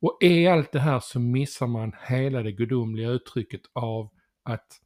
Och 0.00 0.18
i 0.20 0.46
allt 0.46 0.72
det 0.72 0.80
här 0.80 1.00
så 1.00 1.20
missar 1.20 1.66
man 1.66 1.92
hela 2.08 2.42
det 2.42 2.52
gudomliga 2.52 3.08
uttrycket 3.08 3.60
av 3.72 4.10
att 4.42 4.80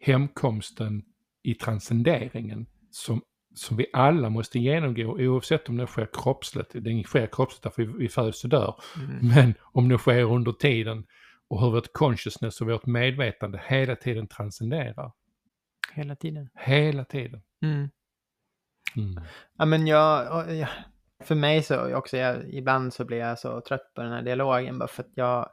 hemkomsten 0.00 1.02
i 1.42 1.54
transcenderingen 1.54 2.66
som, 2.90 3.22
som 3.54 3.76
vi 3.76 3.86
alla 3.92 4.30
måste 4.30 4.58
genomgå 4.58 5.02
oavsett 5.02 5.68
om 5.68 5.76
det 5.76 5.86
sker 5.86 6.08
kroppsligt. 6.12 6.70
Det 6.74 7.02
sker 7.04 7.26
kroppsligt 7.32 7.62
därför 7.62 7.82
vi, 7.82 7.92
vi 7.98 8.08
föds 8.08 8.44
och 8.44 8.50
dör. 8.50 8.74
Mm. 8.96 9.28
Men 9.34 9.54
om 9.62 9.88
det 9.88 9.98
sker 9.98 10.22
under 10.32 10.52
tiden 10.52 11.06
och 11.50 11.60
hur 11.60 11.70
vårt 11.70 11.92
consciousness 11.92 12.60
och 12.60 12.66
vårt 12.66 12.86
medvetande 12.86 13.62
hela 13.66 13.96
tiden 13.96 14.26
transcenderar. 14.26 15.12
Hela 15.92 16.16
tiden. 16.16 16.48
Hela 16.54 17.04
tiden. 17.04 17.42
Mm. 17.62 17.90
Mm. 18.96 19.24
Ja, 19.58 19.64
men 19.64 19.86
jag, 19.86 20.46
för 21.24 21.34
mig 21.34 21.62
så 21.62 21.94
också, 21.94 22.16
jag, 22.16 22.54
ibland 22.54 22.94
så 22.94 23.04
blir 23.04 23.18
jag 23.18 23.38
så 23.38 23.60
trött 23.60 23.94
på 23.94 24.02
den 24.02 24.12
här 24.12 24.22
dialogen 24.22 24.78
bara 24.78 24.88
för 24.88 25.02
att 25.02 25.12
jag, 25.14 25.50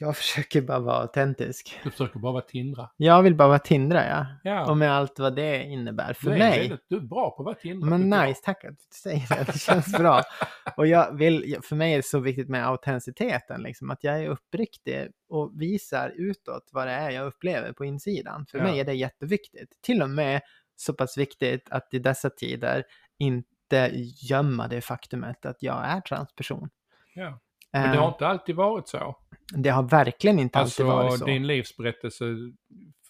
jag 0.00 0.16
försöker 0.16 0.60
bara 0.60 0.78
vara 0.78 0.96
autentisk. 0.96 1.80
Du 1.84 1.90
försöker 1.90 2.18
bara 2.18 2.32
vara 2.32 2.42
Tindra. 2.42 2.90
Jag 2.96 3.22
vill 3.22 3.34
bara 3.34 3.48
vara 3.48 3.58
Tindra, 3.58 4.06
ja. 4.08 4.26
Ja, 4.44 4.70
Och 4.70 4.76
med 4.76 4.92
allt 4.92 5.18
vad 5.18 5.36
det 5.36 5.62
innebär 5.64 6.12
för 6.12 6.26
du 6.26 6.32
är, 6.32 6.38
mig. 6.38 6.78
du 6.88 6.96
är 6.96 7.00
bra 7.00 7.30
på 7.30 7.42
att 7.42 7.44
vara 7.44 7.54
Tindra. 7.54 7.98
Men 7.98 8.10
nice, 8.10 8.40
tack 8.44 8.64
att 8.64 8.78
du 8.78 8.84
säger 9.02 9.28
det. 9.38 9.52
Det 9.52 9.58
känns 9.58 9.98
bra. 9.98 10.22
Och 10.76 10.86
jag 10.86 11.12
vill, 11.16 11.56
för 11.62 11.76
mig 11.76 11.92
är 11.92 11.96
det 11.96 12.02
så 12.06 12.18
viktigt 12.18 12.48
med 12.48 12.66
autenticiteten, 12.66 13.62
liksom, 13.62 13.90
att 13.90 14.04
jag 14.04 14.22
är 14.24 14.28
uppriktig 14.28 15.08
och 15.28 15.52
visar 15.60 16.12
utåt 16.16 16.68
vad 16.72 16.86
det 16.86 16.92
är 16.92 17.10
jag 17.10 17.26
upplever 17.26 17.72
på 17.72 17.84
insidan. 17.84 18.46
För 18.50 18.58
Ja. 18.58 18.64
mig 18.64 18.80
är 18.80 18.84
det 18.84 18.94
jätteviktigt. 18.94 19.70
Till 19.82 20.02
och 20.02 20.10
med 20.10 20.40
så 20.76 20.92
pass 20.92 21.18
viktigt 21.18 21.68
att 21.70 21.94
i 21.94 21.98
dessa 21.98 22.30
tider 22.30 22.84
inte 23.18 23.90
gömma 24.30 24.68
det 24.68 24.80
faktumet 24.80 25.46
att 25.46 25.62
jag 25.62 25.84
är 25.84 26.00
transperson. 26.00 26.68
Ja. 27.14 27.38
Men 27.72 27.82
det 27.82 27.88
har 27.98 28.06
Eh, 28.06 28.12
inte 28.12 28.26
alltid 28.26 28.56
varit 28.56 28.88
så. 28.88 29.16
Det 29.54 29.70
har 29.70 29.82
verkligen 29.82 30.38
inte 30.38 30.58
Alltså 30.58 30.82
alltid 30.82 30.94
varit 30.96 31.18
så. 31.18 31.24
din 31.24 31.46
livsberättelse, 31.46 32.24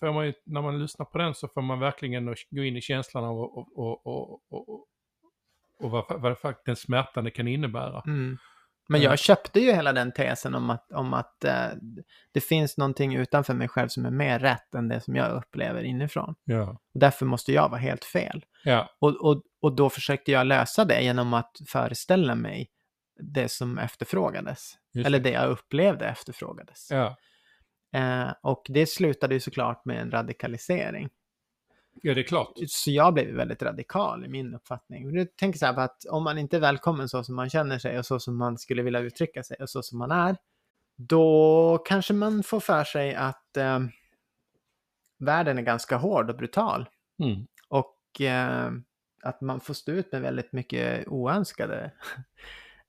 får 0.01 0.13
man 0.13 0.27
ju, 0.27 0.33
när 0.47 0.63
man 0.63 0.79
lyssnar 0.83 1.07
på 1.07 1.19
den 1.19 1.35
så 1.35 1.49
får 1.49 1.63
man 1.63 1.79
verkligen 1.81 2.35
gå 2.51 2.63
in 2.65 2.77
i 2.77 2.81
känslan 2.81 3.25
av 3.25 3.39
och, 3.39 3.79
och, 3.79 4.07
och, 4.07 4.41
och, 4.51 4.87
och, 5.81 5.91
vad, 5.91 6.21
vad 6.21 6.39
faktiskt 6.39 6.67
den 6.67 6.77
smärtan 6.77 7.25
det 7.25 7.31
kan 7.31 7.49
innebära. 7.49 8.03
Mm. 8.07 8.39
Men 8.89 9.03
Ja. 9.03 9.11
jag 9.11 9.19
köpte 9.19 9.61
ju 9.61 9.73
hela 9.73 9.93
den 9.93 10.13
tesen 10.13 10.55
om 10.55 10.71
att, 10.71 10.93
om 10.93 11.15
att 11.15 11.45
eh, 11.45 11.67
det 12.33 12.41
finns 12.41 12.77
någonting 12.79 13.15
utanför 13.15 13.55
mig 13.55 13.69
själv 13.69 13.89
som 13.89 14.05
är 14.07 14.11
mer 14.11 14.39
rätt 14.39 14.75
än 14.75 14.89
det 14.89 15.01
som 15.01 15.17
jag 15.17 15.33
upplever 15.33 15.83
inifrån. 15.83 16.35
Ja. 16.45 16.71
Och 16.95 17.01
därför 17.01 17.27
måste 17.27 17.53
jag 17.53 17.69
vara 17.69 17.81
helt 17.81 18.05
fel. 18.05 18.45
Ja, 18.65 18.89
Och, 19.01 19.17
och, 19.31 19.43
och 19.63 19.77
då 19.77 19.91
försökte 19.91 20.33
jag 20.33 20.47
lösa 20.47 20.85
det 20.85 21.03
genom 21.03 21.35
att 21.35 21.57
föreställa 21.69 22.35
mig 22.35 22.71
det 23.21 23.49
som 23.51 23.79
efterfrågades. 23.79 24.73
Just 24.93 25.07
Eller 25.07 25.21
det. 25.21 25.31
jag 25.31 25.51
upplevde 25.51 26.07
efterfrågades. 26.07 26.89
Ja. 26.91 27.17
Eh, 27.93 28.33
och 28.43 28.67
det 28.69 28.87
slutade 28.87 29.35
ju 29.35 29.41
såklart 29.41 29.85
med 29.85 30.01
en 30.01 30.11
radikalisering. 30.11 31.09
ja, 32.03 32.15
det 32.15 32.21
är 32.21 32.25
klart. 32.25 32.53
Så 32.69 32.91
jag 32.91 33.15
blev 33.15 33.27
väldigt 33.35 33.63
radikal 33.63 34.25
i 34.25 34.29
min 34.29 34.55
uppfattning. 34.55 35.17
Jag 35.17 35.37
tänker 35.37 35.59
så 35.59 35.67
här 35.67 35.79
att 35.79 36.05
om 36.11 36.25
man 36.25 36.39
inte 36.39 36.57
är 36.57 36.61
välkommen 36.61 37.09
så 37.09 37.25
som 37.25 37.35
man 37.37 37.51
känner 37.51 37.79
sig 37.79 37.99
och 37.99 38.07
så 38.07 38.21
som 38.21 38.37
man 38.37 38.59
skulle 38.59 38.83
vilja 38.83 39.01
uttrycka 39.01 39.43
sig 39.43 39.57
och 39.61 39.71
så 39.71 39.83
som 39.83 39.99
man 39.99 40.11
är, 40.11 40.37
då 40.97 41.79
kanske 41.87 42.15
man 42.15 42.43
får 42.43 42.61
för 42.61 42.85
sig 42.85 43.15
att 43.15 43.57
eh, 43.57 43.81
världen 45.19 45.59
är 45.59 45.63
ganska 45.63 45.97
hård 45.97 46.31
och 46.31 46.37
brutal. 46.37 46.89
Mm. 47.23 47.47
Och 47.69 48.21
eh, 48.21 48.71
att 49.23 49.41
man 49.41 49.61
får 49.61 49.75
stå 49.75 49.93
ut 49.93 50.13
med 50.13 50.23
väldigt 50.23 50.53
mycket 50.53 51.09
oönskade 51.09 51.93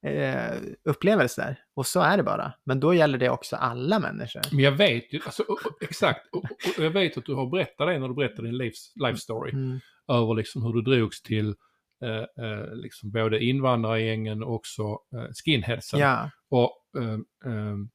eh, 0.05 0.61
upplevelser. 0.83 1.59
Och 1.75 1.87
så 1.87 2.01
är 2.01 2.17
det 2.17 2.23
bara. 2.23 2.53
Men 2.63 2.79
då 2.79 2.93
gäller 2.93 3.17
det 3.17 3.29
också 3.29 3.55
alla 3.55 3.99
människor. 3.99 4.41
Men 4.51 4.59
jag 4.59 4.71
vet 4.71 5.13
ju, 5.13 5.19
alltså, 5.25 5.43
exakt, 5.81 6.27
och, 6.31 6.43
och 6.77 6.83
jag 6.83 6.91
vet 6.91 7.17
att 7.17 7.25
du 7.25 7.33
har 7.33 7.49
berättat 7.49 7.87
det 7.87 7.99
när 7.99 8.07
du 8.07 8.13
berättade 8.13 8.47
din 8.47 8.57
livs, 8.57 8.93
life 8.95 9.17
story. 9.19 9.51
Mm. 9.51 9.79
över 10.07 10.33
liksom 10.33 10.63
hur 10.63 10.73
du 10.73 10.81
drogs 10.81 11.21
till 11.21 11.55
eh, 12.03 12.45
eh, 12.45 12.75
liksom 12.75 13.11
både 13.11 13.43
invandrargängen 13.43 14.43
och 14.43 14.55
också 14.55 14.83
eh, 14.83 15.27
skinheadsen. 15.45 15.99
Ja, 15.99 16.29
Och, 16.49 16.71
ehm, 17.01 17.25
ehm, 17.45 17.89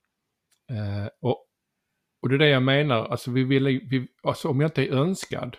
eh, 0.71 1.09
och, 1.21 1.47
och 2.23 2.29
det 2.29 2.35
är 2.35 2.39
det 2.39 2.49
jag 2.49 2.63
menar, 2.63 3.05
alltså, 3.07 3.31
vi 3.31 3.45
vill, 3.45 3.65
vi, 3.65 4.09
alltså 4.23 4.49
om 4.49 4.61
jag 4.61 4.69
inte 4.69 4.83
är 4.83 4.93
önskad 4.93 5.57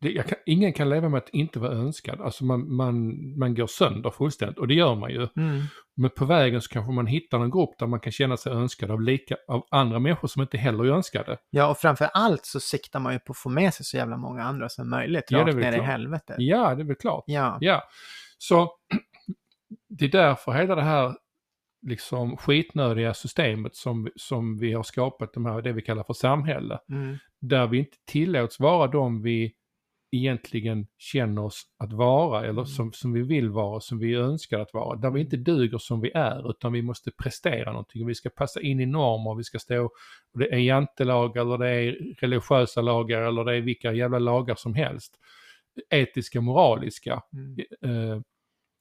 det, 0.00 0.12
kan, 0.12 0.38
ingen 0.46 0.72
kan 0.72 0.88
leva 0.90 1.08
med 1.08 1.18
att 1.18 1.28
inte 1.28 1.58
vara 1.58 1.72
önskad. 1.72 2.20
Alltså 2.20 2.44
man, 2.44 2.74
man, 2.76 3.14
man 3.38 3.54
går 3.54 3.66
sönder 3.66 4.10
fullständigt 4.10 4.58
och 4.58 4.68
det 4.68 4.74
gör 4.74 4.94
man 4.94 5.10
ju. 5.10 5.28
Mm. 5.36 5.62
Men 5.96 6.10
på 6.10 6.24
vägen 6.24 6.62
så 6.62 6.68
kanske 6.68 6.92
man 6.92 7.06
hittar 7.06 7.40
en 7.40 7.50
grupp 7.50 7.78
där 7.78 7.86
man 7.86 8.00
kan 8.00 8.12
känna 8.12 8.36
sig 8.36 8.52
önskad 8.52 8.90
av, 8.90 9.00
lika, 9.02 9.36
av 9.48 9.66
andra 9.70 9.98
människor 9.98 10.28
som 10.28 10.42
inte 10.42 10.58
heller 10.58 10.84
är 10.84 10.88
önskade. 10.90 11.38
Ja, 11.50 11.70
och 11.70 11.78
framför 11.78 12.04
allt 12.14 12.44
så 12.46 12.60
siktar 12.60 13.00
man 13.00 13.12
ju 13.12 13.18
på 13.18 13.32
att 13.32 13.38
få 13.38 13.48
med 13.48 13.74
sig 13.74 13.86
så 13.86 13.96
jävla 13.96 14.16
många 14.16 14.42
andra 14.42 14.68
som 14.68 14.90
möjligt 14.90 15.24
Ja, 15.28 15.38
det 15.38 15.42
är 15.42 15.46
rakt 15.46 15.56
ner 15.56 15.72
i 15.72 15.74
klart. 15.74 15.86
helvetet. 15.86 16.36
Ja, 16.38 16.74
det 16.74 16.82
är 16.82 16.86
väl 16.86 16.96
klart. 16.96 17.24
Ja. 17.26 17.58
Ja, 17.60 17.82
så 18.38 18.70
det 19.88 20.04
är 20.04 20.08
därför 20.08 20.52
hela 20.52 20.74
det 20.74 20.82
här 20.82 21.14
liksom 21.86 22.36
skitnödiga 22.36 23.14
systemet 23.14 23.76
som, 23.76 24.08
som 24.16 24.58
vi 24.58 24.72
har 24.72 24.82
skapat, 24.82 25.32
de 25.34 25.46
här, 25.46 25.62
det 25.62 25.72
vi 25.72 25.82
kallar 25.82 26.04
för 26.04 26.12
samhälle, 26.14 26.78
Mm. 26.90 27.16
där 27.40 27.66
vi 27.66 27.78
inte 27.78 27.96
tillåts 28.06 28.60
vara 28.60 28.86
de 28.86 29.22
vi 29.22 29.52
egentligen 30.16 30.86
känner 30.98 31.44
oss 31.44 31.62
att 31.78 31.92
vara 31.92 32.40
eller 32.40 32.50
Mm. 32.52 32.66
som, 32.66 32.92
som 32.92 33.12
vi 33.12 33.22
vill 33.22 33.50
vara, 33.50 33.80
som 33.80 33.98
vi 33.98 34.14
önskar 34.14 34.58
att 34.60 34.72
vara. 34.74 34.96
Där 34.96 35.10
vi 35.10 35.20
inte 35.20 35.36
duger 35.36 35.78
som 35.78 36.00
vi 36.00 36.10
är 36.14 36.50
utan 36.50 36.72
vi 36.72 36.82
måste 36.82 37.10
prestera 37.10 37.70
någonting. 37.72 38.06
Vi 38.06 38.14
ska 38.14 38.28
passa 38.30 38.60
in 38.60 38.80
i 38.80 38.86
normer, 38.86 39.34
vi 39.34 39.44
ska 39.44 39.58
stå, 39.58 39.84
och 40.32 40.38
det 40.38 40.52
är 40.54 40.58
jantelagar 40.58 41.42
eller 41.42 41.58
det 41.58 41.70
är 41.70 42.14
religiösa 42.20 42.80
lagar 42.82 43.22
eller 43.22 43.44
det 43.44 43.56
är 43.56 43.60
vilka 43.60 43.92
jävla 43.92 44.18
lagar 44.18 44.54
som 44.54 44.74
helst. 44.74 45.18
Etiska, 45.90 46.40
moraliska. 46.40 47.22
Mm. 47.32 47.58
Eh, 47.82 48.20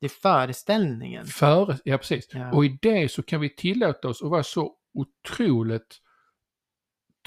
Det 0.01 0.05
är 0.05 0.09
föreställningen. 0.21 1.25
före, 1.25 1.77
ja 1.83 1.97
precis. 1.97 2.29
Ja. 2.33 2.51
Och 2.53 2.65
i 2.65 2.77
det 2.81 3.11
så 3.11 3.23
kan 3.23 3.41
vi 3.41 3.49
tillåta 3.55 4.07
oss 4.07 4.23
att 4.23 4.29
vara 4.29 4.43
så 4.43 4.73
otroligt 4.93 5.97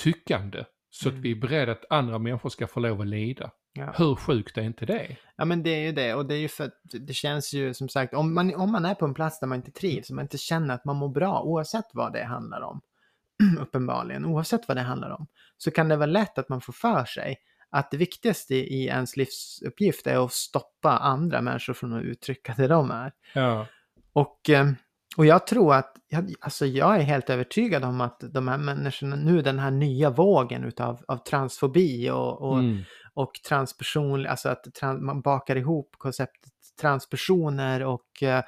tyckande 0.03 0.65
så 0.91 1.09
Mm. 1.09 1.19
att 1.19 1.25
vi 1.25 1.31
är 1.31 1.35
beredda 1.37 1.73
att 1.73 1.85
andra 1.91 2.19
människor 2.19 2.51
ska 2.51 2.67
få 2.67 2.81
lov 2.81 3.01
att 3.01 3.07
lida. 3.07 3.51
Ja. 3.79 3.95
Hur 3.97 4.15
sjukt 4.15 4.59
är 4.59 4.63
inte 4.63 4.87
det? 4.87 5.17
Ja 5.37 5.45
men 5.45 5.63
det 5.63 5.71
är 5.71 5.81
ju 5.81 5.93
det 5.93 6.15
och 6.15 6.27
det 6.27 6.35
är 6.35 6.39
ju 6.39 6.49
för 6.49 6.65
att 6.65 6.81
det 6.85 7.15
känns 7.15 7.53
ju 7.53 7.75
som 7.75 7.89
sagt 7.89 8.15
om 8.15 8.35
man, 8.35 8.55
om 8.55 8.73
man 8.73 8.85
är 8.85 8.95
på 8.95 9.05
en 9.05 9.15
plats 9.15 9.41
där 9.41 9.47
man 9.47 9.57
inte 9.57 9.71
trivs, 9.71 10.11
om 10.11 10.17
man 10.17 10.25
inte 10.25 10.39
känner 10.39 10.75
att 10.75 10.85
man 10.85 10.97
mår 10.97 11.09
bra 11.09 11.43
oavsett 11.43 11.87
vad 11.93 12.13
det 12.13 12.25
handlar 12.25 12.61
om, 12.61 12.81
uppenbarligen, 13.61 14.25
oavsett 14.25 14.69
vad 14.69 14.77
det 14.77 14.83
handlar 14.83 15.11
om, 15.11 15.27
så 15.59 15.71
kan 15.71 15.89
det 15.89 15.97
vara 15.97 16.07
lätt 16.07 16.39
att 16.39 16.49
man 16.49 16.61
får 16.61 16.73
för 16.73 17.05
sig 17.05 17.37
att 17.71 17.91
det 17.91 17.97
viktigaste 17.97 18.55
i 18.55 18.87
ens 18.87 19.17
livsuppgift 19.17 20.07
är 20.07 20.25
att 20.25 20.33
stoppa 20.33 20.91
andra 20.91 21.43
människor 21.43 21.75
från 21.75 21.93
att 21.93 22.03
uttrycka 22.03 22.55
det 22.57 22.67
de 22.67 22.91
är. 22.91 23.13
Ja. 23.33 23.67
Och, 24.13 24.51
eh, 24.51 24.71
och 25.17 25.27
jag 25.27 25.47
tror 25.47 25.75
att, 25.75 25.97
alltså 26.41 26.67
jag 26.67 26.97
är 26.97 27.01
helt 27.01 27.31
övertygad 27.31 27.85
om 27.85 28.01
att 28.01 28.21
de 28.21 28.49
här 28.49 28.59
människorna, 28.59 29.17
nu 29.17 29.43
den 29.43 29.59
här 29.59 29.71
nya 29.71 30.11
vågen 30.11 30.65
utav, 30.65 31.05
av 31.09 31.17
transfobi 31.17 32.11
och, 32.11 32.43
och 32.43 32.59
Mm. 32.59 32.83
Och 33.19 33.41
transperson, 33.49 34.27
alltså 34.27 34.49
att 34.49 34.75
tran, 34.75 35.05
man 35.05 35.21
bakar 35.21 35.57
ihop 35.57 35.95
konceptet 35.99 36.53
transpersoner 36.81 37.85
och 37.85 38.23
eh, 38.23 38.43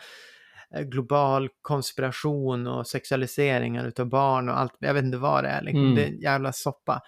global 0.83 1.49
konspiration 1.63 2.67
och 2.67 2.87
sexualiseringar 2.87 3.87
utav 3.87 4.07
barn 4.07 4.49
och 4.49 4.59
allt, 4.59 4.77
jag 4.79 4.95
vet 4.95 5.05
inte 5.05 5.19
vad 5.19 5.45
det 5.45 5.51
är, 5.51 5.63
liksom. 5.63 5.83
Mm. 5.83 5.95
det 5.95 6.03
är 6.05 6.09
en 6.09 6.21
jävla 6.21 6.53
soppa. 6.53 7.01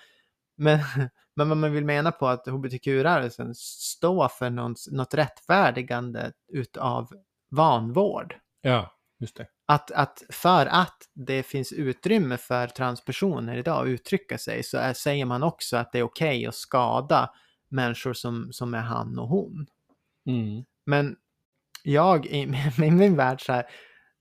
Men, 0.56 0.78
men 1.36 1.48
vad 1.48 1.58
man 1.58 1.72
vill 1.72 1.84
mena 1.84 2.12
på 2.12 2.26
att 2.26 2.46
hbtq-rörelsen 2.46 3.54
står 3.54 4.28
för 4.28 4.50
någon, 4.50 4.74
något 4.90 5.14
rättfärdigande 5.14 6.32
utav 6.52 7.08
vanvård. 7.50 8.34
ja, 8.62 8.92
just 9.20 9.36
det. 9.36 9.46
Att, 9.66 9.90
att 9.90 10.22
för 10.30 10.66
att 10.66 10.96
det 11.14 11.42
finns 11.42 11.72
utrymme 11.72 12.36
för 12.36 12.66
transpersoner 12.66 13.56
idag 13.56 13.82
att 13.82 13.88
uttrycka 13.88 14.38
sig 14.38 14.62
så 14.62 14.78
är, 14.78 14.92
säger 14.92 15.24
man 15.24 15.42
också 15.42 15.76
att 15.76 15.92
det 15.92 15.98
är 15.98 16.02
okej 16.02 16.46
att 16.46 16.54
skada 16.54 17.30
människor 17.72 18.12
som, 18.12 18.52
som 18.52 18.74
är 18.74 18.80
han 18.80 19.18
och 19.18 19.28
hon. 19.28 19.66
Mm. 20.26 20.64
Men 20.86 21.16
jag, 21.82 22.26
i, 22.26 22.38
i 22.82 22.90
min 22.90 23.16
värld 23.16 23.46
så 23.46 23.52
här, 23.52 23.66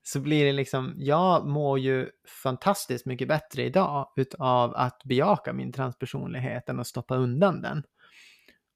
så 0.02 0.20
blir 0.20 0.44
det 0.44 0.52
liksom, 0.52 0.94
jag 0.96 1.46
mår 1.46 1.78
ju 1.78 2.10
fantastiskt 2.42 3.06
mycket 3.06 3.28
bättre 3.28 3.62
idag 3.62 4.12
utav 4.16 4.74
att 4.76 5.04
bejaka 5.04 5.52
min 5.52 5.72
transpersonlighet 5.72 6.68
än 6.68 6.80
att 6.80 6.86
stoppa 6.86 7.16
undan 7.16 7.62
den. 7.62 7.82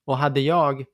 Och 0.04 0.18
hade 0.18 0.40
jag 0.40 0.84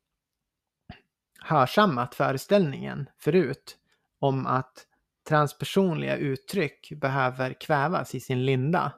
hörsammat 1.40 2.14
föreställningen 2.14 3.08
förut 3.18 3.76
om 4.18 4.46
att 4.46 4.86
transpersonliga 5.28 6.16
uttryck 6.16 6.92
behöver 7.00 7.52
kvävas 7.52 8.14
i 8.14 8.20
sin 8.20 8.44
linda 8.44 8.92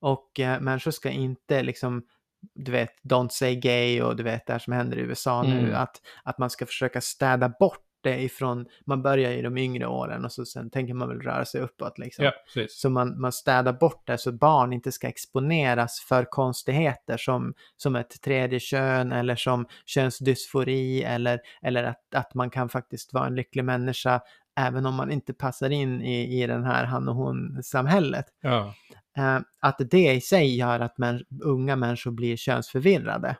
och 0.00 0.40
eh, 0.40 0.60
människor 0.60 0.90
ska 0.90 1.10
inte 1.10 1.62
liksom 1.62 2.06
du 2.54 2.72
vet, 2.72 2.90
don't 3.02 3.28
say 3.28 3.54
gay 3.54 4.02
och 4.02 4.16
du 4.16 4.22
vet 4.22 4.46
det 4.46 4.52
här 4.52 4.60
som 4.60 4.72
händer 4.72 4.96
i 4.96 5.00
USA 5.00 5.42
nu, 5.42 5.58
Mm. 5.58 5.74
att, 5.74 5.96
att 6.24 6.38
man 6.38 6.50
ska 6.50 6.66
försöka 6.66 7.00
städa 7.00 7.48
bort 7.60 7.80
det 8.02 8.22
ifrån, 8.22 8.66
man 8.86 9.02
börjar 9.02 9.30
i 9.30 9.42
de 9.42 9.58
yngre 9.58 9.86
åren 9.86 10.24
och 10.24 10.32
så 10.32 10.44
sen 10.44 10.70
tänker 10.70 10.94
man 10.94 11.08
väl 11.08 11.20
röra 11.20 11.44
sig 11.44 11.60
uppåt 11.60 11.98
liksom. 11.98 12.24
Ja. 12.24 12.32
Så 12.70 12.90
man, 12.90 13.20
man 13.20 13.32
städar 13.32 13.72
bort 13.72 14.06
det 14.06 14.18
så 14.18 14.32
barn 14.32 14.72
inte 14.72 14.92
ska 14.92 15.08
exponeras 15.08 16.00
för 16.08 16.24
konstigheter 16.24 17.16
som, 17.16 17.54
som 17.76 17.96
ett 17.96 18.20
tredje 18.22 18.60
kön 18.60 19.12
eller 19.12 19.36
som 19.36 19.66
könsdysfori 19.86 21.02
eller, 21.02 21.40
eller 21.62 21.84
att, 21.84 22.14
att 22.14 22.34
man 22.34 22.50
kan 22.50 22.68
faktiskt 22.68 23.12
vara 23.12 23.26
en 23.26 23.34
lycklig 23.34 23.64
människa 23.64 24.20
även 24.56 24.86
om 24.86 24.94
man 24.94 25.10
inte 25.10 25.32
passar 25.34 25.70
in 25.70 26.02
i, 26.02 26.42
i 26.42 26.46
den 26.46 26.64
här 26.64 26.84
han 26.84 27.08
och 27.08 27.14
hon-samhället. 27.14 28.26
Ja. 28.40 28.74
Eh, 29.20 29.40
att 29.60 29.80
det 29.90 30.12
i 30.12 30.20
sig 30.20 30.56
gör 30.56 30.80
att 30.80 30.98
män, 30.98 31.24
unga 31.42 31.76
människor 31.76 32.10
blir 32.10 32.36
könsförvirrade. 32.36 33.36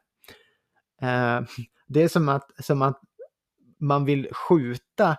Eh, 1.03 1.41
det 1.89 2.03
är 2.03 2.09
som 2.09 2.29
att, 2.29 2.51
som 2.65 2.83
att 2.83 3.01
man 3.81 4.05
vill 4.05 4.29
skjuta 4.33 5.17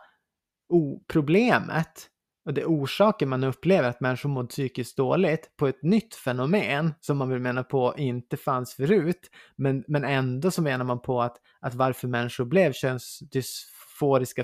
problemet 1.07 2.07
och 2.45 2.53
det 2.53 2.65
orsaker 2.65 3.25
man 3.25 3.43
upplever 3.43 3.89
att 3.89 4.01
människor 4.01 4.29
mår 4.29 4.45
psykiskt 4.45 4.97
dåligt 4.97 5.57
på 5.57 5.67
ett 5.67 5.83
nytt 5.83 6.15
fenomen 6.15 6.93
som 7.01 7.17
man 7.17 7.29
vill 7.29 7.39
mena 7.39 7.63
på 7.63 7.93
inte 7.97 8.37
fanns 8.37 8.73
förut. 8.73 9.29
Men, 9.55 9.83
men 9.87 10.03
ändå 10.03 10.51
så 10.51 10.61
menar 10.61 10.85
man 10.85 11.01
på 11.01 11.21
att, 11.21 11.37
att 11.59 11.73
varför 11.73 12.07
människor 12.07 12.45
blev 12.45 12.73
könsdysforiska 12.73 13.80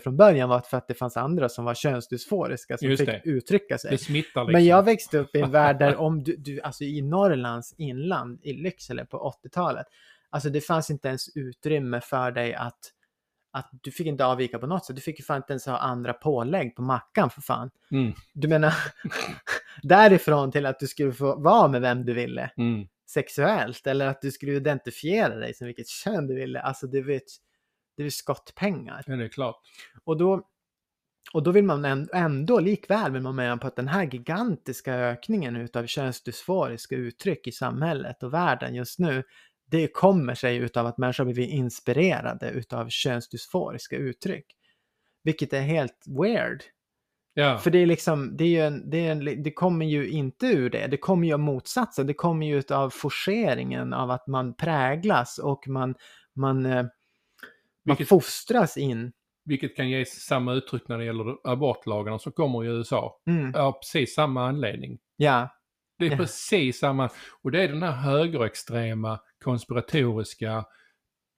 från 0.03 0.18
början 0.18 0.49
var 0.49 0.60
för 0.60 0.78
att 0.78 0.88
det 0.88 0.93
fanns 0.93 1.18
andra 1.18 1.49
som 1.49 1.66
var 1.66 1.74
könsdysforiska 1.74 2.78
som 2.78 2.89
Just 2.89 2.99
fick 2.99 3.10
det. 3.10 3.22
uttrycka 3.26 3.78
sig. 3.78 3.91
Det 3.91 3.97
smittar 3.97 4.41
liksom. 4.41 4.51
Men 4.51 4.66
jag 4.66 4.84
växte 4.86 5.18
upp 5.18 5.36
i 5.36 5.39
en 5.41 5.51
värld 5.51 5.80
där 5.80 5.95
om 6.01 6.24
du, 6.24 6.36
du, 6.36 6.62
alltså 6.62 6.84
i 6.84 7.01
Norrlands 7.01 7.74
inland, 7.78 8.39
i 8.43 8.53
Lycksele 8.53 9.05
på 9.05 9.34
80-talet, 9.45 9.86
alltså 10.30 10.49
det 10.49 10.62
fanns 10.62 10.89
inte 10.89 11.08
ens 11.08 11.38
utrymme 11.38 12.01
för 12.01 12.32
dig 12.32 12.53
att, 12.53 12.80
att 13.51 13.70
du 13.72 13.91
fick 13.91 14.08
inte 14.08 14.26
avvika 14.26 14.60
på 14.60 14.68
något 14.68 14.86
sätt. 14.86 14.95
Du 14.95 15.01
fick 15.01 15.20
ju 15.20 15.26
fan 15.26 15.38
inte 15.38 15.53
ens 15.53 15.66
ha 15.66 15.78
andra 15.78 16.14
pålägg 16.14 16.76
på 16.76 16.82
mackan 16.82 17.30
för 17.30 17.41
fan. 17.41 17.70
Mm. 17.91 18.14
Du 18.34 18.47
menar, 18.47 18.74
därifrån 19.84 20.51
till 20.51 20.66
att 20.66 20.80
du 20.80 20.88
skulle 20.88 21.14
få 21.14 21.36
vara 21.39 21.68
med 21.68 21.82
vem 21.82 22.05
du 22.05 22.14
ville 22.14 22.51
Mm. 22.58 22.88
sexuellt 23.10 23.88
eller 23.88 24.08
att 24.08 24.22
du 24.22 24.32
skulle 24.32 24.51
identifiera 24.53 25.36
dig 25.36 25.53
som 25.53 25.68
vilket 25.68 25.88
kön 25.88 26.28
du 26.28 26.36
ville. 26.36 26.60
Alltså 26.62 26.88
det 26.88 27.01
vet, 27.01 27.24
det 27.98 28.06
är 28.06 28.10
skottpengar. 28.10 29.04
Ja, 29.08 29.16
det 29.16 29.24
är 29.24 29.30
klart. 29.30 29.56
Och 30.04 30.18
då, 30.18 30.48
och 31.34 31.43
då 31.43 31.52
vill 31.52 31.64
man 31.64 32.08
ändå, 32.14 32.60
likväl 32.60 33.12
vill 33.12 33.22
man 33.22 33.36
mena 33.36 33.58
på 33.58 33.68
att 33.68 33.76
den 33.76 33.88
här 33.88 34.04
gigantiska 34.04 34.93
ökningen 34.93 35.56
utav 35.56 35.86
könsdysforiska 35.86 36.95
uttryck 36.95 37.48
i 37.48 37.52
samhället 37.52 38.24
och 38.24 38.34
världen 38.34 38.76
just 38.76 39.00
nu, 39.00 39.24
det 39.66 39.88
kommer 39.88 40.36
sig 40.36 40.58
utav 40.58 40.86
att 40.86 40.98
människor 40.98 41.26
har 41.26 41.34
blivit 41.34 41.54
inspirerade 41.54 42.50
utav 42.50 42.89
könsdysforiska 42.89 43.95
uttryck. 43.95 44.45
Vilket 45.24 45.54
är 45.54 45.62
helt 45.62 46.04
weird. 46.22 46.64
Ja. 47.34 47.58
För 47.58 47.72
det 47.72 47.78
är 47.78 47.86
liksom, 47.86 48.38
det, 48.38 48.43
är 48.43 48.48
ju 48.48 48.62
en, 48.62 48.89
det, 48.89 49.08
är 49.08 49.12
en, 49.12 49.43
det 49.43 49.52
kommer 49.52 49.86
ju 49.86 50.10
inte 50.10 50.48
ur 50.48 50.70
det, 50.70 50.88
det 50.88 50.98
kommer 50.98 51.28
ju 51.28 51.34
av 51.34 51.39
motsatsen, 51.39 52.08
det 52.08 52.14
kommer 52.14 52.48
ju 52.48 52.58
utav 52.58 52.89
forceringen 52.89 53.93
av 53.93 54.12
att 54.12 54.28
man 54.28 54.54
präglas 54.54 55.38
och 55.38 55.68
man, 55.68 55.95
man, 56.36 56.66
eh, 56.66 56.86
man 57.88 57.96
Vilket- 57.96 58.10
fostras 58.10 58.78
in. 58.78 59.12
Vilket 59.46 59.76
kan 59.76 59.90
ge 59.90 60.06
samma 60.06 60.54
uttryck 60.54 60.88
när 60.88 60.98
det 60.98 61.06
gäller 61.06 61.36
abortlagarna 61.44 62.20
som 62.20 62.32
kommer 62.32 62.64
i 62.64 62.68
USA. 62.68 63.22
Mm. 63.28 63.56
Av 63.56 63.72
precis 63.72 64.14
samma 64.16 64.48
anledning. 64.48 65.00
Ja, 65.16 65.50
Det 66.00 66.06
är 66.08 66.12
Ja. 66.12 66.18
precis 66.18 66.80
samma. 66.80 67.10
Och 67.44 67.52
det 67.52 67.64
är 67.64 67.68
den 67.68 67.84
här 67.84 67.92
högerextrema, 67.92 69.20
konspiratoriska, 69.44 70.52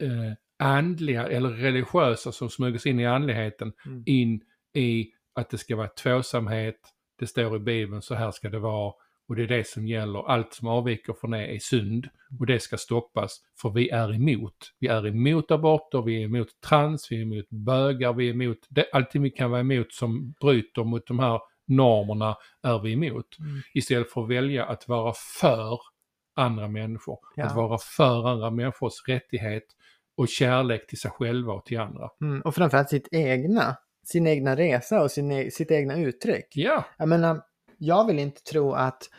eh, 0.04 0.34
andliga 0.60 1.28
eller 1.28 1.50
religiösa 1.50 2.32
som 2.32 2.50
smyger 2.50 2.78
sig 2.80 2.92
in 2.92 3.00
i 3.00 3.06
andligheten 3.06 3.74
Mm. 3.86 4.04
in 4.06 4.42
i 4.76 5.12
att 5.36 5.50
det 5.50 5.58
ska 5.58 5.76
vara 5.76 5.88
tvåsamhet, 5.88 6.80
det 7.20 7.28
står 7.28 7.56
i 7.56 7.60
Bibeln, 7.60 8.02
så 8.02 8.16
här 8.16 8.32
ska 8.32 8.50
det 8.50 8.60
vara 8.60 8.94
och 9.30 9.36
det 9.36 9.44
är 9.44 9.48
det 9.48 9.68
som 9.68 9.88
gäller. 9.88 10.30
Allt 10.30 10.54
som 10.54 10.68
avviker 10.68 11.14
från 11.14 11.32
det 11.32 11.56
är 11.56 11.60
synd 11.60 12.08
och 12.40 12.46
det 12.46 12.60
ska 12.60 12.78
stoppas 12.78 13.42
för 13.62 13.70
vi 13.70 13.90
är 13.90 14.14
emot. 14.14 14.56
Vi 14.80 14.88
är 14.88 15.08
emot 15.08 15.52
aborter, 15.52 16.02
vi 16.02 16.22
är 16.22 16.26
emot 16.26 16.48
trans, 16.70 17.12
vi 17.12 17.18
är 17.18 17.22
emot 17.22 17.50
bögar, 17.50 18.14
vi 18.14 18.30
är 18.30 18.34
emot 18.34 18.58
det, 18.70 18.86
allting 18.94 19.22
vi 19.22 19.30
kan 19.30 19.52
vara 19.52 19.62
emot 19.62 19.94
som 19.94 20.34
bryter 20.42 20.84
mot 20.84 21.08
de 21.08 21.20
här 21.20 21.40
normerna 21.68 22.38
är 22.64 22.80
vi 22.80 22.92
emot. 22.92 23.40
Mm. 23.40 23.62
Istället 23.74 24.12
för 24.12 24.24
att 24.24 24.30
välja 24.30 24.66
att 24.66 24.88
vara 24.88 25.14
för 25.40 25.80
andra 26.36 26.68
människor. 26.68 27.20
Ja. 27.36 27.46
Att 27.46 27.56
vara 27.56 27.78
för 27.78 28.30
andra 28.30 28.52
människors 28.52 29.08
rättighet 29.08 29.64
och 30.18 30.28
kärlek 30.28 30.88
till 30.88 31.00
sig 31.00 31.12
själva 31.12 31.54
och 31.54 31.66
till 31.66 31.80
andra. 31.80 32.10
Mm, 32.22 32.42
och 32.42 32.56
framförallt 32.56 32.90
sitt 32.90 33.08
egna, 33.12 33.78
sin 34.04 34.28
egna 34.28 34.56
resa 34.56 35.02
och 35.02 35.12
sin, 35.12 35.32
e- 35.32 35.52
sitt 35.52 35.72
egna 35.72 35.98
uttryck. 35.98 36.48
Ja, 36.50 36.86
Jag 36.98 37.10
menar, 37.10 37.42
jag 37.80 38.08
vill 38.08 38.20
inte 38.20 38.44
tro 38.44 38.74
att, 38.74 39.10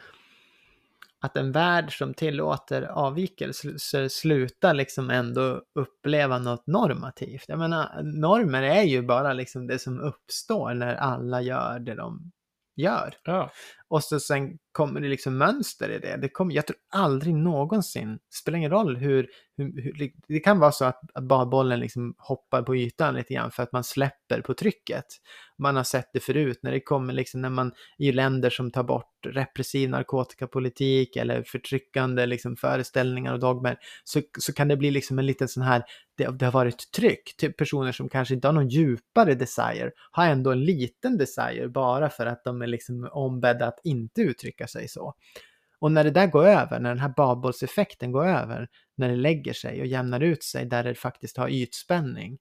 att 1.21 1.37
en 1.37 1.53
värld 1.53 1.99
som 1.99 2.15
tillåter 2.15 2.83
avvikelser 2.83 4.09
slutar 4.09 4.75
liksom 4.75 5.11
ändå 5.11 5.63
uppleva 5.75 6.39
något 6.39 6.67
normativt. 6.67 7.45
Jag 7.49 7.59
menar, 7.59 8.03
normer 8.03 8.63
är 8.63 8.83
ju 8.83 9.03
bara 9.03 9.33
liksom 9.33 9.67
det 9.67 9.79
som 9.79 10.01
uppstår 10.01 10.75
när 10.75 10.95
alla 10.95 11.43
gör 11.43 11.79
det 11.79 11.95
de 11.95 12.33
gör. 12.77 13.15
ja, 13.25 13.51
och 13.91 14.05
så 14.05 14.21
sen 14.21 14.59
kommer 14.73 15.01
det 15.01 15.09
liksom 15.09 15.39
mönster 15.39 15.91
i 15.91 15.99
det. 15.99 16.17
det 16.17 16.29
kommer, 16.29 16.55
jag 16.55 16.67
tror 16.67 16.77
aldrig 16.93 17.35
någonsin, 17.35 18.19
spelar 18.35 18.59
ingen 18.59 18.71
roll 18.71 18.97
hur, 18.97 19.29
hur, 19.57 19.83
hur 19.83 20.13
det 20.29 20.41
kan 20.41 20.59
vara 20.59 20.73
så 20.73 20.85
att, 20.85 21.01
att 21.15 21.25
badbollen 21.25 21.81
liksom 21.81 22.15
hoppar 22.19 22.63
på 22.63 22.77
ytan 22.77 23.15
lite 23.15 23.35
grann 23.35 23.51
för 23.51 23.63
att 23.63 23.73
man 23.73 23.85
släpper 23.85 24.41
på 24.41 24.55
trycket. 24.55 25.05
Man 25.59 25.77
har 25.77 25.85
sett 25.85 26.11
det 26.13 26.21
förut 26.21 26.59
när 26.63 26.73
det 26.73 26.81
kommer 26.81 27.13
liksom 27.13 27.41
när 27.41 27.51
man 27.51 27.73
i 27.99 28.13
länder 28.13 28.51
som 28.51 28.71
tar 28.71 28.83
bort 28.83 29.27
repressiv 29.27 29.91
narkotikapolitik 29.91 31.17
eller 31.17 31.43
förtryckande 31.43 32.27
liksom 32.27 32.57
föreställningar 32.57 33.33
och 33.33 33.41
dogmer 33.41 33.77
så, 34.05 34.21
så 34.39 34.53
kan 34.53 34.69
det 34.69 34.77
bli 34.77 34.91
liksom 34.91 35.19
en 35.19 35.27
liten 35.27 35.49
sån 35.49 35.63
här, 35.63 35.83
det, 36.17 36.39
det 36.39 36.45
har 36.45 36.53
varit 36.53 36.93
tryck, 36.93 37.37
typ 37.37 37.57
personer 37.57 37.93
som 37.93 38.09
kanske 38.09 38.35
inte 38.35 38.49
har 38.49 38.53
någon 38.53 38.69
djupare 38.69 39.35
desire 39.35 39.91
har 40.11 40.27
ändå 40.27 40.53
en 40.53 40.65
liten 40.65 41.19
desire 41.19 41.69
bara 41.69 42.11
för 42.11 42.27
att 42.27 42.45
de 42.45 42.63
är 42.63 42.67
liksom 42.67 43.09
ombedda 43.13 43.67
att 43.67 43.80
inte 43.85 44.23
uttrycka 44.23 44.67
sig 44.67 44.89
så. 44.89 45.15
Och 45.79 45.93
när 45.93 46.05
det 46.05 46.11
där 46.11 46.27
går 46.27 46.47
över, 46.47 46.81
när 46.81 46.91
den 46.91 46.99
här 46.99 47.15
babbollseffekten 47.17 48.13
går 48.13 48.27
över, 48.27 48.69
när 48.97 49.09
det 49.09 49.17
lägger 49.17 49.53
sig 49.53 49.81
och 49.81 49.87
jämnar 49.87 50.21
ut 50.21 50.45
sig 50.45 50.67
där 50.67 50.85
det 50.85 50.95
faktiskt 50.95 51.37
har 51.37 51.49
ytspänning, 51.49 52.39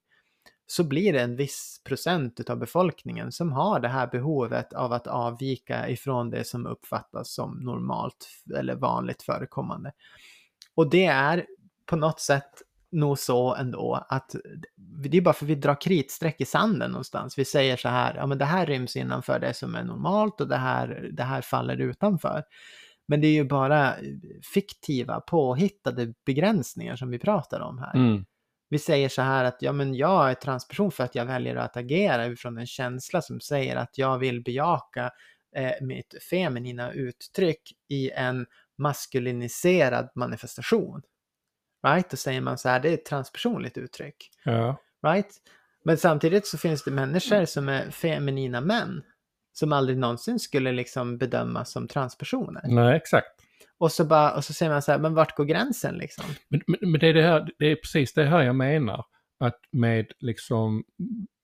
så 0.68 0.84
blir 0.84 1.14
det 1.14 1.22
en 1.22 1.36
viss 1.36 1.82
procent 1.84 2.50
av 2.50 2.58
befolkningen 2.58 3.32
som 3.32 3.52
har 3.52 3.80
det 3.80 3.88
här 3.88 4.08
behovet 4.08 4.74
av 4.74 4.94
att 4.94 5.08
avvika 5.08 5.90
ifrån 5.90 6.30
det 6.30 6.44
som 6.44 6.66
uppfattas 6.66 7.34
som 7.34 7.58
normalt 7.58 8.30
eller 8.56 8.76
vanligt 8.76 9.24
förekommande. 9.24 9.92
Och 10.76 10.90
det 10.90 11.06
är 11.06 11.46
på 11.86 11.96
något 11.96 12.20
sätt 12.20 12.50
nog 12.92 13.20
så 13.20 13.56
ändå 13.56 14.06
att 14.10 14.36
det 15.04 15.18
är 15.18 15.22
bara 15.22 15.34
för 15.34 15.46
att 15.46 15.50
vi 15.50 15.56
drar 15.56 15.82
kritstreck 15.82 16.42
i 16.42 16.46
sanden 16.46 16.92
någonstans. 16.92 17.38
Vi 17.38 17.46
säger 17.46 17.78
så 17.78 17.90
här, 17.90 18.16
ja 18.16 18.26
men 18.26 18.38
det 18.38 18.46
här 18.46 18.66
ryms 18.66 18.96
innanför 18.96 19.40
det 19.40 19.54
som 19.54 19.76
är 19.76 19.84
normalt 19.84 20.42
och 20.42 20.48
det 20.48 20.58
här, 20.58 21.10
det 21.14 21.24
här 21.24 21.42
faller 21.42 21.78
utanför. 21.78 22.44
Men 23.08 23.22
det 23.22 23.28
är 23.28 23.32
ju 23.32 23.44
bara 23.44 23.96
fiktiva, 24.54 25.20
påhittade 25.20 26.14
begränsningar 26.26 26.96
som 26.96 27.10
vi 27.10 27.20
pratar 27.20 27.60
om 27.60 27.78
här. 27.78 27.96
mm, 27.96 28.26
Vi 28.70 28.80
säger 28.80 29.10
så 29.10 29.22
här 29.22 29.44
att 29.44 29.58
ja, 29.62 29.72
men 29.72 29.96
jag 29.96 30.30
är 30.30 30.34
transperson 30.34 30.92
för 30.92 31.04
att 31.04 31.16
jag 31.16 31.26
väljer 31.26 31.56
att 31.56 31.78
agera 31.78 32.26
utifrån 32.26 32.58
en 32.58 32.68
känsla 32.68 33.22
som 33.22 33.40
säger 33.40 33.76
att 33.76 33.98
jag 33.98 34.18
vill 34.18 34.44
bejaka 34.44 35.12
eh, 35.56 35.72
mitt 35.82 36.16
feminina 36.30 36.92
uttryck 36.92 37.62
i 37.90 38.12
en 38.12 38.46
maskuliniserad 38.78 40.10
manifestation. 40.16 41.02
Right? 41.88 42.10
Då 42.10 42.18
säger 42.18 42.42
man 42.42 42.58
så 42.58 42.70
här, 42.70 42.80
det 42.80 42.90
är 42.90 42.94
ett 42.94 43.06
transpersonligt 43.06 43.78
uttryck. 43.78 44.30
ja, 44.44 44.82
Right? 45.04 45.36
Men 45.84 45.98
samtidigt 45.98 46.48
så 46.48 46.58
finns 46.58 46.84
det 46.84 46.92
människor 46.92 47.46
som 47.46 47.70
är 47.70 47.92
feminina 47.92 48.62
män 48.62 49.02
som 49.54 49.74
aldrig 49.74 49.98
någonsin 49.98 50.40
skulle 50.40 50.72
liksom 50.72 51.18
bedömas 51.18 51.72
som 51.72 51.88
transpersoner. 51.88 52.62
nej 52.64 52.96
exakt. 52.96 53.28
Och 53.78 53.92
så, 53.92 54.06
bara, 54.06 54.36
och 54.36 54.44
så 54.44 54.54
säger 54.54 54.72
man 54.72 54.82
så 54.82 54.92
här, 54.92 55.00
men 55.00 55.14
vart 55.14 55.36
går 55.36 55.46
gränsen 55.46 55.96
liksom? 55.98 56.26
Men, 56.50 56.62
men, 56.68 56.92
men 56.92 57.00
det, 57.00 57.08
är 57.08 57.14
det, 57.14 57.22
här, 57.22 57.50
det 57.60 57.66
är 57.66 57.76
precis 57.76 58.14
det 58.14 58.26
här 58.26 58.42
jag 58.42 58.56
menar. 58.56 59.06
Att 59.40 59.60
med 59.72 60.12
liksom 60.20 60.84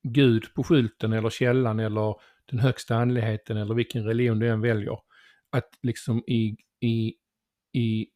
Gud 0.04 0.54
på 0.54 0.64
skylten 0.64 1.14
eller 1.14 1.30
källan 1.30 1.80
eller 1.80 2.16
den 2.46 2.60
högsta 2.60 2.96
andligheten 2.96 3.58
eller 3.58 3.76
vilken 3.76 4.04
religion 4.04 4.40
du 4.40 4.50
än 4.50 4.62
väljer. 4.62 4.98
Att 5.52 5.70
liksom 5.84 6.24
i, 6.28 6.56
i, 6.82 7.14
i 7.74 8.08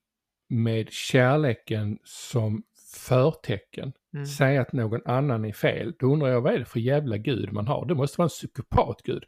med 0.50 0.92
kärleken 0.92 2.00
som 2.04 2.64
förtecken 3.08 3.94
Mm. 4.14 4.26
säga 4.26 4.62
att 4.62 4.74
någon 4.74 5.02
annan 5.06 5.46
är 5.46 5.54
fel. 5.54 5.94
Då 6.00 6.14
undrar 6.14 6.28
jag 6.30 6.42
vad 6.42 6.54
är 6.54 6.60
det 6.60 6.66
för 6.66 6.80
jävla 6.80 7.18
gud 7.18 7.54
man 7.54 7.68
har? 7.68 7.86
Det 7.86 7.96
måste 7.96 8.18
vara 8.18 8.26
en 8.26 8.30
psykopatgud. 8.30 9.24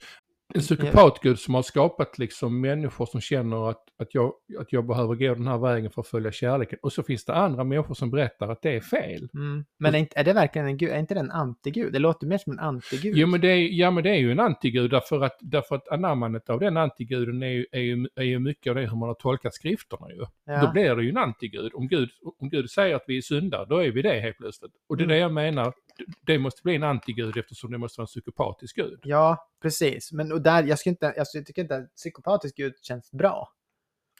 En 0.53 0.61
psykopatgud 0.61 1.39
som 1.39 1.53
har 1.53 1.61
skapat 1.61 2.17
liksom 2.17 2.61
människor 2.61 3.05
som 3.05 3.21
känner 3.21 3.69
att, 3.69 3.83
att, 3.99 4.13
jag, 4.13 4.33
att 4.59 4.73
jag 4.73 4.85
behöver 4.87 5.15
gå 5.15 5.33
den 5.33 5.47
här 5.47 5.57
vägen 5.57 5.91
för 5.91 6.01
att 6.01 6.07
följa 6.07 6.31
kärleken. 6.31 6.79
Och 6.81 6.93
så 6.93 7.03
finns 7.03 7.25
det 7.25 7.33
andra 7.33 7.63
människor 7.63 7.95
som 7.95 8.11
berättar 8.11 8.49
att 8.49 8.61
det 8.61 8.75
är 8.75 8.79
fel. 8.81 9.29
Mm. 9.33 9.65
Men 9.79 9.95
är, 9.95 9.99
inte, 9.99 10.19
är 10.19 10.23
det 10.23 10.33
verkligen 10.33 10.67
en 10.67 10.77
gud? 10.77 10.89
Är 10.89 10.99
inte 10.99 11.13
det 11.13 11.19
en 11.19 11.31
antigud? 11.31 11.93
Det 11.93 11.99
låter 11.99 12.27
mer 12.27 12.37
som 12.37 12.53
en 12.53 12.59
antigud. 12.59 13.17
Jo 13.17 13.27
men 13.27 13.41
det 13.41 13.47
är, 13.47 13.57
ja, 13.79 13.91
men 13.91 14.03
det 14.03 14.09
är 14.09 14.19
ju 14.19 14.31
en 14.31 14.39
antigud 14.39 14.91
därför 14.91 15.21
att, 15.21 15.37
därför 15.41 15.75
att 15.75 15.87
anammandet 15.87 16.49
av 16.49 16.59
den 16.59 16.77
antiguden 16.77 17.43
är 17.43 17.47
ju, 17.47 17.65
är, 17.71 17.79
ju, 17.79 18.07
är 18.15 18.23
ju 18.23 18.39
mycket 18.39 18.69
av 18.71 18.75
det 18.75 18.81
hur 18.81 18.95
man 18.97 19.09
har 19.09 19.13
tolkat 19.15 19.53
skrifterna 19.53 20.07
ju. 20.11 20.25
ja. 20.45 20.61
Då 20.65 20.71
blir 20.71 20.95
det 20.95 21.03
ju 21.03 21.09
en 21.09 21.17
antigud. 21.17 21.71
Om 21.73 21.87
Gud, 21.87 22.09
om 22.39 22.49
Gud 22.49 22.69
säger 22.69 22.95
att 22.95 23.03
vi 23.07 23.17
är 23.17 23.21
syndare, 23.21 23.65
då 23.69 23.77
är 23.77 23.91
vi 23.91 24.01
det 24.01 24.19
helt 24.19 24.37
plötsligt. 24.37 24.71
Och 24.89 24.97
det 24.97 25.01
är 25.03 25.05
Mm. 25.05 25.15
det 25.15 25.19
jag 25.21 25.33
menar, 25.33 25.73
det 26.21 26.37
måste 26.39 26.63
bli 26.63 26.75
en 26.75 26.83
antigud 26.83 27.37
eftersom 27.37 27.71
det 27.71 27.77
måste 27.77 27.99
vara 27.99 28.03
en 28.03 28.07
psykopatisk 28.07 28.75
gud. 28.75 28.99
ja, 29.03 29.47
precis. 29.61 30.11
Men 30.11 30.31
och 30.31 30.41
där, 30.41 30.63
jag, 30.63 30.77
inte, 30.85 31.13
jag 31.17 31.31
tycker 31.31 31.61
inte 31.61 31.75
att 31.75 31.95
psykopatisk 31.95 32.55
gud 32.55 32.73
känns 32.81 33.11
bra. 33.11 33.49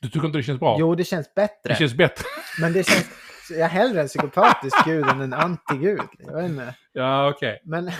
Du 0.01 0.09
tycker 0.09 0.25
inte 0.25 0.37
det 0.37 0.43
känns 0.43 0.59
bra? 0.59 0.75
Jo, 0.79 0.95
det 0.95 1.03
känns 1.03 1.33
bättre. 1.33 1.73
Det 1.73 1.75
känns 1.75 1.93
bättre. 1.93 2.25
Men 2.61 2.73
det 2.73 2.83
känns... 2.83 3.09
Jag 3.49 3.59
är 3.59 3.67
hellre 3.67 4.01
en 4.01 4.07
psykopatisk 4.07 4.85
gud 4.85 5.05
än 5.05 5.21
en 5.21 5.33
antigud. 5.33 6.01
Jag 6.19 6.33
vet 6.33 6.51
inte. 6.51 6.75
Ja, 6.91 7.29
okej. 7.29 7.61
Men 7.65 7.91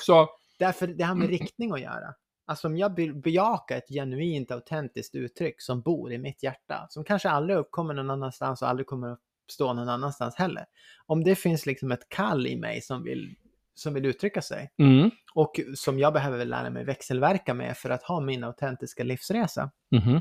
Så, 0.00 0.28
därför 0.58 0.86
det 0.86 1.04
har 1.04 1.14
med 1.14 1.28
riktning 1.28 1.72
att 1.72 1.80
göra. 1.80 2.14
Alltså 2.46 2.68
om 2.68 2.76
jag 2.76 2.96
vill 2.96 3.14
bejaka 3.14 3.76
ett 3.76 3.88
genuint 3.88 4.50
autentiskt 4.50 5.14
uttryck 5.14 5.62
som 5.62 5.80
bor 5.82 6.12
i 6.12 6.18
mitt 6.18 6.42
hjärta, 6.42 6.86
som 6.88 7.04
kanske 7.04 7.28
aldrig 7.30 7.58
uppkommer 7.58 7.94
någon 7.94 8.10
annanstans 8.10 8.62
och 8.62 8.68
aldrig 8.68 8.86
kommer 8.86 9.08
att 9.12 9.20
stå 9.50 9.72
någon 9.72 9.88
annanstans 9.88 10.34
heller. 10.34 10.64
Om 11.06 11.24
det 11.24 11.34
finns 11.34 11.66
liksom 11.66 11.92
ett 11.92 12.08
kall 12.08 12.46
i 12.46 12.56
mig 12.56 12.80
som 12.80 13.02
vill, 13.02 13.34
som 13.74 13.94
vill 13.94 14.06
uttrycka 14.06 14.42
sig 14.42 14.70
mm, 14.78 15.10
och 15.34 15.60
som 15.76 15.98
jag 15.98 16.12
behöver 16.12 16.44
lära 16.44 16.70
mig 16.70 16.84
växelverka 16.84 17.54
med 17.54 17.76
för 17.76 17.90
att 17.90 18.02
ha 18.02 18.20
min 18.20 18.44
autentiska 18.44 19.04
livsresa, 19.04 19.70
mhm, 19.90 20.20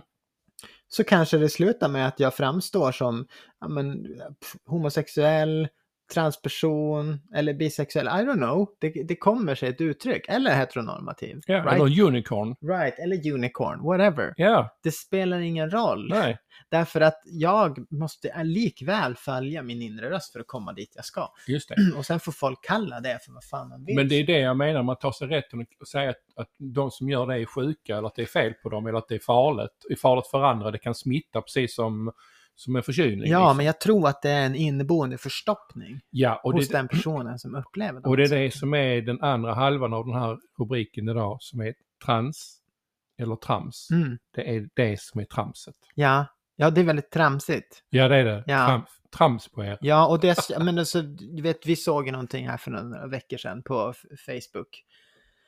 så 0.88 1.04
kanske 1.04 1.38
det 1.38 1.50
slutar 1.50 1.90
med 1.90 2.08
att 2.08 2.20
jag 2.20 2.34
framstår 2.34 2.92
som 2.92 3.28
ja, 3.60 3.68
men, 3.68 4.06
homosexuell, 4.66 5.68
transperson 6.14 7.20
eller 7.36 7.54
bisexuell. 7.54 8.08
I 8.08 8.10
don't 8.10 8.34
know. 8.38 8.70
Det, 8.80 8.90
det 8.90 9.16
kommer 9.16 9.56
sig 9.56 9.70
ett 9.70 9.82
uttryck. 9.82 10.26
Eller 10.30 10.56
heteronormativ. 10.56 11.42
ja, 11.48 11.56
right? 11.56 11.74
eller 11.74 12.02
unicorn. 12.04 12.56
right, 12.62 13.00
eller 13.00 13.34
unicorn, 13.34 13.84
whatever. 13.84 14.34
Ja, 14.38 14.78
Det 14.84 14.92
spelar 14.92 15.40
ingen 15.40 15.72
roll. 15.72 16.10
nej. 16.10 16.38
Därför 16.70 17.02
att 17.02 17.22
jag 17.26 17.92
måste 17.92 18.44
likväl 18.44 19.16
följa 19.16 19.64
min 19.64 19.82
inre 19.82 20.10
röst 20.10 20.32
för 20.32 20.40
att 20.40 20.48
komma 20.48 20.74
dit 20.74 20.92
jag 20.96 21.06
ska. 21.06 21.30
Just 21.48 21.70
det. 21.70 21.76
Och 21.98 22.06
sen 22.06 22.20
får 22.20 22.32
folk 22.32 22.64
kalla 22.64 23.00
det 23.00 23.20
för 23.26 23.32
vad 23.32 23.44
fan 23.44 23.70
man 23.70 23.86
vill. 23.86 23.96
Men 23.96 24.08
det 24.08 24.16
är 24.16 24.26
det 24.26 24.40
jag 24.40 24.58
menar, 24.58 24.84
man 24.84 24.96
tar 24.96 25.12
sig 25.12 25.28
rätten 25.28 25.66
att 25.82 25.88
säga 25.88 26.10
att, 26.10 26.16
att 26.36 26.50
de 26.60 26.92
som 26.92 27.10
gör 27.10 27.28
det 27.28 27.42
är 27.42 27.46
sjuka 27.46 27.98
eller 27.98 28.08
att 28.08 28.16
det 28.16 28.22
är 28.22 28.26
fel 28.26 28.54
på 28.54 28.70
dem 28.70 28.88
eller 28.88 28.98
att 28.98 29.08
det 29.08 29.16
är 29.16 29.20
farligt. 29.20 29.86
är 29.90 29.96
farligt 29.96 30.28
för 30.28 30.44
andra, 30.44 30.72
det 30.72 30.78
kan 30.78 30.96
smitta 30.96 31.42
precis 31.42 31.76
som, 31.76 32.12
som 32.56 32.76
en 32.76 32.84
förkylning. 32.84 33.32
Ja, 33.32 33.40
liksom. 33.40 33.58
men 33.58 33.66
jag 33.66 33.80
tror 33.80 34.08
att 34.08 34.22
det 34.22 34.30
är 34.30 34.46
en 34.46 34.56
inneboende 34.56 35.18
förstoppning 35.18 36.00
ja 36.10 36.42
och, 36.44 36.54
hos 36.54 36.68
det, 36.68 36.78
den 36.78 36.88
personen 36.88 37.40
som 37.40 37.56
upplever 37.56 38.02
de 38.02 38.10
och 38.10 38.18
det 38.18 38.24
är 38.24 38.30
det 38.30 38.54
som 38.54 38.74
är 38.74 39.02
den 39.02 39.22
andra 39.22 39.54
halvan 39.54 39.94
av 39.94 40.06
den 40.06 40.16
här 40.16 40.38
rubriken 40.60 41.10
idag 41.10 41.38
som 41.42 41.62
är 41.62 41.74
trans 42.06 42.60
eller 43.18 43.36
trams. 43.36 43.88
Mm. 43.92 44.18
Det 44.36 44.56
är 44.56 44.70
det 44.74 45.02
som 45.02 45.22
är 45.22 45.26
tramset. 45.26 45.76
Ja. 45.96 46.26
ja, 46.56 46.70
det 46.70 46.82
är 46.82 46.86
väldigt 46.86 47.12
tramsigt. 47.12 47.84
Ja, 47.90 48.08
det 48.08 48.16
är 48.16 48.26
det. 48.26 48.44
Ja. 48.48 48.68
Tram, 48.68 48.82
trams 49.18 49.48
på 49.48 49.64
er. 49.64 49.78
Ja, 49.82 50.08
och 50.08 50.20
det, 50.20 50.38
men 50.60 50.80
alltså, 50.80 51.02
du 51.02 51.42
vet, 51.42 51.66
vi 51.66 51.76
såg 51.76 52.06
ju 52.06 52.12
någonting 52.12 52.50
här 52.50 52.58
för 52.58 52.72
några 52.72 53.08
veckor 53.08 53.38
sedan 53.38 53.64
på 53.64 53.94
Facebook. 54.26 54.84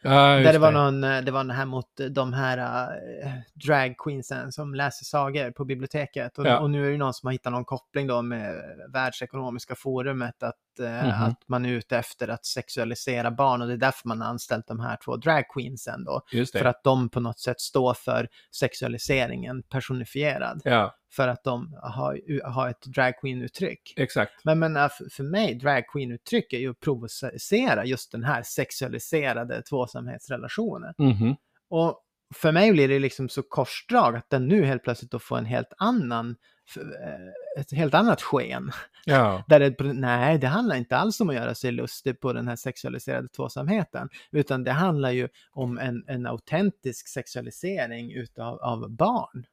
Ja, 0.05 0.11
Där 0.39 0.53
det 0.53 0.59
var 0.59 0.71
någon, 0.71 1.03
eh, 1.03 1.21
det 1.21 1.31
var 1.31 1.43
det 1.43 1.53
här 1.53 1.65
mot 1.65 1.87
de 2.09 2.33
här 2.33 2.57
äh, 2.57 3.31
drag 3.53 3.97
queensen 3.97 4.51
som 4.51 4.75
läser 4.75 5.05
sagor 5.05 5.51
på 5.51 5.65
biblioteket. 5.65 6.37
Och, 6.37 6.45
Ja. 6.45 6.59
och 6.59 6.69
nu 6.69 6.87
är 6.87 6.91
det 6.91 6.97
någon 6.97 7.13
som 7.13 7.27
har 7.27 7.31
hittat 7.31 7.51
någon 7.53 7.65
koppling 7.65 8.07
då 8.07 8.21
med 8.21 8.55
världsekonomiska 8.93 9.75
forumet 9.75 10.43
att, 10.43 10.55
eh, 10.79 10.85
Mhm. 11.03 11.23
att 11.23 11.41
man 11.47 11.65
är 11.65 11.69
ute 11.69 11.97
efter 11.97 12.27
att 12.27 12.45
sexualisera 12.45 13.31
barn 13.31 13.61
och 13.61 13.67
det 13.67 13.73
är 13.73 13.77
därför 13.77 14.07
man 14.07 14.21
har 14.21 14.27
anställt 14.29 14.67
de 14.67 14.79
här 14.79 14.97
två 15.05 15.15
drag 15.17 15.43
queensen 15.53 16.03
då. 16.03 16.21
För 16.59 16.65
att 16.65 16.83
de 16.83 17.09
på 17.09 17.19
något 17.19 17.39
sätt 17.39 17.59
står 17.61 17.93
för 17.93 18.27
sexualiseringen 18.55 19.63
personifierad. 19.63 20.61
Ja, 20.63 20.95
För 21.15 21.27
att 21.27 21.43
de 21.43 21.73
har, 21.81 22.19
har 22.51 22.69
ett 22.69 22.81
drag 22.81 23.13
queen-uttryck. 23.21 23.93
exakt. 23.97 24.31
Men, 24.43 24.59
men 24.59 24.77
äh, 24.77 24.89
för, 25.11 25.23
mig, 25.23 25.55
drag 25.55 25.83
queen-uttryck 25.87 26.53
är 26.53 26.59
ju 26.59 26.69
att 26.71 26.79
provocera 26.79 27.85
just 27.85 28.11
den 28.11 28.23
här 28.23 28.43
sexualiserade 28.43 29.61
tvåsamhetsrelationen. 29.61 30.93
Mhm. 30.97 31.35
Och 31.69 32.01
för 32.33 32.51
mig 32.51 32.71
blir 32.71 32.87
det 32.87 32.99
liksom 32.99 33.29
så 33.29 33.43
korsdrag 33.43 34.15
att 34.15 34.29
den 34.29 34.47
nu 34.47 34.63
helt 34.63 34.83
plötsligt 34.83 35.11
då 35.11 35.19
får 35.19 35.37
en 35.37 35.45
helt 35.45 35.73
annan, 35.77 36.35
eh, 36.77 37.61
ett 37.61 37.71
helt 37.71 37.93
annat 37.93 38.21
sken. 38.21 38.71
Ja, 39.05 39.43
Där 39.47 39.59
det, 39.59 39.93
nej, 39.93 40.37
det 40.37 40.47
handlar 40.47 40.75
inte 40.75 40.97
alls 40.97 41.21
om 41.21 41.29
att 41.29 41.35
göra 41.35 41.55
sig 41.55 41.71
lustig 41.71 42.19
på 42.19 42.33
den 42.33 42.47
här 42.47 42.55
sexualiserade 42.55 43.27
tvåsamheten, 43.27 44.09
utan 44.31 44.63
det 44.63 44.71
handlar 44.71 45.11
ju 45.11 45.27
om 45.51 45.77
en, 45.77 46.03
en 46.07 46.25
autentisk 46.25 47.07
sexualisering 47.07 48.11
utav 48.11 48.59
av 48.61 48.89
barn. 48.89 49.45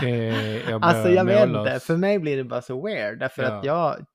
Det, 0.00 0.62
jag 0.70 0.84
Alltså 0.84 1.08
jag 1.08 1.24
vet 1.24 1.48
inte, 1.48 1.80
för 1.80 1.96
mig 1.96 2.18
blir 2.18 2.36
det 2.36 2.44
bara 2.44 2.62
så 2.62 2.86
weird, 2.86 3.18
därför 3.18 3.42
Ja. 3.42 3.48
att 3.58 3.64
jag 3.64 4.06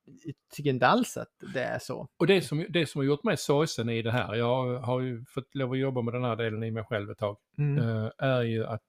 tycker 0.56 0.70
inte 0.70 0.88
alls 0.88 1.18
att 1.18 1.30
det 1.54 1.64
är 1.64 1.80
så. 1.80 2.08
Och 2.18 2.28
det 2.28 2.42
som, 2.42 2.66
det 2.70 2.86
som 2.86 3.00
har 3.00 3.06
gjort 3.06 3.24
mig 3.24 3.38
sorgsen 3.38 3.90
i 3.90 4.02
det 4.02 4.12
här, 4.12 4.36
jag 4.36 4.78
har 4.80 5.00
ju 5.02 5.26
fått 5.26 5.56
lov 5.56 5.72
att 5.72 5.78
jobba 5.78 6.02
med 6.02 6.14
den 6.14 6.24
här 6.24 6.36
delen 6.36 6.64
i 6.64 6.72
mig 6.72 6.84
själv 6.84 7.12
ett 7.12 7.18
tag, 7.18 7.38
Mm. 7.58 7.78
eh, 8.04 8.10
är 8.18 8.42
ju 8.42 8.66
att 8.66 8.82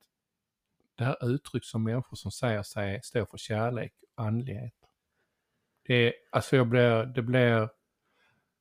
det 0.94 1.04
här 1.04 1.16
uttryck 1.34 1.64
som 1.64 1.84
människor 1.84 2.16
som 2.16 2.30
säger 2.30 2.62
sig 2.62 3.00
stå 3.02 3.26
för 3.26 3.38
kärlek 3.38 3.92
och 4.16 4.24
andlighet. 4.24 4.74
Det, 5.86 5.94
är- 5.94 6.12
alltså 6.32 6.56
jag 6.56 6.66
blir, 6.66 7.04
det 7.04 7.22
blir, 7.22 7.68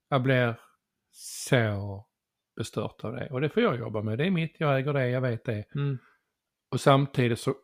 jag 0.09 0.21
blir 0.21 0.55
så 1.11 2.05
bestört 2.55 3.03
av 3.03 3.13
det. 3.15 3.27
Och 3.31 3.41
det 3.41 3.49
får 3.49 3.63
jag 3.63 3.79
jobba 3.79 4.01
med, 4.01 4.17
det 4.17 4.25
är 4.25 4.31
mitt, 4.31 4.55
jag 4.57 4.77
äger 4.79 4.93
det, 4.93 5.09
jag 5.09 5.21
vet 5.21 5.45
det. 5.45 5.75
Mm. 5.75 5.97
Och 6.71 6.81
samtidigt 6.81 7.39
så, 7.39 7.55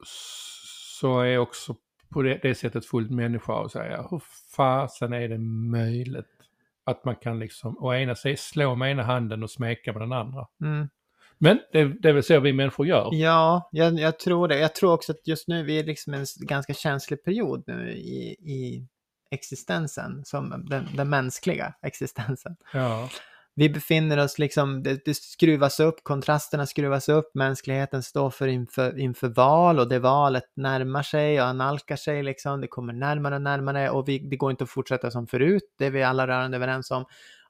så 1.00 1.20
är 1.20 1.26
jag 1.26 1.44
också 1.44 1.76
på 2.10 2.22
det, 2.22 2.40
det 2.42 2.56
sättet 2.56 2.86
fullt 2.86 3.12
människa 3.12 3.54
och 3.54 3.72
säga 3.72 4.08
hur 4.12 4.22
fasen 4.56 5.14
är 5.14 5.30
det 5.30 5.38
möjligt 5.72 6.26
att 6.84 7.06
man 7.06 7.16
kan 7.16 7.40
liksom 7.40 7.78
å 7.78 7.94
ena 7.94 8.16
sidan 8.16 8.38
slå 8.38 8.76
med 8.76 8.92
ena 8.92 9.04
handen 9.04 9.44
och 9.44 9.52
smeka 9.52 9.94
med 9.94 10.02
den 10.02 10.14
andra. 10.14 10.48
Mm. 10.62 10.88
Men 11.38 11.60
det, 11.72 11.84
det 12.02 12.10
är 12.10 12.14
väl 12.14 12.24
så 12.24 12.40
vi 12.40 12.54
människor 12.54 12.88
gör. 12.88 13.10
Ja, 13.12 13.70
jag, 13.72 14.00
jag 14.00 14.20
tror 14.20 14.48
det. 14.48 14.60
Jag 14.60 14.76
tror 14.76 14.94
också 14.94 15.12
att 15.12 15.28
just 15.28 15.48
nu 15.48 15.64
vi 15.64 15.80
är 15.80 15.84
liksom 15.84 16.14
en 16.14 16.26
ganska 16.40 16.74
känslig 16.74 17.24
period 17.24 17.64
nu 17.68 17.92
i, 17.92 18.36
i 18.40 18.88
existensen, 19.32 20.26
som 20.26 20.66
den, 20.70 20.88
den 20.96 21.10
mänskliga 21.10 21.74
existensen. 21.82 22.56
Ja, 22.74 23.10
vi 23.60 23.70
befinner 23.70 24.18
oss 24.18 24.40
liksom, 24.40 24.84
det, 24.84 25.06
det 25.06 25.14
skruvas 25.14 25.80
upp, 25.80 26.04
kontrasterna 26.04 26.66
skruvas 26.66 27.10
upp, 27.10 27.36
mänskligheten 27.36 28.04
står 28.04 28.30
för 28.30 28.48
inför, 28.48 29.00
inför 29.00 29.28
val 29.28 29.80
och 29.80 29.90
det 29.90 30.00
valet 30.00 30.44
närmar 30.56 31.04
sig 31.04 31.42
och 31.42 31.48
analkar 31.48 31.96
sig 31.96 32.24
liksom, 32.24 32.62
det 32.62 32.68
kommer 32.68 32.94
närmare 32.94 33.36
och 33.36 33.42
närmare 33.42 33.90
och 33.90 34.10
vi, 34.10 34.20
det 34.20 34.36
går 34.36 34.52
inte 34.52 34.64
att 34.64 34.70
fortsätta 34.70 35.12
som 35.12 35.28
förut, 35.28 35.64
det 35.78 35.86
är 35.86 35.92
vi 35.92 36.04
alla 36.04 36.28
rörande 36.28 36.58
överens 36.58 36.92
om. 36.92 37.06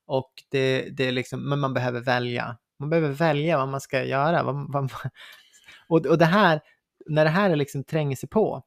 Och 0.06 0.32
det, 0.52 0.90
det 0.98 1.08
är 1.08 1.12
liksom, 1.12 1.50
men 1.50 1.60
man 1.60 1.74
behöver 1.74 2.02
välja. 2.02 2.58
Man 2.80 2.90
behöver 2.90 3.10
välja 3.10 3.58
vad 3.58 3.68
man 3.68 3.82
ska 3.82 4.04
göra. 4.04 4.44
Vad, 4.44 4.74
vad, 4.74 4.92
och, 5.88 6.06
och 6.06 6.18
det 6.18 6.26
här, 6.26 6.62
när 7.06 7.24
det 7.24 7.32
här 7.32 7.56
liksom 7.56 7.84
tränger 7.84 8.16
sig 8.16 8.30
på, 8.30 8.64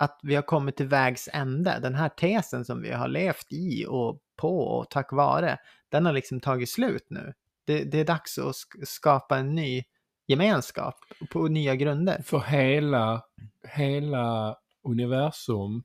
att 0.00 0.20
vi 0.22 0.34
har 0.34 0.42
kommit 0.42 0.76
till 0.76 0.88
vägs 0.88 1.28
ände, 1.32 1.78
den 1.82 1.94
här 1.94 2.08
tesen 2.08 2.64
som 2.64 2.82
vi 2.82 2.92
har 2.92 3.08
levt 3.08 3.52
i 3.52 3.86
och 3.88 4.20
på 4.36 4.58
och 4.58 4.90
tack 4.90 5.12
vare, 5.12 5.58
den 5.88 6.06
har 6.06 6.12
liksom 6.12 6.40
tagit 6.40 6.70
slut 6.70 7.06
nu. 7.10 7.32
Det, 7.66 7.84
det 7.84 8.00
är 8.00 8.04
dags 8.04 8.38
att 8.38 8.44
sk- 8.44 8.84
skapa 8.84 9.38
en 9.38 9.54
ny 9.54 9.82
gemenskap 10.26 10.94
på 11.30 11.48
nya 11.48 11.74
grunder. 11.74 12.22
för 12.22 12.40
hela, 12.40 13.22
hela 13.68 14.56
universum 14.88 15.82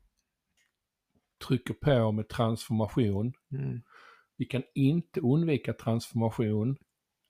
trycker 1.48 1.74
på 1.74 2.12
med 2.12 2.30
transformation. 2.30 3.34
Mm. 3.52 3.82
Vi 4.38 4.46
kan 4.46 4.64
inte 4.76 5.20
undvika 5.22 5.74
transformation. 5.74 6.78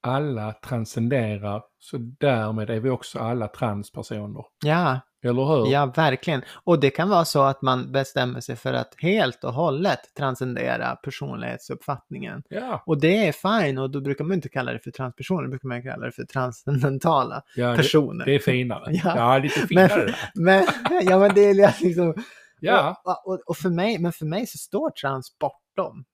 Alla 0.01 0.53
transcenderar, 0.53 1.63
så 1.79 1.97
därmed 1.97 2.69
är 2.69 2.79
vi 2.79 2.89
också 2.89 3.19
alla 3.19 3.47
transpersoner. 3.47 4.43
Ja, 4.65 4.99
Eller 5.25 5.45
hur? 5.45 5.71
ja, 5.71 5.85
verkligen. 5.85 6.41
Och 6.63 6.79
det 6.79 6.89
kan 6.89 7.09
vara 7.09 7.25
så 7.25 7.41
att 7.43 7.61
man 7.61 7.91
bestämmer 7.91 8.39
sig 8.39 8.55
för 8.55 8.73
att 8.73 8.93
helt 8.97 9.43
och 9.43 9.53
hållet 9.53 9.99
transcendera 10.17 10.95
personlighetsuppfattningen. 10.95 12.43
Ja, 12.49 12.83
Och 12.85 12.99
det 13.01 13.27
är 13.27 13.31
fine 13.31 13.77
och 13.77 13.89
då 13.91 14.01
brukar 14.01 14.23
man 14.25 14.35
inte 14.35 14.49
kalla 14.49 14.73
det 14.73 14.79
för 14.79 14.91
transpersoner, 14.91 15.43
då 15.43 15.49
brukar 15.49 15.67
man 15.67 15.83
kalla 15.83 16.05
det 16.05 16.11
för 16.11 16.23
transcendentala 16.23 17.41
ja 17.55 17.69
det, 17.71 17.77
personer. 17.77 18.25
det 18.25 18.35
är 18.35 18.39
finare. 18.39 18.83
Ja. 19.03 19.17
Ja, 19.17 19.37
lite 19.37 19.59
finare. 19.67 19.87
där. 20.05 20.15
Men, 20.35 20.65
ja, 21.01 21.19
men 21.19 21.35
det 21.35 21.41
är 21.49 21.83
liksom... 21.83 22.13
Ja, 22.59 23.01
Och, 23.03 23.33
och, 23.33 23.39
och 23.45 23.57
för 23.57 23.69
mig, 23.69 23.99
men 23.99 24.11
för 24.11 24.25
mig 24.25 24.47
så 24.47 24.57
står 24.57 24.89
trans 24.89 25.37
bortom. 25.39 26.05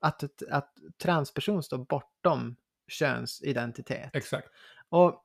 Att, 0.00 0.22
att, 0.24 0.42
att 0.50 0.72
transperson 1.02 1.62
står 1.62 1.78
bortom 1.78 2.56
könsidentitet. 2.88 4.10
exakt. 4.16 4.48
Och 4.88 5.22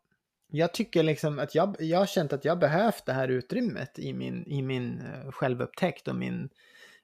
jag 0.52 0.74
tycker 0.74 1.04
liksom 1.04 1.40
att 1.40 1.56
jag, 1.56 1.76
jag 1.80 2.00
har 2.00 2.06
känt 2.06 2.34
att 2.34 2.46
jag 2.46 2.60
behövt 2.60 3.06
det 3.06 3.14
här 3.14 3.28
utrymmet 3.28 4.00
i 4.00 4.14
min, 4.14 4.44
i 4.48 4.62
min 4.62 5.00
eh, 5.02 5.32
självupptäckt 5.32 6.08
och 6.08 6.16
min, 6.16 6.50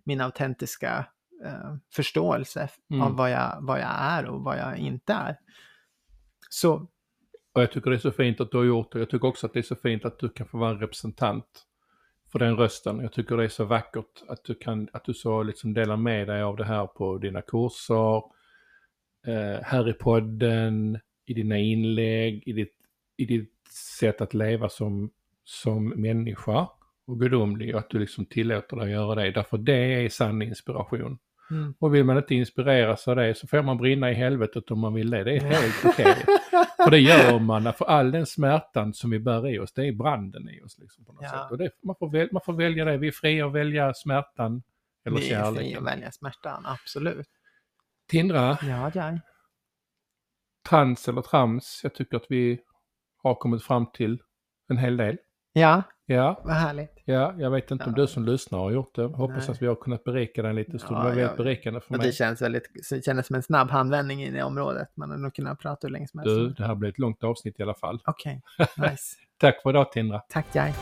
min 0.04 0.22
autentiska 0.22 1.06
eh, 1.46 1.76
förståelse 1.94 2.70
Mm. 2.92 3.02
av 3.02 3.16
vad 3.16 3.32
jag, 3.32 3.58
vad 3.62 3.80
jag 3.80 3.96
är 4.00 4.26
och 4.26 4.42
vad 4.44 4.58
jag 4.58 4.78
inte 4.78 5.14
är. 5.14 5.38
Så, 6.50 6.74
Och 7.54 7.62
jag 7.62 7.72
tycker 7.72 7.90
det 7.90 7.96
är 7.96 8.00
så 8.00 8.12
fint 8.12 8.42
att 8.42 8.52
du 8.52 8.58
har 8.58 8.64
gjort 8.64 8.92
det. 8.92 9.00
Jag 9.00 9.10
tycker 9.10 9.28
också 9.28 9.46
att 9.46 9.54
det 9.54 9.60
är 9.60 9.64
så 9.64 9.76
fint 9.76 10.06
att 10.06 10.20
du 10.20 10.30
kan 10.30 10.48
få 10.48 10.58
vara 10.58 10.70
en 10.72 10.80
representant 10.80 11.46
för 12.32 12.40
den 12.40 12.56
rösten. 12.58 13.00
Jag 13.00 13.14
tycker 13.14 13.38
det 13.38 13.44
är 13.44 13.48
så 13.50 13.66
vackert 13.66 14.24
att 14.28 14.44
du 14.44 14.56
kan, 14.56 14.88
att 14.94 15.06
du 15.06 15.14
så 15.14 15.44
liksom 15.44 15.74
delar 15.74 15.98
med 15.98 16.28
dig 16.28 16.42
av 16.42 16.56
det 16.58 16.66
här 16.66 16.88
på 16.88 17.18
dina 17.18 17.42
kurser, 17.42 18.18
eh, 19.28 19.62
här 19.64 19.90
i 19.90 19.94
podden, 19.94 21.00
i 21.26 21.34
dina 21.34 21.58
inlägg, 21.58 22.44
i 22.46 22.54
ditt, 22.54 22.77
i 23.18 23.26
ditt 23.26 23.54
sätt 24.00 24.22
att 24.22 24.34
leva 24.34 24.70
som, 24.70 25.12
som 25.44 25.90
människa 25.90 26.70
och 27.06 27.20
gudomlig 27.20 27.74
och 27.76 27.80
att 27.80 27.90
du 27.90 28.00
liksom 28.00 28.26
tillåter 28.26 28.76
dig 28.78 28.86
att 28.86 28.92
göra 28.92 29.16
det. 29.16 29.32
Därför 29.32 29.58
det 29.58 30.06
är 30.06 30.10
sann 30.10 30.42
inspiration. 30.42 31.20
mm. 31.52 31.74
Och 31.80 31.96
vill 31.96 32.04
man 32.04 32.18
inte 32.18 32.36
inspireras 32.36 33.08
av 33.08 33.16
det 33.16 33.36
så 33.38 33.48
får 33.48 33.62
man 33.64 33.78
brinna 33.78 34.12
i 34.12 34.14
helvetet 34.14 34.72
om 34.72 34.80
man 34.80 34.94
vill 34.94 35.10
det. 35.10 35.24
Det 35.24 35.36
är 35.36 35.40
helt 35.62 35.86
okej. 35.86 36.16
För 36.84 36.92
det 36.92 37.00
gör 37.00 37.40
man, 37.40 37.74
för 37.74 37.86
all 37.86 38.12
den 38.12 38.26
smärtan 38.26 38.94
som 38.94 39.10
vi 39.10 39.20
bär 39.20 39.48
i 39.48 39.60
oss, 39.60 39.74
det 39.74 39.88
är 39.88 39.92
branden 39.92 40.50
i 40.50 40.62
oss. 40.62 40.78
Liksom, 40.80 41.06
på 41.06 41.14
något 41.14 41.24
Ja. 41.24 41.30
sätt. 41.30 41.52
Och 41.52 41.58
det, 41.58 41.70
man, 41.84 41.96
får 42.00 42.10
väl, 42.12 42.30
man 42.32 42.42
får 42.46 42.54
välja 42.54 42.86
det, 42.86 42.98
vi 42.98 43.08
är 43.08 43.12
fria 43.12 43.46
att 43.48 43.54
välja 43.54 43.94
smärtan 43.94 44.64
eller 45.06 45.18
Vi 45.18 45.32
är 45.32 45.52
fria 45.54 45.78
att 45.78 45.86
välja 45.86 46.12
smärtan, 46.12 46.64
absolut. 46.66 47.28
Tindra, 48.08 48.58
Ja, 48.62 48.92
ja. 48.96 49.20
trans 50.70 51.08
eller 51.08 51.22
trams, 51.22 51.80
jag 51.84 51.94
tycker 51.96 52.18
att 52.18 52.26
vi 52.30 52.60
har 53.28 53.36
kommit 53.36 53.64
fram 53.64 53.86
till 53.92 54.20
en 54.70 54.78
hel 54.78 54.98
del. 54.98 55.18
Ja, 55.54 55.84
Ja, 56.10 56.42
vad 56.46 56.54
härligt. 56.56 57.02
ja, 57.06 57.34
jag 57.38 57.52
vet 57.52 57.72
inte 57.72 57.84
om 57.86 57.94
Ja. 57.98 58.02
du 58.02 58.08
som 58.08 58.26
lyssnar 58.26 58.60
har 58.60 58.72
gjort 58.72 58.96
det. 58.96 59.04
Hoppas 59.04 59.48
Nej. 59.48 59.52
att 59.56 59.62
vi 59.62 59.68
har 59.68 59.76
kunnat 59.76 60.04
berika 60.04 60.42
dig 60.42 60.54
lite. 60.54 60.72
Ja, 60.72 60.88
det 60.90 60.94
var 60.96 61.04
väldigt 61.04 61.26
ja. 61.26 61.36
berikande 61.44 61.80
för 61.80 61.92
Och 61.94 61.98
mig. 61.98 62.08
det 62.08 62.14
känns 62.14 62.42
väldigt, 62.42 62.64
det 62.92 63.06
kändes 63.06 63.28
som 63.28 63.36
en 63.36 63.44
snabb 63.44 63.70
handvändning 63.70 64.24
in 64.24 64.36
i 64.36 64.42
området. 64.44 64.88
Man 64.98 65.10
har 65.12 65.18
nog 65.18 65.34
kunnat 65.36 65.60
prata 65.60 65.88
hur 65.88 65.92
länge 65.94 66.08
som 66.08 66.20
helst. 66.20 66.36
Du, 66.36 66.50
det 66.50 66.64
här 66.68 66.76
blir 66.76 66.90
ett 66.90 67.00
långt 67.00 67.24
avsnitt 67.24 67.60
i 67.60 67.64
alla 67.64 67.76
fall. 67.76 68.02
Okej, 68.06 68.42
nice. 68.78 69.16
Tack 69.38 69.62
för 69.62 69.70
idag 69.70 69.92
Tindra. 69.92 70.20
Tack 70.30 70.46
Jai. 70.56 70.74